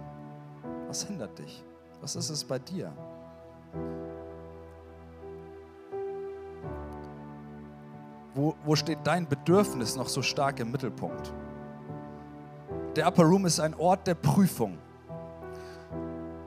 Was 0.87 1.03
hindert 1.03 1.37
dich? 1.37 1.63
Was 2.01 2.15
ist 2.15 2.29
es 2.31 2.43
bei 2.43 2.57
dir? 2.57 2.91
Wo, 8.33 8.55
wo 8.65 8.75
steht 8.75 8.99
dein 9.03 9.27
Bedürfnis 9.27 9.95
noch 9.95 10.07
so 10.07 10.21
stark 10.21 10.59
im 10.59 10.71
Mittelpunkt? 10.71 11.31
Der 12.95 13.07
Upper 13.07 13.23
Room 13.23 13.45
ist 13.45 13.59
ein 13.59 13.75
Ort 13.75 14.07
der 14.07 14.15
Prüfung. 14.15 14.77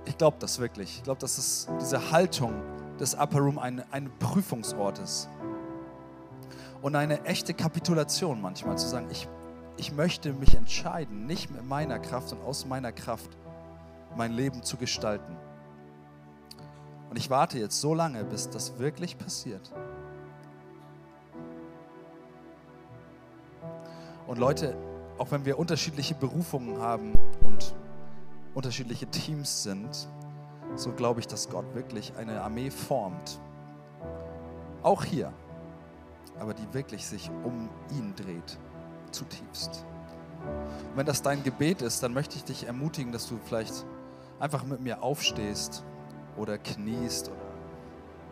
Ich 0.06 0.18
glaube 0.18 0.36
das 0.40 0.58
wirklich. 0.58 0.96
Ich 0.96 1.02
glaube, 1.04 1.20
dass 1.20 1.38
es 1.38 1.68
diese 1.80 2.10
Haltung 2.10 2.52
des 2.98 3.14
Upper 3.14 3.38
Room 3.38 3.58
ein, 3.58 3.84
ein 3.92 4.10
Prüfungsort 4.18 4.98
ist. 4.98 5.28
Und 6.84 6.96
eine 6.96 7.24
echte 7.24 7.54
Kapitulation 7.54 8.42
manchmal 8.42 8.76
zu 8.76 8.86
sagen, 8.86 9.06
ich, 9.10 9.26
ich 9.78 9.92
möchte 9.92 10.34
mich 10.34 10.54
entscheiden, 10.54 11.24
nicht 11.24 11.50
mit 11.50 11.66
meiner 11.66 11.98
Kraft 11.98 12.30
und 12.32 12.44
aus 12.44 12.66
meiner 12.66 12.92
Kraft 12.92 13.30
mein 14.18 14.32
Leben 14.32 14.62
zu 14.62 14.76
gestalten. 14.76 15.34
Und 17.08 17.16
ich 17.16 17.30
warte 17.30 17.58
jetzt 17.58 17.80
so 17.80 17.94
lange, 17.94 18.22
bis 18.24 18.50
das 18.50 18.78
wirklich 18.78 19.16
passiert. 19.16 19.72
Und 24.26 24.36
Leute, 24.36 24.76
auch 25.16 25.30
wenn 25.30 25.46
wir 25.46 25.58
unterschiedliche 25.58 26.14
Berufungen 26.14 26.82
haben 26.82 27.14
und 27.46 27.74
unterschiedliche 28.54 29.06
Teams 29.06 29.62
sind, 29.62 30.06
so 30.74 30.92
glaube 30.92 31.20
ich, 31.20 31.26
dass 31.28 31.48
Gott 31.48 31.74
wirklich 31.74 32.14
eine 32.18 32.42
Armee 32.42 32.70
formt. 32.70 33.40
Auch 34.82 35.02
hier, 35.02 35.32
aber 36.38 36.54
die 36.54 36.72
wirklich 36.72 37.06
sich 37.06 37.30
um 37.44 37.68
ihn 37.90 38.14
dreht, 38.14 38.58
zutiefst. 39.10 39.84
Und 40.90 40.96
wenn 40.96 41.06
das 41.06 41.22
dein 41.22 41.42
Gebet 41.42 41.82
ist, 41.82 42.02
dann 42.02 42.12
möchte 42.12 42.36
ich 42.36 42.44
dich 42.44 42.66
ermutigen, 42.66 43.12
dass 43.12 43.28
du 43.28 43.38
vielleicht 43.44 43.86
einfach 44.40 44.64
mit 44.64 44.80
mir 44.80 45.02
aufstehst 45.02 45.84
oder 46.36 46.58
kniest 46.58 47.28
oder 47.28 47.38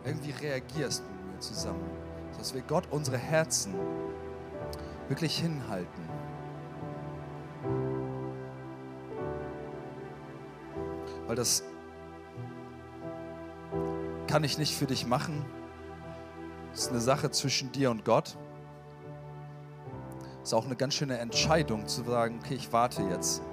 irgendwie 0.05 0.31
reagierst 0.31 1.03
mit 1.03 1.33
mir 1.33 1.39
zusammen, 1.39 1.83
dass 2.37 2.53
wir 2.53 2.61
Gott 2.61 2.87
unsere 2.91 3.17
Herzen 3.17 3.73
wirklich 5.07 5.39
hinhalten 5.39 6.03
weil 11.33 11.35
das 11.35 11.63
kann 14.27 14.43
ich 14.43 14.59
nicht 14.59 14.75
für 14.75 14.85
dich 14.85 15.07
machen. 15.07 15.43
Ist 16.73 16.89
eine 16.89 16.99
Sache 16.99 17.29
zwischen 17.29 17.71
dir 17.71 17.91
und 17.91 18.03
Gott. 18.03 18.35
Ist 20.41 20.53
auch 20.53 20.65
eine 20.65 20.75
ganz 20.75 20.95
schöne 20.95 21.19
Entscheidung 21.19 21.87
zu 21.87 22.03
sagen, 22.03 22.39
okay, 22.43 22.55
ich 22.55 22.73
warte 22.73 23.03
jetzt. 23.03 23.43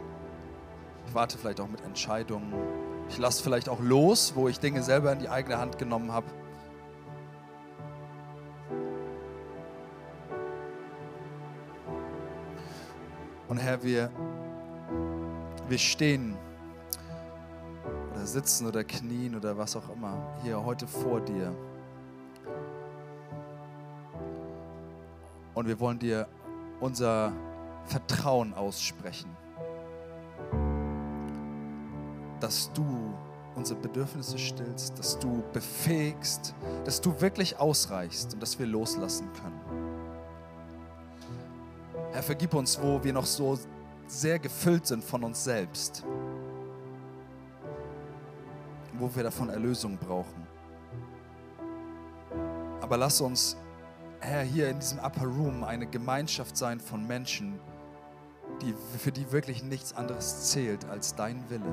Ich 1.07 1.15
warte 1.15 1.37
vielleicht 1.37 1.61
auch 1.61 1.69
mit 1.69 1.83
Entscheidungen. 1.83 2.53
Ich 3.11 3.19
lasse 3.19 3.43
vielleicht 3.43 3.69
auch 3.69 3.81
los, 3.81 4.33
wo 4.35 4.49
ich 4.49 4.59
Dinge 4.59 4.83
selber 4.83 5.13
in 5.13 5.19
die 5.19 5.29
eigene 5.29 5.59
Hand 5.59 5.79
genommen 5.79 6.13
habe. 6.13 6.27
Und 13.49 13.59
Herr, 13.59 13.83
wir, 13.83 14.11
wir 15.69 15.79
stehen 15.79 16.37
oder 18.15 18.27
sitzen 18.27 18.67
oder 18.67 18.83
knien 18.85 19.35
oder 19.35 19.59
was 19.59 19.77
auch 19.77 19.91
immer 19.91 20.39
hier 20.43 20.65
heute 20.65 20.87
vor 20.87 21.21
dir. 21.21 21.53
Und 25.61 25.67
wir 25.67 25.79
wollen 25.79 25.99
dir 25.99 26.27
unser 26.81 27.35
Vertrauen 27.85 28.55
aussprechen, 28.55 29.29
dass 32.41 32.73
du 32.73 33.13
unsere 33.55 33.79
Bedürfnisse 33.79 34.39
stillst, 34.39 34.99
dass 34.99 35.19
du 35.19 35.43
befähigst, 35.53 36.55
dass 36.87 36.99
du 36.99 37.21
wirklich 37.21 37.59
ausreichst 37.59 38.33
und 38.33 38.43
dass 38.43 38.59
wir 38.59 38.65
loslassen 38.65 39.29
können. 39.35 39.61
Herr, 42.13 42.23
vergib 42.23 42.55
uns, 42.55 42.81
wo 42.81 43.05
wir 43.05 43.13
noch 43.13 43.27
so 43.27 43.59
sehr 44.07 44.39
gefüllt 44.39 44.87
sind 44.87 45.05
von 45.05 45.23
uns 45.25 45.45
selbst 45.45 46.03
wo 48.95 49.15
wir 49.15 49.25
davon 49.25 49.51
Erlösung 49.51 49.99
brauchen. 49.99 50.47
Aber 52.81 52.97
lass 52.97 53.21
uns, 53.21 53.57
Herr, 54.21 54.43
hier 54.43 54.69
in 54.69 54.79
diesem 54.79 54.99
Upper 54.99 55.25
Room 55.25 55.65
eine 55.65 55.87
Gemeinschaft 55.87 56.55
sein 56.57 56.79
von 56.79 57.07
Menschen, 57.07 57.59
die, 58.61 58.75
für 58.99 59.11
die 59.11 59.33
wirklich 59.33 59.63
nichts 59.63 59.95
anderes 59.95 60.51
zählt 60.51 60.85
als 60.85 61.15
dein 61.15 61.49
Wille. 61.49 61.73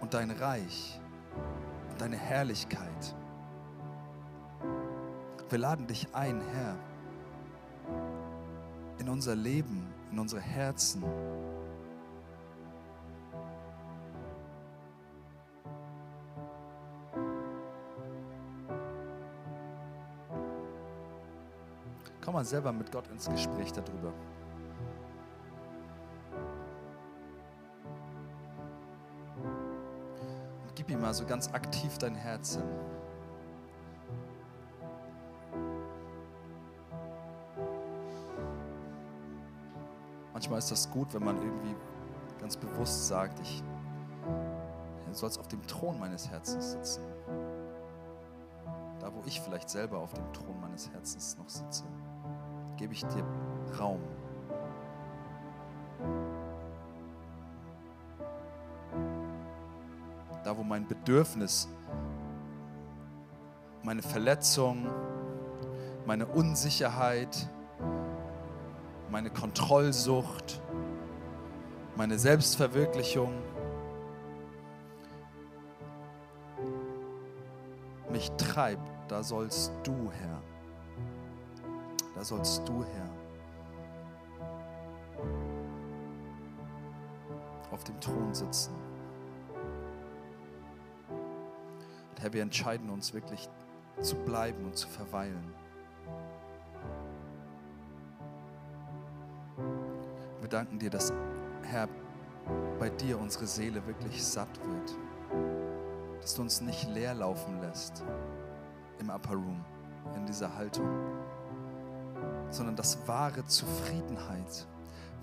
Und 0.00 0.14
dein 0.14 0.30
Reich 0.30 0.98
und 1.90 2.00
deine 2.00 2.16
Herrlichkeit. 2.16 3.14
Wir 5.50 5.58
laden 5.58 5.86
dich 5.86 6.08
ein, 6.14 6.40
Herr, 6.54 6.76
in 8.98 9.10
unser 9.10 9.36
Leben, 9.36 9.92
in 10.10 10.18
unsere 10.18 10.40
Herzen. 10.40 11.04
Komm 22.24 22.34
mal 22.34 22.44
selber 22.44 22.72
mit 22.72 22.90
Gott 22.92 23.08
ins 23.08 23.28
Gespräch 23.28 23.72
darüber. 23.72 24.12
Und 30.62 30.76
gib 30.76 30.88
ihm 30.88 31.00
mal 31.00 31.12
so 31.12 31.26
ganz 31.26 31.52
aktiv 31.52 31.98
dein 31.98 32.14
Herz 32.14 32.54
hin. 32.54 32.64
Manchmal 40.32 40.58
ist 40.58 40.70
das 40.70 40.90
gut, 40.90 41.12
wenn 41.14 41.24
man 41.24 41.36
irgendwie 41.36 41.74
ganz 42.40 42.56
bewusst 42.56 43.08
sagt, 43.08 43.40
ich 43.40 43.62
du 45.12 45.18
sollst 45.18 45.38
auf 45.38 45.48
dem 45.48 45.64
Thron 45.66 45.98
meines 46.00 46.28
Herzens 46.30 46.72
sitzen. 46.72 47.02
Da, 48.98 49.12
wo 49.12 49.22
ich 49.26 49.40
vielleicht 49.40 49.68
selber 49.68 49.98
auf 49.98 50.14
dem 50.14 50.32
Thron 50.32 50.60
meines 50.60 50.90
Herzens 50.90 51.36
noch 51.36 51.48
sitze, 51.48 51.84
gebe 52.76 52.92
ich 52.92 53.04
dir 53.06 53.24
Raum. 53.78 54.00
Da, 60.44 60.56
wo 60.56 60.62
mein 60.62 60.86
Bedürfnis, 60.86 61.68
meine 63.82 64.02
Verletzung, 64.02 64.86
meine 66.06 66.26
Unsicherheit, 66.26 67.48
meine 69.10 69.30
Kontrollsucht, 69.30 70.60
meine 71.96 72.18
Selbstverwirklichung 72.18 73.32
mich 78.10 78.30
treibt, 78.32 78.82
da 79.08 79.22
sollst 79.22 79.72
du, 79.84 80.10
Herr, 80.12 80.42
sollst 82.24 82.68
du, 82.68 82.84
Herr, 82.84 83.10
auf 87.70 87.84
dem 87.84 87.98
Thron 88.00 88.34
sitzen. 88.34 88.74
Und 92.10 92.20
Herr, 92.20 92.32
wir 92.32 92.42
entscheiden 92.42 92.90
uns 92.90 93.14
wirklich 93.14 93.48
zu 94.00 94.16
bleiben 94.16 94.64
und 94.64 94.76
zu 94.76 94.88
verweilen. 94.88 95.54
Wir 100.40 100.48
danken 100.48 100.78
dir, 100.78 100.90
dass, 100.90 101.12
Herr, 101.62 101.88
bei 102.78 102.90
dir 102.90 103.18
unsere 103.18 103.46
Seele 103.46 103.86
wirklich 103.86 104.22
satt 104.24 104.60
wird. 104.64 104.98
Dass 106.20 106.34
du 106.34 106.42
uns 106.42 106.60
nicht 106.60 106.88
leer 106.90 107.14
laufen 107.14 107.60
lässt 107.60 108.04
im 108.98 109.10
Upper 109.10 109.34
Room, 109.34 109.64
in 110.14 110.26
dieser 110.26 110.54
Haltung, 110.54 110.88
sondern 112.54 112.76
dass 112.76 113.06
wahre 113.06 113.44
Zufriedenheit, 113.46 114.66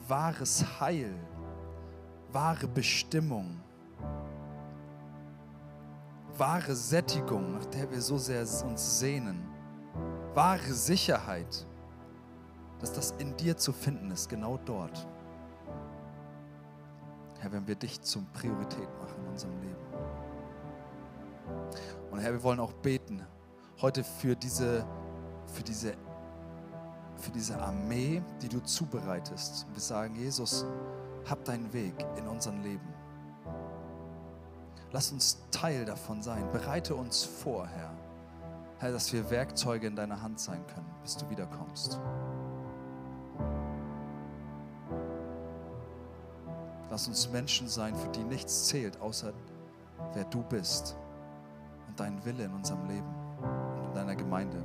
wahres 0.08 0.66
Heil, 0.80 1.14
wahre 2.32 2.68
Bestimmung, 2.68 3.62
wahre 6.38 6.76
Sättigung, 6.76 7.54
nach 7.54 7.66
der 7.66 7.90
wir 7.92 8.02
so 8.02 8.18
sehr 8.18 8.42
uns 8.66 9.00
sehnen, 9.00 9.44
wahre 10.34 10.74
Sicherheit, 10.74 11.66
dass 12.80 12.94
das 12.94 13.12
in 13.20 13.36
dir 13.38 13.58
zu 13.58 13.74
finden 13.74 14.10
ist, 14.12 14.30
genau 14.30 14.58
dort. 14.66 15.08
Herr, 17.40 17.52
wenn 17.52 17.68
wir 17.68 17.76
dich 17.76 18.02
zum 18.02 18.26
Priorität 18.34 18.90
machen 19.00 19.24
in 19.24 19.32
unserem 19.32 19.62
Leben. 19.62 19.76
Und 22.12 22.20
Herr, 22.20 22.34
wir 22.34 22.44
wollen 22.44 22.60
auch 22.60 22.74
beten 22.74 23.26
heute 23.82 24.04
für 24.04 24.36
diese, 24.36 24.86
für 25.54 25.64
diese, 25.64 25.94
für 27.20 27.32
diese 27.32 27.60
Armee, 27.62 28.22
die 28.42 28.50
du 28.50 28.60
zubereitest. 28.62 29.68
Wir 29.72 29.82
sagen, 29.82 30.16
Jesus, 30.16 30.66
hab 31.30 31.44
deinen 31.46 31.72
Weg 31.74 31.94
in 32.18 32.28
unserem 32.28 32.62
Leben. 32.62 32.88
Lass 34.92 35.12
uns 35.12 35.40
Teil 35.52 35.86
davon 35.86 36.24
sein. 36.24 36.52
Bereite 36.52 36.96
uns 36.96 37.24
vor, 37.24 37.68
Herr. 37.68 37.92
Herr, 38.80 38.92
dass 38.92 39.12
wir 39.14 39.30
Werkzeuge 39.30 39.88
in 39.88 39.96
deiner 39.96 40.22
Hand 40.22 40.40
sein 40.40 40.66
können, 40.68 40.90
bis 41.04 41.18
du 41.18 41.30
wiederkommst. 41.30 42.00
Lass 46.90 47.08
uns 47.08 47.30
Menschen 47.30 47.68
sein, 47.68 47.96
für 47.96 48.10
die 48.10 48.24
nichts 48.24 48.68
zählt, 48.68 49.00
außer 49.00 49.34
wer 50.14 50.24
du 50.26 50.42
bist 50.44 50.96
und 51.88 52.00
dein 52.00 52.24
Wille 52.26 52.46
in 52.46 52.54
unserem 52.54 52.88
Leben 52.88 53.14
und 53.78 53.86
in 53.90 53.94
deiner 53.94 54.16
Gemeinde. 54.16 54.58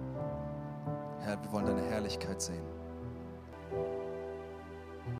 Herr, 1.25 1.43
wir 1.43 1.53
wollen 1.53 1.65
deine 1.65 1.83
Herrlichkeit 1.89 2.43
sehen. 2.43 2.74